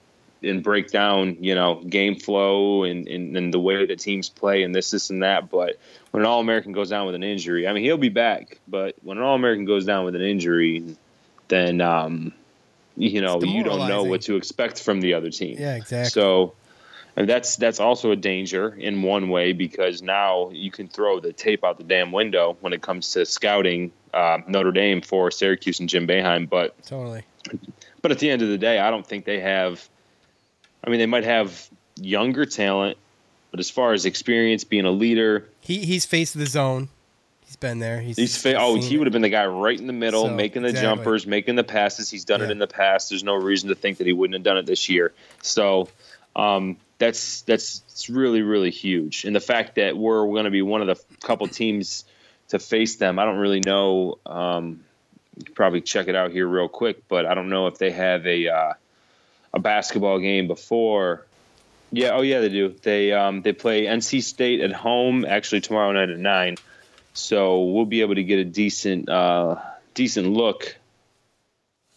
and 0.43 0.63
break 0.63 0.91
down, 0.91 1.37
you 1.41 1.55
know, 1.55 1.77
game 1.77 2.17
flow 2.17 2.83
and, 2.85 3.07
and, 3.07 3.37
and 3.37 3.55
the 3.55 3.61
way 3.61 3.87
that 3.87 3.99
teams 4.01 4.29
play 4.29 4.65
and 4.65 4.75
this, 4.75 4.91
this, 4.91 5.09
and 5.11 5.23
that. 5.23 5.51
But 5.51 5.79
when 6.11 6.23
an 6.23 6.27
All 6.27 6.41
American 6.41 6.73
goes 6.73 6.91
down 6.91 7.07
with 7.07 7.15
an 7.15 7.23
injury, 7.23 7.69
I 7.69 7.73
mean, 7.73 7.85
he'll 7.85 7.97
be 7.97 8.09
back. 8.09 8.59
But 8.67 8.97
when 9.03 9.19
an 9.19 9.23
All 9.23 9.37
American 9.37 9.65
goes 9.65 9.85
down 9.85 10.05
with 10.05 10.17
an 10.17 10.23
injury, 10.23 10.97
then 11.49 11.81
um, 11.81 12.33
you 12.97 13.21
know 13.21 13.41
you 13.43 13.63
don't 13.63 13.89
know 13.89 14.03
what 14.05 14.23
to 14.23 14.37
expect 14.37 14.83
from 14.83 15.01
the 15.01 15.15
other 15.15 15.31
team. 15.31 15.57
Yeah, 15.59 15.77
exactly. 15.77 16.11
So. 16.11 16.55
And 17.15 17.29
that's 17.29 17.57
that's 17.57 17.79
also 17.79 18.11
a 18.11 18.17
danger 18.17 18.75
in 18.75 19.03
one 19.03 19.29
way 19.29 19.53
because 19.53 20.01
now 20.01 20.49
you 20.51 20.71
can 20.71 20.89
throw 20.89 21.21
the 21.21 21.35
tape 21.35 21.63
out 21.63 21.77
the 21.77 21.85
damn 21.85 22.11
window 22.11 22.57
when 22.63 22.73
it 22.73 22.81
comes 22.81 23.13
to 23.13 23.27
scouting 23.27 23.93
uh, 24.15 24.39
Notre 24.49 24.73
Dame 24.73 25.03
for 25.03 25.31
Syracuse 25.31 25.79
and 25.79 25.91
Jim 25.91 26.07
Boeheim. 26.07 26.49
But 26.49 26.75
Totally. 26.87 27.25
But 28.01 28.11
at 28.13 28.19
the 28.19 28.31
end 28.31 28.43
of 28.43 28.49
the 28.49 28.59
day, 28.59 28.79
I 28.79 28.91
don't 28.91 29.07
think 29.07 29.25
they 29.25 29.41
have. 29.41 29.87
I 30.85 30.91
mean, 30.91 30.99
they 30.99 31.07
might 31.07 31.25
have 31.25 31.69
younger 31.97 32.45
talent, 32.47 32.99
but 33.51 33.61
as 33.61 33.71
far 33.71 33.93
as 33.93 34.05
experience, 34.07 34.65
being 34.65 34.85
a 34.85 34.91
leader, 34.91 35.49
He 35.61 35.79
he's 35.85 36.05
faced 36.07 36.37
the 36.37 36.47
zone. 36.47 36.89
He's 37.45 37.57
been 37.57 37.81
there. 37.81 38.01
He's, 38.01 38.17
he's 38.17 38.37
fa- 38.41 38.57
oh, 38.59 38.77
he 38.77 38.97
would 38.97 39.07
have 39.07 39.13
been 39.13 39.21
the 39.23 39.29
guy 39.29 39.45
right 39.45 39.79
in 39.79 39.87
the 39.87 39.93
middle, 39.93 40.25
So, 40.27 40.35
making 40.35 40.63
the 40.63 40.71
exactly. 40.71 40.89
jumpers, 40.97 41.27
making 41.27 41.55
the 41.57 41.65
passes. 41.65 42.09
He's 42.11 42.25
done 42.25 42.41
Yeah. 42.41 42.47
it 42.47 42.51
in 42.51 42.59
the 42.59 42.67
past. 42.67 43.11
There's 43.11 43.23
no 43.25 43.35
reason 43.35 43.69
to 43.69 43.75
think 43.75 43.99
that 43.99 44.07
he 44.07 44.15
wouldn't 44.15 44.35
have 44.35 44.43
done 44.43 44.57
it 44.57 44.65
this 44.65 44.89
year. 44.89 45.13
So 45.43 45.89
um, 46.35 46.79
that's 46.99 47.43
that's 47.43 47.83
it's 47.91 48.09
really 48.09 48.41
really 48.43 48.71
huge, 48.71 49.25
and 49.25 49.37
the 49.37 49.41
fact 49.41 49.75
that 49.75 49.97
we're 49.99 50.25
going 50.27 50.45
to 50.45 50.51
be 50.51 50.63
one 50.63 50.81
of 50.81 50.87
the 50.87 51.17
couple 51.27 51.47
teams 51.47 52.05
to 52.49 52.59
face 52.59 52.97
them, 52.97 53.19
I 53.19 53.25
don't 53.27 53.39
really 53.39 53.61
know. 53.61 54.19
Um, 54.25 54.85
you 55.37 55.53
probably 55.55 55.81
check 55.81 56.09
it 56.09 56.15
out 56.15 56.33
here 56.33 56.47
real 56.47 56.69
quick, 56.69 57.09
but 57.09 57.27
I 57.27 57.35
don't 57.35 57.49
know 57.49 57.67
if 57.67 57.79
they 57.79 57.91
have 57.91 58.27
a 58.27 58.49
uh, 58.49 58.73
a 59.55 59.59
basketball 59.59 60.19
game 60.19 60.47
before. 60.47 61.27
Yeah, 61.91 62.11
oh 62.15 62.23
yeah, 62.23 62.41
they 62.41 62.49
do. 62.49 62.75
They 62.83 63.13
um, 63.13 63.43
they 63.43 63.53
play 63.53 63.85
NC 63.85 64.23
State 64.23 64.61
at 64.61 64.73
home 64.73 65.25
actually 65.25 65.61
tomorrow 65.61 65.93
night 65.93 66.11
at 66.11 66.19
nine, 66.19 66.57
so 67.13 67.65
we'll 67.65 67.85
be 67.85 68.01
able 68.01 68.15
to 68.15 68.25
get 68.25 68.39
a 68.39 68.45
decent 68.45 69.09
uh, 69.09 69.57
decent 69.95 70.29
look 70.29 70.77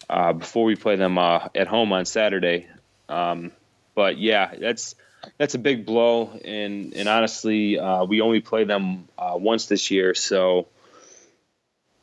uh, 0.09 0.33
before 0.33 0.65
we 0.65 0.75
play 0.75 0.95
them 0.95 1.17
uh, 1.17 1.47
at 1.55 1.67
home 1.67 1.93
on 1.93 2.05
Saturday. 2.05 2.67
Um, 3.07 3.51
but 3.95 4.17
yeah, 4.17 4.53
that's 4.55 4.95
that's 5.37 5.55
a 5.55 5.59
big 5.59 5.85
blow, 5.85 6.39
and 6.43 6.93
and 6.93 7.07
honestly, 7.07 7.79
uh, 7.79 8.03
we 8.05 8.21
only 8.21 8.41
play 8.41 8.63
them 8.63 9.07
uh, 9.17 9.35
once 9.35 9.67
this 9.67 9.91
year, 9.91 10.13
so 10.13 10.67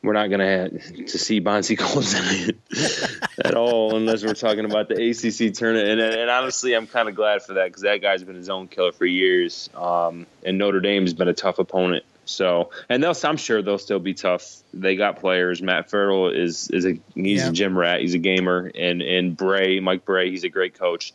we're 0.02 0.12
not 0.12 0.30
gonna 0.30 0.46
have 0.46 1.06
to 1.06 1.18
see 1.18 1.38
Bonzie 1.40 1.76
Colson 1.76 2.58
at 3.44 3.54
all 3.54 3.96
unless 3.96 4.24
we're 4.24 4.34
talking 4.34 4.64
about 4.64 4.88
the 4.88 4.94
ACC 4.94 5.54
tournament. 5.54 5.88
And, 5.88 6.00
and 6.00 6.30
honestly, 6.30 6.74
I'm 6.74 6.86
kind 6.86 7.08
of 7.08 7.14
glad 7.14 7.42
for 7.42 7.54
that 7.54 7.66
because 7.66 7.82
that 7.82 8.02
guy's 8.02 8.22
been 8.24 8.34
his 8.36 8.48
own 8.50 8.68
killer 8.68 8.92
for 8.92 9.06
years, 9.06 9.70
um, 9.74 10.26
and 10.44 10.58
Notre 10.58 10.80
Dame's 10.80 11.14
been 11.14 11.28
a 11.28 11.34
tough 11.34 11.58
opponent. 11.58 12.04
So, 12.24 12.70
and 12.88 13.02
they'll, 13.02 13.16
I'm 13.24 13.36
sure 13.36 13.62
they'll 13.62 13.78
still 13.78 13.98
be 13.98 14.14
tough. 14.14 14.62
They 14.72 14.94
got 14.94 15.18
players. 15.18 15.60
Matt 15.60 15.90
Farrell 15.90 16.28
is 16.30 16.68
is 16.70 16.86
a 16.86 16.98
he's 17.14 17.42
Yeah. 17.42 17.48
a 17.48 17.52
gym 17.52 17.76
rat. 17.76 18.00
He's 18.00 18.14
a 18.14 18.18
gamer, 18.18 18.70
and 18.74 19.02
and 19.02 19.36
Brey, 19.36 19.80
Mike 19.80 20.04
Brey, 20.04 20.30
he's 20.30 20.44
a 20.44 20.48
great 20.48 20.74
coach. 20.74 21.12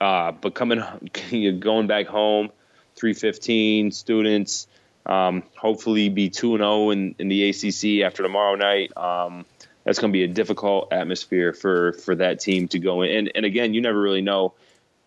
Uh, 0.00 0.32
but 0.32 0.54
coming, 0.54 0.82
going 1.60 1.86
back 1.86 2.06
home, 2.06 2.50
315 2.96 3.90
students, 3.92 4.66
um, 5.06 5.42
hopefully 5.56 6.08
be 6.08 6.28
2 6.30 6.58
0 6.58 6.90
in, 6.90 7.14
in 7.18 7.28
the 7.28 7.50
ACC 7.50 8.04
after 8.06 8.22
tomorrow 8.22 8.54
night. 8.54 8.96
Um, 8.96 9.44
that's 9.84 9.98
going 9.98 10.12
to 10.12 10.16
be 10.16 10.22
a 10.22 10.28
difficult 10.28 10.92
atmosphere 10.92 11.52
for, 11.52 11.92
for 11.94 12.14
that 12.14 12.38
team 12.40 12.68
to 12.68 12.78
go 12.78 13.02
in. 13.02 13.10
And, 13.16 13.32
and 13.34 13.44
again, 13.44 13.74
you 13.74 13.80
never 13.80 14.00
really 14.00 14.22
know 14.22 14.54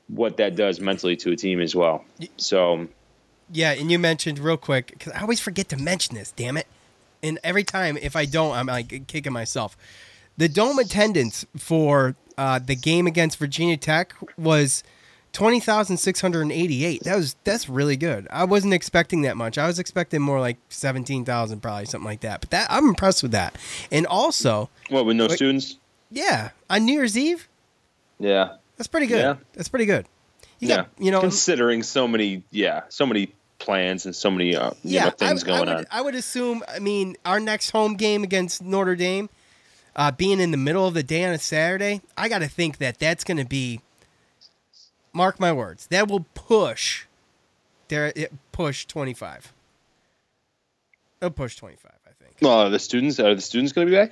what 0.08 0.38
that 0.38 0.56
does 0.56 0.80
mentally 0.80 1.16
to 1.18 1.32
a 1.32 1.36
team 1.36 1.62
as 1.62 1.74
well. 1.76 2.04
So, 2.38 2.88
Yeah, 3.52 3.72
and 3.72 3.92
you 3.92 4.00
mentioned 4.00 4.40
real 4.40 4.58
quick 4.58 4.88
because 4.88 5.14
I 5.14 5.22
always 5.22 5.40
forget 5.40 5.70
to 5.70 5.78
mention 5.78 6.16
this. 6.16 6.32
Damn 6.32 6.58
it! 6.58 6.68
And 7.24 7.40
every 7.44 7.64
time, 7.64 7.98
if 7.98 8.16
I 8.16 8.26
don't, 8.26 8.56
I'm 8.56 8.68
like 8.68 9.08
kicking 9.08 9.34
myself. 9.34 9.78
The 10.38 10.50
dome 10.50 10.80
attendance 10.80 11.46
for 11.58 12.16
uh, 12.38 12.60
the 12.60 12.76
game 12.76 13.08
against 13.08 13.40
Virginia 13.40 13.78
Tech 13.78 14.14
was 14.38 14.84
twenty 15.36 15.60
thousand 15.60 15.98
six 15.98 16.22
hundred 16.22 16.44
and 16.44 16.52
eighty-eight. 16.52 17.04
That 17.04 17.18
was 17.18 17.36
that's 17.44 17.68
really 17.70 17.98
good. 17.98 18.28
I 18.32 18.46
wasn't 18.46 18.74
expecting 18.74 19.22
that 19.24 19.36
much. 19.38 19.58
I 19.58 19.68
was 19.68 19.78
expecting 19.78 20.22
more 20.22 20.40
like 20.40 20.58
seventeen 20.70 21.26
thousand, 21.26 21.60
probably 21.60 21.86
something 21.86 22.08
like 22.08 22.22
that. 22.22 22.40
But 22.40 22.52
that 22.52 22.68
I'm 22.72 22.88
impressed 22.88 23.22
with 23.22 23.34
that. 23.34 23.56
And 23.92 24.08
also, 24.08 24.70
what, 24.90 25.06
with 25.06 25.18
no 25.18 25.28
Wait. 25.28 25.36
students? 25.36 25.78
yeah, 26.10 26.52
on 26.70 26.86
New 26.86 26.94
Year's 26.94 27.18
Eve, 27.18 27.50
Yeah. 28.18 28.54
that's 28.78 28.88
pretty 28.88 29.08
good. 29.08 29.20
Yeah. 29.20 29.36
That's 29.54 29.68
pretty 29.68 29.86
good. 29.86 30.06
You 30.60 30.70
yeah. 30.70 30.76
got 30.78 30.90
you 30.98 31.12
know 31.12 31.20
considering 31.20 31.84
so 31.84 32.08
many, 32.08 32.44
yeah, 32.52 32.84
so 32.88 33.06
many 33.06 33.34
plans 33.60 34.06
and 34.06 34.16
so 34.16 34.32
many 34.32 34.56
uh, 34.56 34.72
you 34.84 35.00
know, 35.02 35.10
things 35.10 35.44
I, 35.44 35.48
going 35.48 35.70
I 35.70 35.76
would, 35.76 35.80
on. 35.80 35.86
I 35.92 36.02
would 36.02 36.16
assume. 36.16 36.64
I 36.68 36.80
mean, 36.80 37.18
our 37.26 37.42
next 37.42 37.72
home 37.72 37.96
game 37.96 38.24
against 38.24 38.62
Notre 38.62 38.96
Dame, 38.96 39.30
uh, 39.98 40.12
being 40.12 40.40
in 40.40 40.52
the 40.52 40.58
middle 40.58 40.88
of 40.88 40.94
the 40.94 41.04
day 41.04 41.26
on 41.26 41.34
a 41.34 41.40
Saturday, 41.40 42.02
I 42.18 42.30
got 42.30 42.40
to 42.40 42.48
think 42.48 42.78
that 42.78 43.00
that's 43.00 43.26
going 43.26 43.38
to 43.38 43.46
be. 43.46 43.82
Mark 45.16 45.40
my 45.40 45.54
words, 45.54 45.88
that 45.88 46.10
will 46.10 46.26
push. 46.34 47.06
There, 47.88 48.12
it 48.16 48.34
push 48.52 48.86
twenty 48.86 49.14
five. 49.14 49.54
It'll 51.22 51.32
push 51.32 51.56
twenty 51.56 51.78
five. 51.78 51.98
I 52.06 52.12
think. 52.22 52.36
Well, 52.42 52.60
are 52.60 52.70
the 52.70 52.80
students 52.80 53.18
are 53.20 53.34
the 53.34 53.42
students 53.42 53.72
going 53.72 53.88
to 53.88 53.92
be 53.92 53.98
back? 53.98 54.12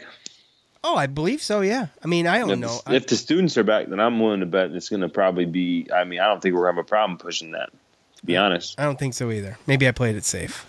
Oh, 0.82 0.96
I 0.96 1.08
believe 1.08 1.42
so. 1.42 1.60
Yeah. 1.60 1.88
I 2.04 2.08
mean, 2.08 2.26
I 2.26 2.40
don't 2.40 2.52
if, 2.52 2.60
know. 2.60 2.80
the, 2.86 2.94
if 2.94 3.08
the 3.08 3.18
students 3.18 3.58
are 3.58 3.64
back, 3.64 3.88
then 3.88 4.00
I'm 4.00 4.20
willing 4.20 4.40
to 4.40 4.46
bet 4.46 4.72
it's 4.72 4.88
going 4.90 5.02
to 5.02 5.10
probably 5.10 5.46
be. 5.46 5.88
I 5.94 6.06
mean, 6.06 6.22
I 6.22 6.28
don't 6.28 6.42
think 6.42 6.56
we're 6.56 6.62
going 6.62 6.76
to 6.76 6.78
have 6.78 6.86
a 6.86 6.88
problem 6.88 7.18
pushing 7.18 7.52
that. 7.52 7.70
To 8.18 8.26
be 8.26 8.38
honest, 8.38 8.80
I, 8.80 8.84
I 8.84 8.86
don't 8.86 8.98
think 8.98 9.14
so 9.14 9.30
either. 9.30 9.58
Maybe 9.68 9.88
I 9.88 9.92
played 9.92 10.16
it 10.16 10.24
safe. 10.24 10.66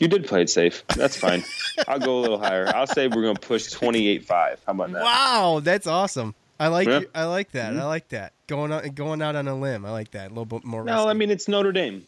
you 0.00 0.08
did 0.08 0.26
play 0.26 0.42
it 0.42 0.50
safe. 0.50 0.82
That's 0.96 1.16
fine. 1.16 1.44
I'll 1.86 1.98
go 1.98 2.18
a 2.18 2.20
little 2.20 2.38
higher. 2.38 2.66
I'll 2.74 2.86
say 2.86 3.08
we're 3.08 3.22
going 3.22 3.36
to 3.36 3.46
push 3.46 3.68
28-5. 3.68 4.28
How 4.28 4.56
about 4.68 4.92
that? 4.92 5.02
Wow, 5.02 5.60
that's 5.62 5.86
awesome. 5.86 6.34
I 6.60 6.68
like 6.68 6.88
Yeah. 6.88 7.00
I 7.14 7.24
like 7.24 7.52
that. 7.52 7.72
Mhm. 7.72 7.80
I 7.80 7.84
like 7.86 8.08
that. 8.08 8.32
Going 8.46 8.72
out 8.72 8.94
going 8.94 9.22
out 9.22 9.36
on 9.36 9.46
a 9.48 9.54
limb. 9.54 9.84
I 9.86 9.90
like 9.90 10.10
that. 10.12 10.26
A 10.26 10.28
little 10.30 10.44
bit 10.44 10.64
more. 10.64 10.84
No, 10.84 11.08
I 11.08 11.12
mean 11.12 11.30
it's 11.30 11.46
Notre 11.48 11.72
Dame. 11.72 12.04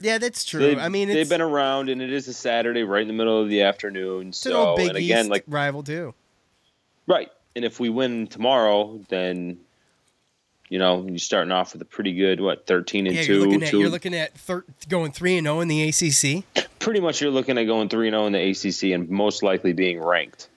yeah, 0.00 0.18
that's 0.18 0.44
true. 0.44 0.60
They've, 0.60 0.78
I 0.78 0.88
mean, 0.88 1.08
it's, 1.10 1.16
they've 1.16 1.28
been 1.28 1.40
around, 1.40 1.88
and 1.90 2.00
it 2.00 2.12
is 2.12 2.26
a 2.28 2.32
Saturday, 2.32 2.82
right 2.84 3.02
in 3.02 3.08
the 3.08 3.14
middle 3.14 3.40
of 3.42 3.48
the 3.48 3.62
afternoon. 3.62 4.28
it's 4.28 4.46
an 4.46 4.52
So, 4.52 4.66
old 4.68 4.76
Big 4.78 4.88
and 4.88 4.96
again, 4.96 5.20
East 5.26 5.30
like 5.30 5.44
rival 5.46 5.82
too. 5.82 6.14
right, 7.06 7.30
and 7.56 7.64
if 7.64 7.78
we 7.80 7.88
win 7.88 8.26
tomorrow, 8.28 9.00
then 9.08 9.58
you 10.68 10.78
know 10.78 11.04
you're 11.08 11.18
starting 11.18 11.50
off 11.52 11.72
with 11.72 11.82
a 11.82 11.86
pretty 11.86 12.12
good 12.14 12.40
what 12.40 12.66
thirteen 12.66 13.06
and 13.08 13.16
Yeah, 13.16 13.22
two. 13.24 13.32
you're 13.34 13.42
looking 13.46 13.62
at 13.64 13.70
two- 13.70 13.80
you're 13.80 13.88
looking 13.90 14.14
at 14.14 14.34
thir- 14.38 14.64
going 14.88 15.10
three 15.12 15.36
and 15.36 15.46
zero 15.46 15.60
in 15.60 15.68
the 15.68 15.82
ACC. 15.88 16.44
pretty 16.78 17.00
much 17.00 17.20
you're 17.20 17.30
looking 17.30 17.58
at 17.58 17.64
going 17.64 17.90
3 17.90 18.08
and 18.08 18.14
0 18.14 18.24
in 18.26 18.32
the 18.32 18.38
ACC 18.52 18.92
and 18.94 19.10
most 19.10 19.42
likely 19.42 19.74
being 19.74 20.00
ranked. 20.02 20.48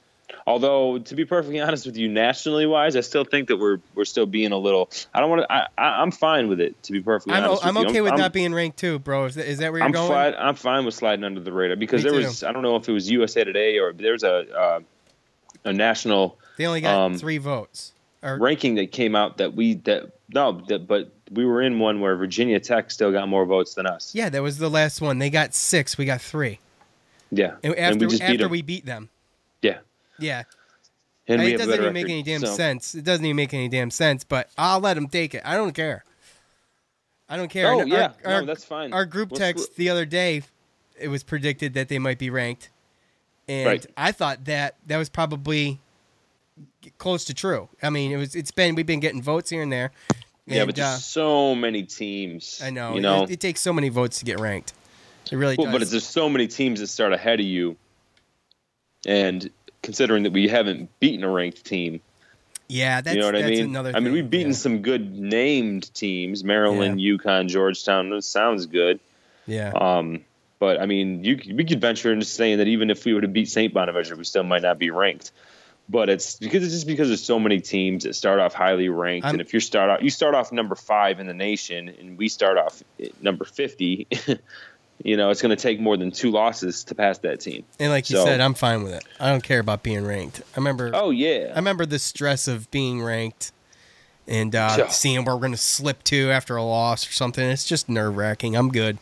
Although, 0.45 0.99
to 0.99 1.15
be 1.15 1.25
perfectly 1.25 1.59
honest 1.61 1.85
with 1.85 1.97
you, 1.97 2.09
nationally 2.09 2.65
wise, 2.65 2.95
I 2.95 3.01
still 3.01 3.23
think 3.23 3.47
that 3.47 3.57
we're 3.57 3.79
we're 3.95 4.05
still 4.05 4.25
being 4.25 4.51
a 4.51 4.57
little. 4.57 4.89
I 5.13 5.19
don't 5.19 5.29
want 5.29 5.41
to. 5.43 5.51
I, 5.51 5.67
I 5.77 6.01
I'm 6.01 6.11
fine 6.11 6.47
with 6.47 6.59
it. 6.59 6.81
To 6.83 6.91
be 6.91 7.01
perfectly 7.01 7.33
I'm, 7.33 7.43
honest, 7.45 7.65
I'm 7.65 7.75
with 7.75 7.83
you. 7.83 7.89
okay 7.89 8.01
with 8.01 8.13
I'm, 8.13 8.19
not 8.19 8.33
being 8.33 8.53
ranked 8.53 8.77
too, 8.77 8.99
bro. 8.99 9.25
Is 9.25 9.35
that, 9.35 9.47
is 9.47 9.59
that 9.59 9.71
where 9.71 9.79
you're 9.79 9.85
I'm 9.85 9.91
going? 9.91 10.09
fine. 10.09 10.35
I'm 10.37 10.55
fine 10.55 10.85
with 10.85 10.95
sliding 10.95 11.23
under 11.23 11.39
the 11.39 11.51
radar 11.53 11.77
because 11.77 12.03
Me 12.03 12.09
there 12.09 12.19
too. 12.19 12.27
was. 12.27 12.43
I 12.43 12.51
don't 12.51 12.63
know 12.63 12.75
if 12.75 12.87
it 12.89 12.91
was 12.93 13.09
USA 13.09 13.43
Today 13.43 13.79
or 13.79 13.93
there's 13.93 14.23
a 14.23 14.51
uh, 14.57 14.79
a 15.65 15.73
national 15.73 16.37
They 16.57 16.65
only 16.65 16.81
got 16.81 16.95
um, 16.97 17.17
three 17.17 17.37
votes. 17.37 17.91
Or, 18.21 18.37
ranking 18.37 18.75
that 18.75 18.93
came 18.93 19.15
out 19.17 19.37
that 19.37 19.53
we 19.53 19.73
that 19.75 20.13
no 20.29 20.61
that 20.67 20.87
but 20.87 21.11
we 21.31 21.45
were 21.45 21.61
in 21.61 21.79
one 21.79 21.99
where 21.99 22.15
Virginia 22.15 22.59
Tech 22.59 22.91
still 22.91 23.11
got 23.11 23.27
more 23.27 23.45
votes 23.45 23.73
than 23.73 23.85
us. 23.85 24.13
yeah, 24.15 24.29
that 24.29 24.41
was 24.41 24.57
the 24.59 24.69
last 24.69 25.01
one. 25.01 25.19
They 25.19 25.29
got 25.29 25.53
six. 25.53 25.97
We 25.97 26.05
got 26.05 26.21
three. 26.21 26.59
Yeah, 27.31 27.55
And 27.63 27.73
and 27.75 27.95
after 27.95 28.05
we 28.05 28.11
just 28.11 28.21
beat 28.21 28.27
after 28.27 28.37
them. 28.43 28.51
we 28.51 28.61
beat 28.61 28.85
them. 28.85 29.09
Yeah, 30.19 30.43
and 31.27 31.41
I- 31.41 31.45
we 31.45 31.53
it 31.53 31.57
doesn't 31.57 31.73
even 31.73 31.93
make 31.93 32.03
record, 32.05 32.13
any 32.13 32.23
damn 32.23 32.41
so- 32.41 32.53
sense. 32.55 32.95
It 32.95 33.03
doesn't 33.03 33.25
even 33.25 33.35
make 33.35 33.53
any 33.53 33.67
damn 33.69 33.91
sense. 33.91 34.23
But 34.23 34.49
I'll 34.57 34.79
let 34.79 34.93
them 34.95 35.07
take 35.07 35.33
it. 35.35 35.41
I 35.45 35.55
don't 35.55 35.73
care. 35.73 36.03
I 37.29 37.37
don't 37.37 37.49
care. 37.49 37.71
Oh 37.71 37.79
And 37.79 37.89
yeah, 37.89 38.11
our, 38.25 38.33
our, 38.33 38.41
no, 38.41 38.47
that's 38.47 38.65
fine. 38.65 38.93
our 38.93 39.05
group 39.05 39.31
We'll 39.31 39.39
text 39.39 39.75
the 39.75 39.89
other 39.89 40.05
day, 40.05 40.43
it 40.99 41.07
was 41.07 41.23
predicted 41.23 41.73
that 41.73 41.87
they 41.89 41.97
might 41.97 42.19
be 42.19 42.29
ranked, 42.29 42.69
and 43.47 43.65
Right. 43.65 43.85
I 43.97 44.11
thought 44.11 44.45
that 44.45 44.75
that 44.87 44.97
was 44.97 45.09
probably 45.09 45.79
close 46.97 47.23
to 47.25 47.33
true. 47.33 47.69
I 47.81 47.89
mean, 47.89 48.11
it 48.11 48.17
was. 48.17 48.35
It's 48.35 48.51
been 48.51 48.75
we've 48.75 48.85
been 48.85 48.99
getting 48.99 49.21
votes 49.21 49.49
here 49.49 49.61
and 49.63 49.71
there. 49.71 49.91
Yeah, 50.45 50.65
but 50.65 50.75
there's 50.75 50.85
uh, 50.87 50.97
so 50.97 51.55
many 51.55 51.83
teams. 51.83 52.61
I 52.63 52.69
know. 52.69 52.93
You 52.95 53.01
know, 53.01 53.23
it, 53.23 53.31
it 53.31 53.39
takes 53.39 53.61
so 53.61 53.71
many 53.71 53.87
votes 53.87 54.19
to 54.19 54.25
get 54.25 54.39
ranked. 54.41 54.73
It 55.31 55.37
really 55.37 55.55
well, 55.57 55.67
does. 55.67 55.73
but 55.73 55.81
it's, 55.81 55.91
there's 55.91 56.05
so 56.05 56.27
many 56.27 56.47
teams 56.47 56.81
that 56.81 56.87
start 56.87 57.13
ahead 57.13 57.39
of 57.39 57.45
you, 57.45 57.77
and 59.05 59.49
considering 59.83 60.23
that 60.23 60.33
we 60.33 60.47
haven't 60.47 60.89
beaten 60.99 61.23
a 61.23 61.29
ranked 61.29 61.63
team, 61.63 62.01
yeah, 62.67 63.01
that's 63.01 63.13
you 63.13 63.21
know 63.21 63.27
what 63.27 63.35
I 63.35 63.43
mean? 63.43 63.75
I 63.75 63.81
mean, 63.83 63.93
thing, 63.93 64.13
we've 64.13 64.29
beaten 64.29 64.51
yeah. 64.51 64.57
some 64.57 64.81
good 64.81 65.15
named 65.15 65.93
teams: 65.93 66.43
Maryland, 66.43 66.99
UConn, 66.99 67.47
Georgetown. 67.47 68.09
That 68.09 68.23
sounds 68.23 68.65
good. 68.65 68.99
Yeah. 69.45 69.71
Um, 69.71 70.21
but 70.59 70.81
I 70.81 70.85
mean, 70.85 71.23
you 71.23 71.39
we 71.53 71.65
could 71.65 71.81
venture 71.81 72.11
into 72.11 72.25
saying 72.25 72.57
that 72.59 72.67
even 72.67 72.89
if 72.89 73.05
we 73.05 73.13
were 73.13 73.21
to 73.21 73.27
beat 73.27 73.49
Saint 73.49 73.73
Bonaventure, 73.73 74.15
we 74.15 74.23
still 74.23 74.43
might 74.43 74.61
not 74.61 74.79
be 74.79 74.89
ranked. 74.89 75.31
But 75.89 76.09
it's 76.09 76.37
because 76.37 76.63
it's 76.63 76.73
just 76.73 76.87
because 76.87 77.09
there's 77.09 77.23
so 77.23 77.39
many 77.39 77.59
teams 77.59 78.05
that 78.05 78.15
start 78.15 78.39
off 78.39 78.53
highly 78.53 78.87
ranked, 78.87 79.25
I'm- 79.25 79.35
and 79.35 79.41
if 79.41 79.53
you 79.53 79.59
start 79.59 79.89
off 79.89 80.01
you 80.01 80.09
start 80.09 80.33
off 80.33 80.51
number 80.51 80.75
five 80.75 81.19
in 81.19 81.27
the 81.27 81.33
nation, 81.33 81.89
and 81.89 82.17
we 82.17 82.29
start 82.29 82.57
off 82.57 82.81
number 83.21 83.43
fifty, 83.43 84.07
you 85.03 85.17
know 85.17 85.29
it's 85.29 85.41
going 85.41 85.55
to 85.55 85.61
take 85.61 85.79
more 85.79 85.97
than 85.97 86.11
two 86.11 86.31
losses 86.31 86.83
to 86.85 86.95
pass 86.95 87.17
that 87.19 87.39
team. 87.39 87.63
And 87.79 87.91
like 87.91 88.09
you 88.09 88.17
So- 88.17 88.25
said, 88.25 88.41
I'm 88.41 88.53
fine 88.53 88.83
with 88.83 88.93
it. 88.93 89.03
I 89.19 89.29
don't 89.29 89.43
care 89.43 89.59
about 89.59 89.83
being 89.83 90.05
ranked. 90.05 90.41
I 90.55 90.57
remember. 90.57 90.91
Oh 90.93 91.09
yeah, 91.09 91.51
I 91.53 91.55
remember 91.55 91.85
the 91.85 91.99
stress 91.99 92.47
of 92.47 92.69
being 92.71 93.01
ranked 93.01 93.51
and 94.27 94.55
uh, 94.55 94.75
Yeah. 94.77 94.87
seeing 94.89 95.25
where 95.25 95.35
we're 95.35 95.41
going 95.41 95.51
to 95.51 95.57
slip 95.57 96.03
to 96.05 96.31
after 96.31 96.55
a 96.55 96.63
loss 96.63 97.07
or 97.07 97.11
something. 97.11 97.45
It's 97.45 97.65
just 97.65 97.89
nerve 97.89 98.15
wracking. 98.15 98.55
I'm 98.55 98.69
good. 98.69 98.97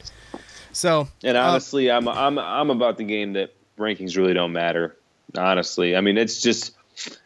So, 0.74 1.10
And 1.24 1.36
uh, 1.38 1.42
honestly, 1.42 1.92
I'm 1.92 2.08
I'm 2.08 2.40
I'm 2.40 2.70
about 2.70 2.98
the 2.98 3.04
game 3.04 3.34
that 3.34 3.54
rankings 3.78 4.16
really 4.18 4.34
don't 4.34 4.54
matter. 4.54 4.96
Honestly, 5.38 5.96
I 5.96 6.02
mean 6.02 6.18
it's 6.18 6.42
just 6.42 6.74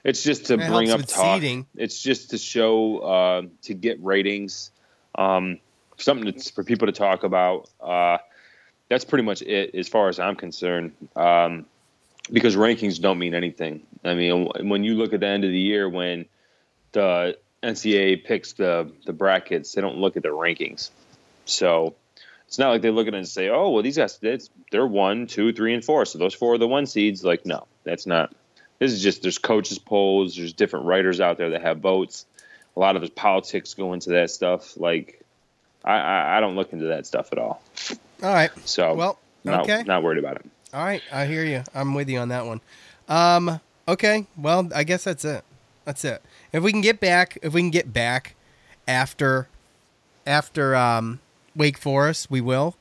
it's 0.04 0.24
just 0.24 0.46
to 0.48 0.56
It 0.56 0.68
bring 0.70 0.90
up 0.92 1.06
talk. 1.06 1.36
seeding. 1.42 1.66
It's 1.76 2.02
just 2.02 2.32
to 2.32 2.38
show 2.38 3.00
uh, 3.00 3.42
to 3.64 3.74
get 3.74 4.04
ratings, 4.04 4.72
um, 5.16 5.60
something 5.98 6.26
that's 6.26 6.50
for 6.50 6.64
people 6.64 6.88
to 6.88 6.92
talk 6.92 7.24
about. 7.24 7.70
That's 8.90 9.06
pretty 9.06 9.24
much 9.24 9.42
it 9.42 9.74
as 9.76 9.88
far 9.88 10.10
as 10.10 10.20
I'm 10.20 10.36
concerned. 10.36 10.94
Um, 11.16 11.66
because 12.32 12.56
rankings 12.56 13.00
don't 13.00 13.20
mean 13.20 13.36
anything. 13.36 13.82
I 14.04 14.16
mean, 14.16 14.48
when 14.64 14.84
you 14.84 14.96
look 14.96 15.14
at 15.14 15.20
the 15.20 15.28
end 15.28 15.44
of 15.44 15.52
the 15.52 15.60
year 15.60 15.88
when 15.88 16.26
the 16.92 17.38
NCAA 17.62 18.24
picks 18.24 18.54
the 18.54 18.92
the 19.06 19.14
brackets, 19.14 19.74
they 19.74 19.82
don't 19.82 19.98
look 19.98 20.18
at 20.18 20.24
the 20.24 20.30
rankings. 20.30 20.90
So 21.46 21.96
it's 22.48 22.60
not 22.60 22.70
like 22.70 22.82
they 22.82 22.92
look 22.92 23.08
at 23.08 23.14
it 23.14 23.18
and 23.18 23.28
say, 23.28 23.50
"Oh, 23.50 23.70
well, 23.70 23.84
these 23.84 23.98
guys, 23.98 24.20
they're 24.72 24.88
one, 24.88 25.28
two, 25.28 25.54
three, 25.54 25.74
and 25.74 25.84
four. 25.84 26.06
So 26.06 26.18
those 26.18 26.34
four 26.34 26.56
are 26.56 26.58
the 26.58 26.68
one 26.68 26.86
seeds." 26.86 27.24
Like, 27.24 27.46
no, 27.46 27.68
that's 27.84 28.06
not. 28.06 28.34
This 28.80 28.92
is 28.92 29.02
just 29.02 29.22
there's 29.22 29.38
coaches 29.38 29.80
polls, 29.80 30.36
there's 30.36 30.54
different 30.54 30.86
writers 30.86 31.20
out 31.20 31.38
there 31.38 31.52
that 31.52 31.62
have 31.62 31.80
votes. 31.80 32.26
A 32.76 32.80
lot 32.80 32.96
of 32.96 33.02
the 33.02 33.10
politics 33.10 33.74
go 33.74 33.94
into 33.94 34.12
that 34.12 34.30
stuff. 34.30 34.76
Like, 34.78 35.22
I, 35.84 35.94
I, 35.94 36.38
I 36.38 36.40
don't 36.42 36.56
look 36.56 36.74
into 36.74 36.88
that 36.88 37.06
stuff 37.06 37.30
at 37.32 37.38
all. 37.38 37.62
All 38.24 38.34
right. 38.34 38.52
So, 38.68 38.94
Well, 38.94 39.20
not, 39.44 39.62
okay. 39.64 39.84
not 39.84 40.04
worried 40.04 40.20
about 40.20 40.38
it. 40.38 40.46
All 40.74 40.84
right. 40.84 41.02
I 41.12 41.26
hear 41.26 41.44
you. 41.46 41.64
I'm 41.74 41.94
with 41.94 42.10
you 42.10 42.20
on 42.20 42.30
that 42.30 42.46
one. 42.46 42.62
Um, 43.08 43.60
okay. 43.88 44.26
Well, 44.38 44.70
I 44.74 44.84
guess 44.84 45.04
that's 45.04 45.24
it. 45.26 45.44
That's 45.86 46.04
it. 46.04 46.22
If 46.52 46.64
we 46.64 46.72
can 46.72 46.82
get 46.82 47.00
back, 47.00 47.38
if 47.44 47.54
we 47.54 47.62
can 47.62 47.70
get 47.70 47.94
back 47.94 48.36
after, 48.88 49.48
after, 50.26 50.76
um, 50.76 51.20
Wake 51.56 51.78
Forest, 51.78 52.30
we 52.30 52.42
will. 52.42 52.76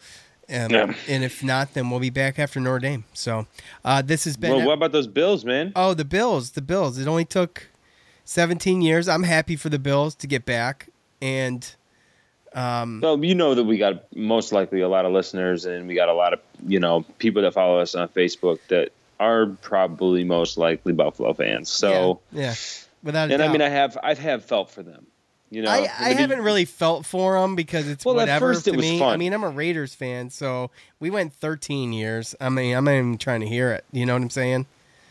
Um, 0.51 0.70
Yeah. 0.70 0.95
And 1.09 1.22
if 1.24 1.43
not, 1.45 1.74
then 1.74 1.91
we'll 1.91 2.01
be 2.01 2.11
back 2.11 2.39
after 2.39 2.61
Notre 2.61 2.78
Dame. 2.80 3.05
So, 3.14 3.47
uh, 3.85 4.03
this 4.03 4.24
has 4.24 4.37
been. 4.37 4.51
Well, 4.57 4.66
what 4.66 4.72
about 4.74 4.93
those 4.93 5.07
Bills, 5.07 5.45
man? 5.45 5.72
Oh, 5.76 5.95
the 5.95 6.05
Bills, 6.05 6.53
the 6.53 6.62
Bills. 6.62 6.99
It 6.99 7.07
only 7.07 7.24
took 7.24 7.68
17 8.24 8.82
years. 8.82 9.09
I'm 9.09 9.22
happy 9.22 9.57
for 9.57 9.68
the 9.68 9.78
Bills 9.78 10.14
to 10.16 10.26
get 10.26 10.45
back. 10.45 10.89
And 11.22 11.74
um, 12.55 13.00
Well, 13.02 13.22
you 13.24 13.34
know 13.34 13.55
that 13.55 13.64
we 13.64 13.78
got 13.78 14.14
most 14.16 14.52
likely 14.52 14.80
a 14.80 14.88
lot 14.88 15.05
of 15.05 15.12
listeners, 15.12 15.64
and 15.64 15.88
we 15.88 15.94
got 15.94 16.09
a 16.09 16.14
lot 16.14 16.32
of 16.32 16.40
you 16.66 16.80
know 16.80 17.05
people 17.18 17.42
that 17.42 17.52
follow 17.52 17.78
us 17.80 17.94
on 17.94 18.09
Facebook 18.09 18.59
that 18.68 18.90
are 19.20 19.46
probably 19.46 20.24
most 20.24 20.57
likely 20.57 20.92
Buffalo 20.92 21.32
fans. 21.32 21.68
So, 21.68 22.20
yeah, 22.32 22.42
yeah, 22.42 22.55
without 23.02 23.30
and 23.30 23.42
I 23.42 23.48
mean, 23.48 23.62
I 23.62 23.68
have 23.68 23.98
I 24.02 24.14
have 24.14 24.44
felt 24.44 24.70
for 24.70 24.82
them. 24.82 25.07
You 25.50 25.62
know, 25.62 25.70
I, 25.70 25.88
I 25.98 26.14
be- 26.14 26.20
haven't 26.20 26.40
really 26.40 26.64
felt 26.64 27.07
for 27.07 27.38
them 27.38 27.55
because 27.55 27.86
it's 27.86 28.05
Well, 28.05 28.18
at 28.18 28.22
whatever 28.22 28.55
first 28.55 28.66
it 28.66 28.72
to 28.72 28.76
was 28.76 28.84
me. 28.84 29.02
I 29.02 29.16
mean, 29.16 29.32
I'm 29.32 29.44
a 29.44 29.50
Raiders 29.50 29.94
fan, 29.94 30.30
so 30.30 30.70
we 30.98 31.11
went 31.11 31.32
13 31.34 31.92
years. 31.92 32.34
I 32.40 32.48
mean, 32.48 32.76
I'm 32.76 32.84
not 32.84 32.92
even 32.92 33.18
trying 33.18 33.40
to 33.40 33.46
hear 33.46 33.70
it. 33.72 33.84
You 33.92 34.05
know 34.07 34.14
what 34.14 34.22
I'm 34.22 34.30
saying? 34.30 34.66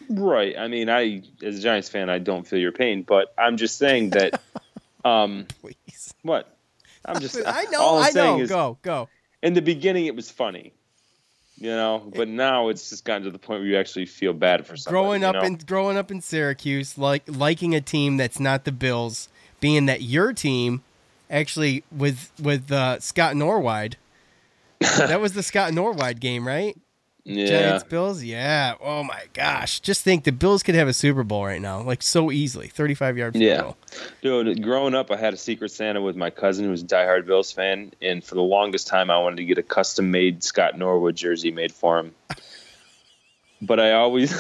right. 0.10 0.58
I 0.58 0.68
mean, 0.68 0.90
I 0.90 1.24
as 1.42 1.60
a 1.60 1.62
Giants 1.62 1.90
fan, 1.90 2.10
I 2.10 2.20
don't 2.20 2.46
feel 2.46 2.60
your 2.60 2.72
pain, 2.72 3.04
but 3.04 3.34
I'm 3.38 3.58
just 3.58 3.78
saying 3.78 4.12
that. 4.12 4.42
um, 5.06 5.48
Please. 5.62 6.14
what? 6.24 6.54
I'm 7.06 7.20
just. 7.20 7.38
I 7.46 7.64
know. 7.72 7.82
all 7.82 7.98
I'm 7.98 8.06
I 8.06 8.10
saying 8.12 8.38
know. 8.38 8.44
is, 8.44 8.50
go, 8.50 8.78
go. 8.82 9.10
in 9.42 9.54
the 9.54 9.62
beginning 9.62 10.06
it 10.06 10.16
was 10.16 10.30
funny 10.30 10.74
you 11.58 11.70
know 11.70 12.12
but 12.16 12.28
now 12.28 12.70
it's 12.70 12.90
just 12.90 13.06
gotten 13.06 13.24
to 13.24 13.32
the 13.32 13.38
point 13.38 13.62
where 13.62 13.70
you 13.70 13.78
actually 13.78 14.06
feel 14.06 14.34
bad 14.34 14.66
for 14.66 14.76
somebody 14.76 15.04
growing 15.04 15.22
you 15.22 15.28
up 15.28 15.36
know? 15.36 15.42
in 15.42 15.56
growing 15.56 15.98
up 15.98 16.10
in 16.10 16.20
Syracuse, 16.20 16.98
like 16.98 17.24
liking 17.28 17.76
a 17.76 17.82
team 17.82 18.18
that's 18.18 18.40
not 18.40 18.66
the 18.66 18.72
Bills, 18.72 19.30
being 19.60 19.86
that 19.86 20.02
your 20.02 20.34
team 20.34 20.82
actually 21.30 21.84
with 21.92 22.32
with 22.42 22.72
uh, 22.72 23.00
Scott 23.00 23.36
Norwood. 23.36 23.98
that 24.80 25.22
was 25.22 25.34
the 25.34 25.44
Scott 25.44 25.74
Norwood 25.74 26.20
game, 26.20 26.48
right? 26.48 26.76
Yeah 27.26 27.46
Giants 27.46 27.84
Bills, 27.86 28.22
yeah. 28.24 28.76
Oh 28.82 29.04
my 29.04 29.24
gosh, 29.34 29.80
just 29.80 30.02
think 30.02 30.24
the 30.26 30.32
Bills 30.32 30.62
could 30.64 30.76
have 30.76 30.88
a 30.88 30.94
Super 30.94 31.24
Bowl 31.24 31.46
right 31.46 31.62
now, 31.62 31.82
like 31.82 32.02
so 32.02 32.32
easily, 32.32 32.68
thirty-five 32.68 33.18
yard 33.18 33.34
field 33.34 33.44
Yeah. 33.44 33.62
goal. 33.62 33.78
dude 34.22 34.62
growing 34.64 34.94
up 34.96 35.12
i 35.12 35.16
had 35.16 35.34
a 35.34 35.38
secret 35.38 35.70
santa 35.70 36.02
with 36.02 36.16
my 36.16 36.30
cousin 36.30 36.66
who 36.66 36.72
was 36.72 36.82
a 36.82 36.86
diehard 36.86 37.26
bills 37.26 37.52
fan 37.52 37.92
and 38.02 38.24
for 38.24 38.34
the 38.36 38.42
longest 38.42 38.88
time 38.88 39.10
i 39.12 39.18
wanted 39.20 39.36
to 39.38 39.46
get 39.46 39.58
a 39.60 39.64
custom 39.64 40.10
made 40.12 40.44
scott 40.44 40.78
norwood 40.78 41.16
jersey 41.16 41.52
made 41.52 41.72
for 41.72 42.00
him 42.00 42.14
but 43.62 43.80
i 43.80 43.92
always 43.94 44.34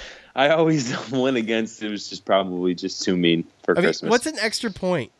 i 0.36 0.48
always 0.50 0.94
went 1.10 1.36
against 1.36 1.82
it 1.82 1.90
was 1.90 2.08
just 2.08 2.24
probably 2.24 2.74
just 2.74 3.02
too 3.02 3.16
mean 3.16 3.44
for 3.64 3.72
I 3.72 3.80
mean, 3.80 3.84
christmas 3.86 4.10
what's 4.10 4.26
an 4.26 4.38
extra 4.40 4.70
point 4.70 5.10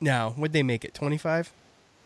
now? 0.00 0.34
Would 0.36 0.52
they 0.52 0.62
make 0.62 0.84
it 0.84 0.92
25, 0.94 1.50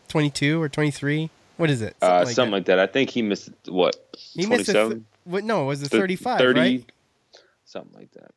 22, 0.07 0.61
or 0.61 0.69
twenty 0.69 0.91
three? 0.91 1.29
What 1.61 1.69
is 1.69 1.81
it? 1.81 1.95
uh, 2.01 2.23
like 2.25 2.35
something 2.35 2.51
that. 2.51 2.57
like 2.57 2.65
that 2.65 2.79
i 2.79 2.87
think 2.87 3.09
he 3.11 3.21
missed 3.21 3.51
what 3.67 3.95
He 4.17 4.45
missed 4.45 4.69
a 4.69 4.73
27 4.73 4.89
th- 4.91 5.03
what? 5.23 5.43
No, 5.43 5.63
it 5.63 5.65
was 5.67 5.81
a 5.83 5.89
Th- 5.89 6.01
thirty-five, 6.01 6.39
30 6.39 6.59
right? 6.59 6.91
something 7.65 7.93
like 7.97 8.11
that 8.13 8.31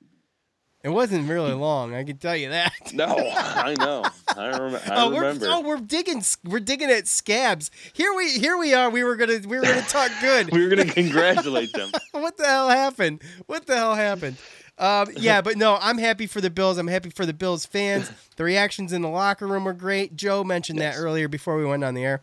It 0.83 0.91
wasn't 0.91 1.29
really 1.31 1.55
long. 1.55 1.95
I 1.95 2.05
can 2.05 2.19
tell 2.19 2.37
you 2.37 2.51
that. 2.51 2.73
no 2.93 3.07
i 3.07 3.75
know 3.79 4.05
i, 4.37 4.49
rem- 4.51 4.75
I 4.75 4.81
oh, 4.97 5.09
we're 5.11 5.17
remember 5.23 5.47
oh 5.49 5.61
we're 5.63 5.79
digging 5.79 6.23
we're 6.45 6.61
digging 6.61 6.91
at 6.91 7.09
scabs. 7.09 7.71
Here 7.95 8.13
we 8.15 8.31
here 8.33 8.57
we 8.59 8.75
are. 8.75 8.91
We 8.91 9.03
were 9.05 9.17
gonna 9.17 9.41
we 9.47 9.57
were 9.57 9.63
gonna 9.63 9.81
talk 9.83 10.11
good. 10.21 10.51
we 10.53 10.63
were 10.63 10.69
going 10.75 10.87
to 10.87 10.93
congratulate 10.93 11.73
them 11.73 11.91
what 12.13 12.37
the 12.37 12.45
hell 12.45 12.69
happened? 12.69 13.23
What 13.47 13.67
the 13.67 13.75
hell 13.77 13.95
happened? 13.95 14.37
Um, 14.77 15.09
yeah, 15.17 15.41
but 15.41 15.57
no, 15.57 15.79
I'm 15.81 15.99
happy 15.99 16.27
for 16.27 16.41
the 16.41 16.51
Bills. 16.51 16.79
I'm 16.79 16.89
happy 16.89 17.09
for 17.11 17.25
the 17.25 17.33
Bills 17.33 17.65
fans. 17.65 18.11
The 18.37 18.43
reactions 18.45 18.93
in 18.93 19.03
the 19.03 19.09
locker 19.09 19.47
room 19.47 19.65
were 19.65 19.73
great. 19.73 20.17
Joe 20.17 20.43
mentioned 20.43 20.81
that 20.81 20.97
earlier 20.99 21.29
before 21.29 21.57
we 21.57 21.65
went 21.65 21.85
on 21.85 21.95
the 21.95 22.03
air, 22.05 22.23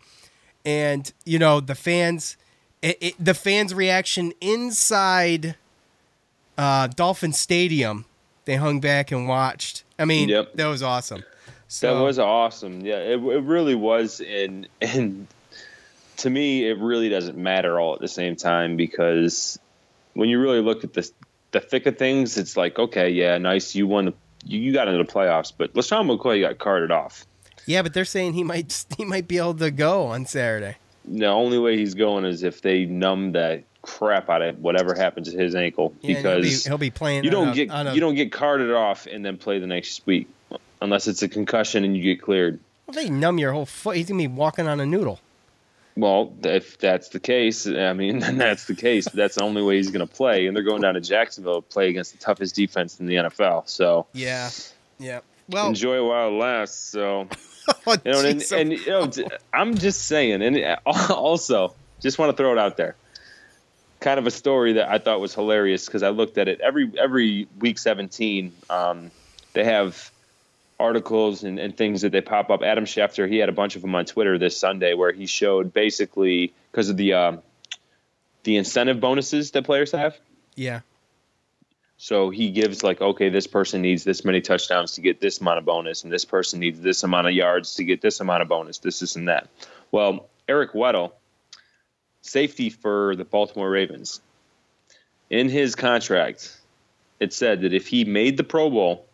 and 0.65 1.11
you 1.25 1.39
know 1.39 1.59
the 1.59 1.75
fans, 1.75 2.37
it, 2.81 2.97
it, 3.01 3.15
the 3.23 3.33
fans' 3.33 3.73
reaction 3.73 4.33
inside 4.41 5.55
uh, 6.57 6.87
Dolphin 6.87 7.33
Stadium. 7.33 8.05
They 8.45 8.55
hung 8.55 8.79
back 8.79 9.11
and 9.11 9.27
watched. 9.27 9.83
I 9.99 10.05
mean, 10.05 10.29
Yep. 10.29 10.53
that 10.55 10.65
was 10.67 10.81
awesome. 10.81 11.23
That 11.81 11.91
was 11.93 12.19
awesome. 12.19 12.81
Yeah, 12.85 12.97
it, 12.97 13.13
it 13.19 13.43
really 13.43 13.75
was. 13.75 14.19
And 14.19 14.67
and 14.81 15.27
to 16.17 16.29
me, 16.29 16.67
it 16.69 16.77
really 16.79 17.09
doesn't 17.09 17.37
matter 17.37 17.79
all 17.79 17.93
at 17.93 17.99
the 18.01 18.07
same 18.07 18.35
time 18.35 18.75
because 18.77 19.57
when 20.13 20.27
you 20.29 20.39
really 20.41 20.61
look 20.61 20.83
at 20.83 20.93
the 20.93 21.09
the 21.51 21.59
thick 21.59 21.85
of 21.85 21.97
things, 21.97 22.37
it's 22.37 22.55
like, 22.57 22.79
okay, 22.79 23.09
yeah, 23.09 23.37
nice, 23.37 23.75
you 23.75 23.85
won, 23.85 24.05
the, 24.05 24.13
you, 24.45 24.59
you 24.59 24.71
got 24.73 24.87
into 24.87 25.03
the 25.03 25.11
playoffs, 25.11 25.51
but 25.55 25.73
LeSean 25.73 26.07
McCoy 26.09 26.41
got 26.41 26.57
carted 26.59 26.91
off. 26.91 27.25
Yeah, 27.65 27.81
but 27.81 27.93
they're 27.93 28.05
saying 28.05 28.33
he 28.33 28.43
might 28.43 28.85
he 28.97 29.05
might 29.05 29.27
be 29.27 29.37
able 29.37 29.53
to 29.55 29.71
go 29.71 30.07
on 30.07 30.25
Saturday. 30.25 30.77
The 31.05 31.25
only 31.27 31.57
way 31.57 31.77
he's 31.77 31.93
going 31.95 32.25
is 32.25 32.43
if 32.43 32.61
they 32.61 32.85
numb 32.85 33.31
that 33.31 33.63
crap 33.81 34.29
out 34.29 34.41
of 34.43 34.59
whatever 34.59 34.93
happens 34.93 35.31
to 35.31 35.37
his 35.37 35.55
ankle 35.55 35.93
Yeah, 36.01 36.17
and 36.17 36.25
he'll 36.25 36.35
be- 36.35 36.41
because 36.43 36.65
he'll 36.65 36.77
be, 36.77 36.91
playing. 36.91 37.23
you 37.23 37.31
don't 37.31 37.49
a- 37.49 37.53
get 37.55 37.69
a- 37.71 37.91
you 37.93 37.99
don't 37.99 38.15
get 38.15 38.31
carted 38.31 38.71
off 38.71 39.07
and 39.07 39.25
then 39.25 39.37
play 39.37 39.57
the 39.59 39.65
next 39.67 40.05
week 40.05 40.27
unless 40.81 41.07
it's 41.07 41.23
a 41.23 41.27
concussion 41.27 41.83
and 41.83 41.97
you 41.97 42.03
get 42.03 42.21
cleared. 42.21 42.59
Well, 42.87 42.93
they 42.95 43.09
numb 43.09 43.37
your 43.39 43.51
whole 43.53 43.65
foot. 43.65 43.97
He's 43.97 44.07
gonna 44.09 44.17
be 44.19 44.27
walking 44.27 44.67
on 44.67 44.79
a 44.79 44.85
noodle. 44.85 45.19
Well, 45.97 46.31
if 46.43 46.77
that's 46.77 47.09
the 47.09 47.19
case, 47.19 47.67
I 47.67 47.93
mean, 47.93 48.19
then 48.19 48.37
that's 48.37 48.65
the 48.65 48.75
case. 48.75 49.09
That's 49.09 49.35
the 49.35 49.43
only 49.43 49.61
way 49.61 49.75
he's 49.77 49.91
going 49.91 50.07
to 50.07 50.13
play. 50.13 50.47
And 50.47 50.55
they're 50.55 50.63
going 50.63 50.81
down 50.81 50.93
to 50.93 51.01
Jacksonville 51.01 51.61
to 51.61 51.67
play 51.67 51.89
against 51.89 52.13
the 52.13 52.17
toughest 52.17 52.55
defense 52.55 52.99
in 53.01 53.07
the 53.07 53.15
NFL. 53.15 53.67
So 53.67 54.07
Yeah, 54.13 54.49
yeah. 54.99 55.19
Well, 55.49 55.67
enjoy 55.67 56.01
while 56.07 56.29
it 56.29 56.31
lasts. 56.31 56.77
So, 56.77 57.27
oh, 57.87 57.97
you 58.05 58.11
know, 58.11 58.25
and, 58.25 58.43
and 58.51 58.71
you 58.71 58.87
know, 58.87 59.11
I'm 59.53 59.77
just 59.77 60.05
saying, 60.05 60.41
and 60.41 60.77
also, 60.85 61.75
just 61.99 62.17
want 62.17 62.35
to 62.35 62.37
throw 62.37 62.51
it 62.51 62.57
out 62.57 62.77
there. 62.77 62.95
Kind 63.99 64.19
of 64.19 64.25
a 64.25 64.31
story 64.31 64.73
that 64.73 64.89
I 64.89 64.97
thought 64.97 65.19
was 65.19 65.35
hilarious 65.35 65.85
because 65.85 66.03
I 66.03 66.09
looked 66.09 66.37
at 66.37 66.47
it 66.47 66.59
every 66.61 66.91
every 66.97 67.47
week 67.59 67.77
17. 67.77 68.51
Um, 68.69 69.11
they 69.53 69.63
have 69.63 70.11
articles 70.79 71.43
and, 71.43 71.59
and 71.59 71.77
things 71.77 72.01
that 72.01 72.11
they 72.11 72.21
pop 72.21 72.49
up. 72.49 72.63
Adam 72.63 72.85
Schefter, 72.85 73.29
he 73.29 73.37
had 73.37 73.49
a 73.49 73.51
bunch 73.51 73.75
of 73.75 73.83
them 73.83 73.93
on 73.93 74.05
Twitter 74.05 74.39
this 74.39 74.57
Sunday 74.57 74.95
where 74.95 75.11
he 75.11 75.27
showed 75.27 75.73
basically 75.73 76.51
because 76.71 76.89
of 76.89 76.97
the 76.97 77.13
um, 77.13 77.41
the 78.43 78.57
incentive 78.57 78.99
bonuses 78.99 79.51
that 79.51 79.63
players 79.63 79.91
have. 79.91 80.17
yeah, 80.55 80.81
So 82.03 82.31
he 82.31 82.49
gives 82.49 82.81
like, 82.81 82.99
okay, 82.99 83.29
this 83.29 83.45
person 83.45 83.83
needs 83.83 84.03
this 84.03 84.25
many 84.25 84.41
touchdowns 84.41 84.93
to 84.93 85.01
get 85.01 85.21
this 85.21 85.39
amount 85.39 85.59
of 85.59 85.65
bonus, 85.65 86.03
and 86.03 86.11
this 86.11 86.25
person 86.25 86.59
needs 86.59 86.81
this 86.81 87.03
amount 87.03 87.27
of 87.27 87.33
yards 87.33 87.75
to 87.75 87.83
get 87.83 88.01
this 88.01 88.19
amount 88.19 88.41
of 88.41 88.47
bonus, 88.47 88.79
this, 88.79 89.01
this, 89.01 89.15
and 89.15 89.27
that. 89.27 89.47
Well, 89.91 90.27
Eric 90.47 90.73
Weddle, 90.73 91.11
safety 92.23 92.71
for 92.71 93.15
the 93.15 93.23
Baltimore 93.23 93.69
Ravens, 93.69 94.19
in 95.29 95.47
his 95.47 95.75
contract, 95.75 96.59
it 97.19 97.33
said 97.33 97.61
that 97.61 97.71
if 97.71 97.85
he 97.85 98.03
made 98.03 98.35
the 98.35 98.43
Pro 98.43 98.71
Bowl 98.71 99.05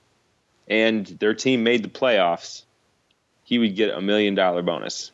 and 0.70 1.06
their 1.06 1.34
team 1.34 1.66
made 1.66 1.84
the 1.84 1.90
playoffs, 1.90 2.64
he 3.44 3.60
would 3.60 3.76
get 3.76 3.94
a 3.94 4.00
million 4.00 4.34
dollar 4.34 4.62
bonus. 4.62 5.12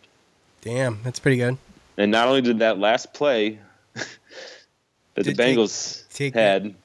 damn, 0.61 1.01
that's 1.01 1.17
pretty 1.17 1.37
good. 1.37 1.57
And 1.97 2.11
not 2.11 2.27
only 2.27 2.41
did 2.41 2.59
that 2.59 2.77
last 2.77 3.15
play 3.15 3.57
that 3.95 4.05
the 5.15 5.23
Did 5.23 5.37
take- 5.37 5.57
Bengals 5.57 6.07
take 6.13 6.35
had 6.35 6.75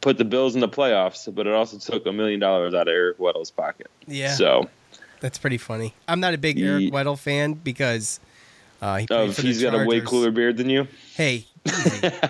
put 0.00 0.18
the 0.18 0.24
Bills 0.24 0.54
in 0.54 0.60
the 0.60 0.68
playoffs, 0.68 1.32
but 1.34 1.46
it 1.46 1.52
also 1.52 1.78
took 1.78 2.06
a 2.06 2.12
million 2.12 2.40
dollars 2.40 2.74
out 2.74 2.88
of 2.88 2.92
Eric 2.92 3.18
Weddle's 3.18 3.50
pocket. 3.50 3.90
Yeah, 4.06 4.32
So 4.34 4.68
that's 5.20 5.38
pretty 5.38 5.58
funny. 5.58 5.94
I'm 6.08 6.20
not 6.20 6.34
a 6.34 6.38
big 6.38 6.58
Ye- 6.58 6.66
Eric 6.66 6.84
Weddle 6.92 7.18
fan 7.18 7.54
because 7.54 8.20
uh, 8.82 8.98
he 8.98 9.06
oh, 9.10 9.30
for 9.30 9.42
the 9.42 9.46
he's 9.48 9.62
got 9.62 9.74
a 9.74 9.84
way 9.84 10.00
cooler 10.00 10.30
beard 10.30 10.56
than 10.56 10.70
you. 10.70 10.88
Hey, 11.14 11.46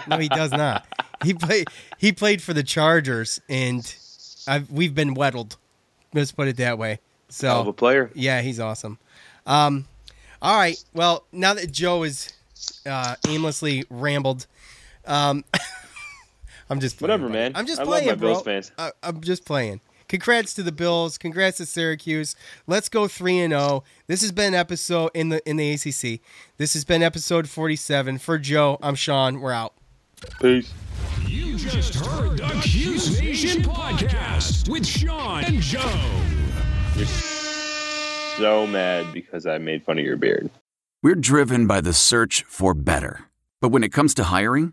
no, 0.09 0.19
he 0.19 0.29
does 0.29 0.51
not. 0.53 0.87
He 1.23 1.35
played. 1.35 1.69
He 1.99 2.13
played 2.13 2.43
for 2.43 2.53
the 2.53 2.63
Chargers, 2.63 3.41
and 3.49 3.95
I've 4.49 4.71
we've 4.71 4.95
been 4.95 5.15
weddled. 5.15 5.57
Let's 6.13 6.33
put 6.33 6.49
it 6.49 6.57
that 6.57 6.79
way. 6.79 6.99
So 7.29 7.49
Hell 7.49 7.61
of 7.61 7.67
a 7.69 7.73
player. 7.73 8.11
Yeah, 8.15 8.43
he's 8.43 8.59
awesome. 8.59 8.99
Um, 9.47 9.87
all 10.43 10.57
right. 10.57 10.83
Well, 10.95 11.25
now 11.31 11.55
that 11.55 11.71
Joe 11.71 12.03
is 12.03 12.33
uh, 12.85 13.15
aimlessly 13.29 13.85
rambled, 13.91 14.47
um, 15.07 15.45
I'm 16.71 16.81
just 16.81 16.99
playing, 16.99 17.11
Whatever, 17.11 17.29
buddy. 17.29 17.39
man. 17.39 17.53
I'm 17.57 17.67
just 17.67 17.81
I 17.81 17.85
love 17.85 17.91
playing, 17.93 18.09
my 18.09 18.15
bro. 18.15 18.29
Bills 18.35 18.43
fans. 18.45 18.73
I, 18.79 18.93
I'm 19.03 19.21
just 19.21 19.45
playing. 19.45 19.81
Congrats 20.09 20.55
to 20.55 20.63
the 20.63 20.73
Bills. 20.73 21.19
Congrats 21.19 21.59
to 21.59 21.67
Syracuse. 21.67 22.35
Let's 22.67 22.89
go 22.89 23.07
three 23.09 23.39
and 23.39 23.53
zero. 23.53 23.85
This 24.07 24.23
has 24.23 24.33
been 24.33 24.55
episode 24.55 25.11
in 25.15 25.29
the 25.29 25.49
in 25.49 25.57
the 25.57 25.73
ACC. 25.73 26.21
This 26.57 26.73
has 26.75 26.85
been 26.85 27.03
episode 27.03 27.49
47. 27.49 28.19
For 28.19 28.39
Joe, 28.39 28.79
I'm 28.83 28.95
Sean. 28.95 29.41
We're 29.41 29.53
out. 29.53 29.75
Peace. 30.41 30.73
You 31.27 31.57
just 31.57 31.95
heard 31.95 32.39
the 32.39 32.61
Cuse 32.63 33.21
Nation 33.21 33.63
podcast 33.63 34.69
with 34.69 34.87
Sean 34.87 35.45
and 35.45 35.61
Joe. 35.61 35.81
You're 36.97 37.07
so 37.07 38.67
mad 38.67 39.13
because 39.13 39.47
I 39.47 39.59
made 39.59 39.85
fun 39.85 39.99
of 39.99 40.05
your 40.05 40.17
beard. 40.17 40.51
We're 41.03 41.15
driven 41.15 41.67
by 41.67 41.81
the 41.81 41.93
search 41.93 42.43
for 42.45 42.75
better. 42.75 43.25
But 43.61 43.69
when 43.69 43.85
it 43.85 43.91
comes 43.93 44.13
to 44.15 44.25
hiring, 44.25 44.73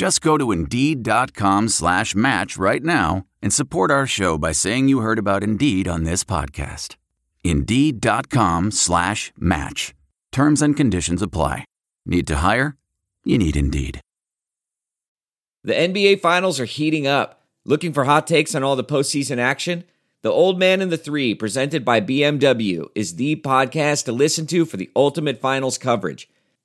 Just 0.00 0.22
go 0.22 0.38
to 0.38 0.50
Indeed.com 0.50 1.68
slash 1.68 2.14
match 2.14 2.56
right 2.56 2.82
now 2.82 3.26
and 3.42 3.52
support 3.52 3.90
our 3.90 4.06
show 4.06 4.38
by 4.38 4.50
saying 4.50 4.88
you 4.88 5.00
heard 5.00 5.18
about 5.18 5.44
Indeed 5.44 5.86
on 5.86 6.04
this 6.04 6.24
podcast. 6.24 6.96
Indeed.com 7.44 8.70
slash 8.70 9.30
match. 9.36 9.94
Terms 10.32 10.62
and 10.62 10.74
conditions 10.74 11.20
apply. 11.20 11.66
Need 12.06 12.26
to 12.28 12.36
hire? 12.36 12.78
You 13.26 13.36
need 13.36 13.58
Indeed. 13.58 14.00
The 15.64 15.74
NBA 15.74 16.20
Finals 16.22 16.58
are 16.58 16.64
heating 16.64 17.06
up. 17.06 17.42
Looking 17.66 17.92
for 17.92 18.04
hot 18.04 18.26
takes 18.26 18.54
on 18.54 18.64
all 18.64 18.76
the 18.76 18.82
postseason 18.82 19.36
action? 19.36 19.84
The 20.22 20.32
Old 20.32 20.58
Man 20.58 20.80
and 20.80 20.90
the 20.90 20.96
Three, 20.96 21.34
presented 21.34 21.84
by 21.84 22.00
BMW, 22.00 22.88
is 22.94 23.16
the 23.16 23.36
podcast 23.36 24.06
to 24.06 24.12
listen 24.12 24.46
to 24.46 24.64
for 24.64 24.78
the 24.78 24.90
ultimate 24.96 25.42
finals 25.42 25.76
coverage. 25.76 26.26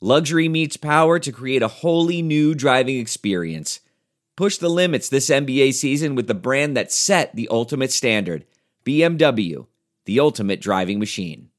Luxury 0.00 0.48
meets 0.48 0.76
power 0.76 1.18
to 1.18 1.32
create 1.32 1.60
a 1.60 1.68
wholly 1.68 2.22
new 2.22 2.54
driving 2.54 2.98
experience. 2.98 3.80
Push 4.36 4.58
the 4.58 4.68
limits 4.68 5.08
this 5.08 5.28
NBA 5.28 5.74
season 5.74 6.14
with 6.14 6.28
the 6.28 6.34
brand 6.34 6.76
that 6.76 6.92
set 6.92 7.34
the 7.34 7.48
ultimate 7.50 7.90
standard 7.90 8.44
BMW, 8.84 9.66
the 10.04 10.20
ultimate 10.20 10.60
driving 10.60 10.98
machine. 10.98 11.50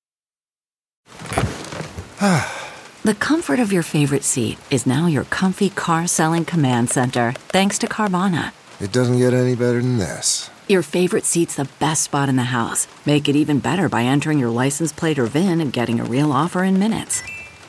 The 3.02 3.16
comfort 3.16 3.60
of 3.62 3.72
your 3.72 3.82
favorite 3.82 4.26
seat 4.26 4.60
is 4.70 4.86
now 4.86 5.08
your 5.08 5.24
comfy 5.24 5.70
car 5.70 6.06
selling 6.06 6.44
command 6.44 6.90
center, 6.90 7.32
thanks 7.48 7.80
to 7.80 7.88
Carvana. 7.88 8.52
It 8.82 8.92
doesn't 8.92 9.18
get 9.18 9.34
any 9.34 9.56
better 9.56 9.82
than 9.82 10.00
this. 10.00 10.50
Your 10.68 10.82
favorite 10.82 11.24
seat's 11.24 11.56
the 11.56 11.70
best 11.80 12.04
spot 12.04 12.28
in 12.28 12.36
the 12.36 12.44
house. 12.44 12.88
Make 13.06 13.30
it 13.30 13.38
even 13.38 13.60
better 13.60 13.88
by 13.88 14.04
entering 14.04 14.38
your 14.38 14.50
license 14.50 14.92
plate 14.92 15.18
or 15.18 15.28
VIN 15.28 15.62
and 15.62 15.72
getting 15.72 16.02
a 16.02 16.04
real 16.04 16.34
offer 16.34 16.62
in 16.62 16.78
minutes. 16.78 17.24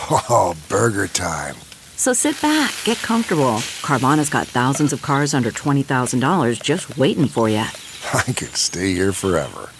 Oh, 0.00 0.56
burger 0.68 1.08
time. 1.08 1.56
So 1.96 2.12
sit 2.12 2.40
back, 2.40 2.72
get 2.84 2.98
comfortable. 2.98 3.56
Carvana's 3.82 4.30
got 4.30 4.46
thousands 4.46 4.92
of 4.92 5.02
cars 5.02 5.34
under 5.34 5.50
$20,000 5.50 6.62
just 6.62 6.96
waiting 6.96 7.26
for 7.26 7.48
you. 7.48 7.58
I 8.14 8.22
could 8.22 8.56
stay 8.56 8.92
here 8.92 9.12
forever. 9.12 9.70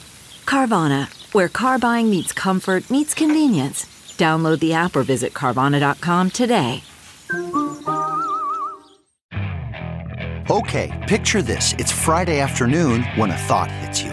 Carvana, 0.44 1.08
where 1.32 1.48
car 1.48 1.78
buying 1.78 2.10
meets 2.10 2.32
comfort, 2.32 2.90
meets 2.90 3.14
convenience. 3.14 3.84
Download 4.18 4.58
the 4.58 4.72
app 4.74 4.96
or 4.96 5.02
visit 5.04 5.32
Carvana.com 5.32 6.30
today. 6.30 6.82
Okay, 10.50 11.04
picture 11.06 11.42
this. 11.42 11.74
It's 11.74 11.92
Friday 11.92 12.40
afternoon 12.40 13.04
when 13.16 13.30
a 13.30 13.36
thought 13.36 13.70
hits 13.70 14.02
you. 14.02 14.12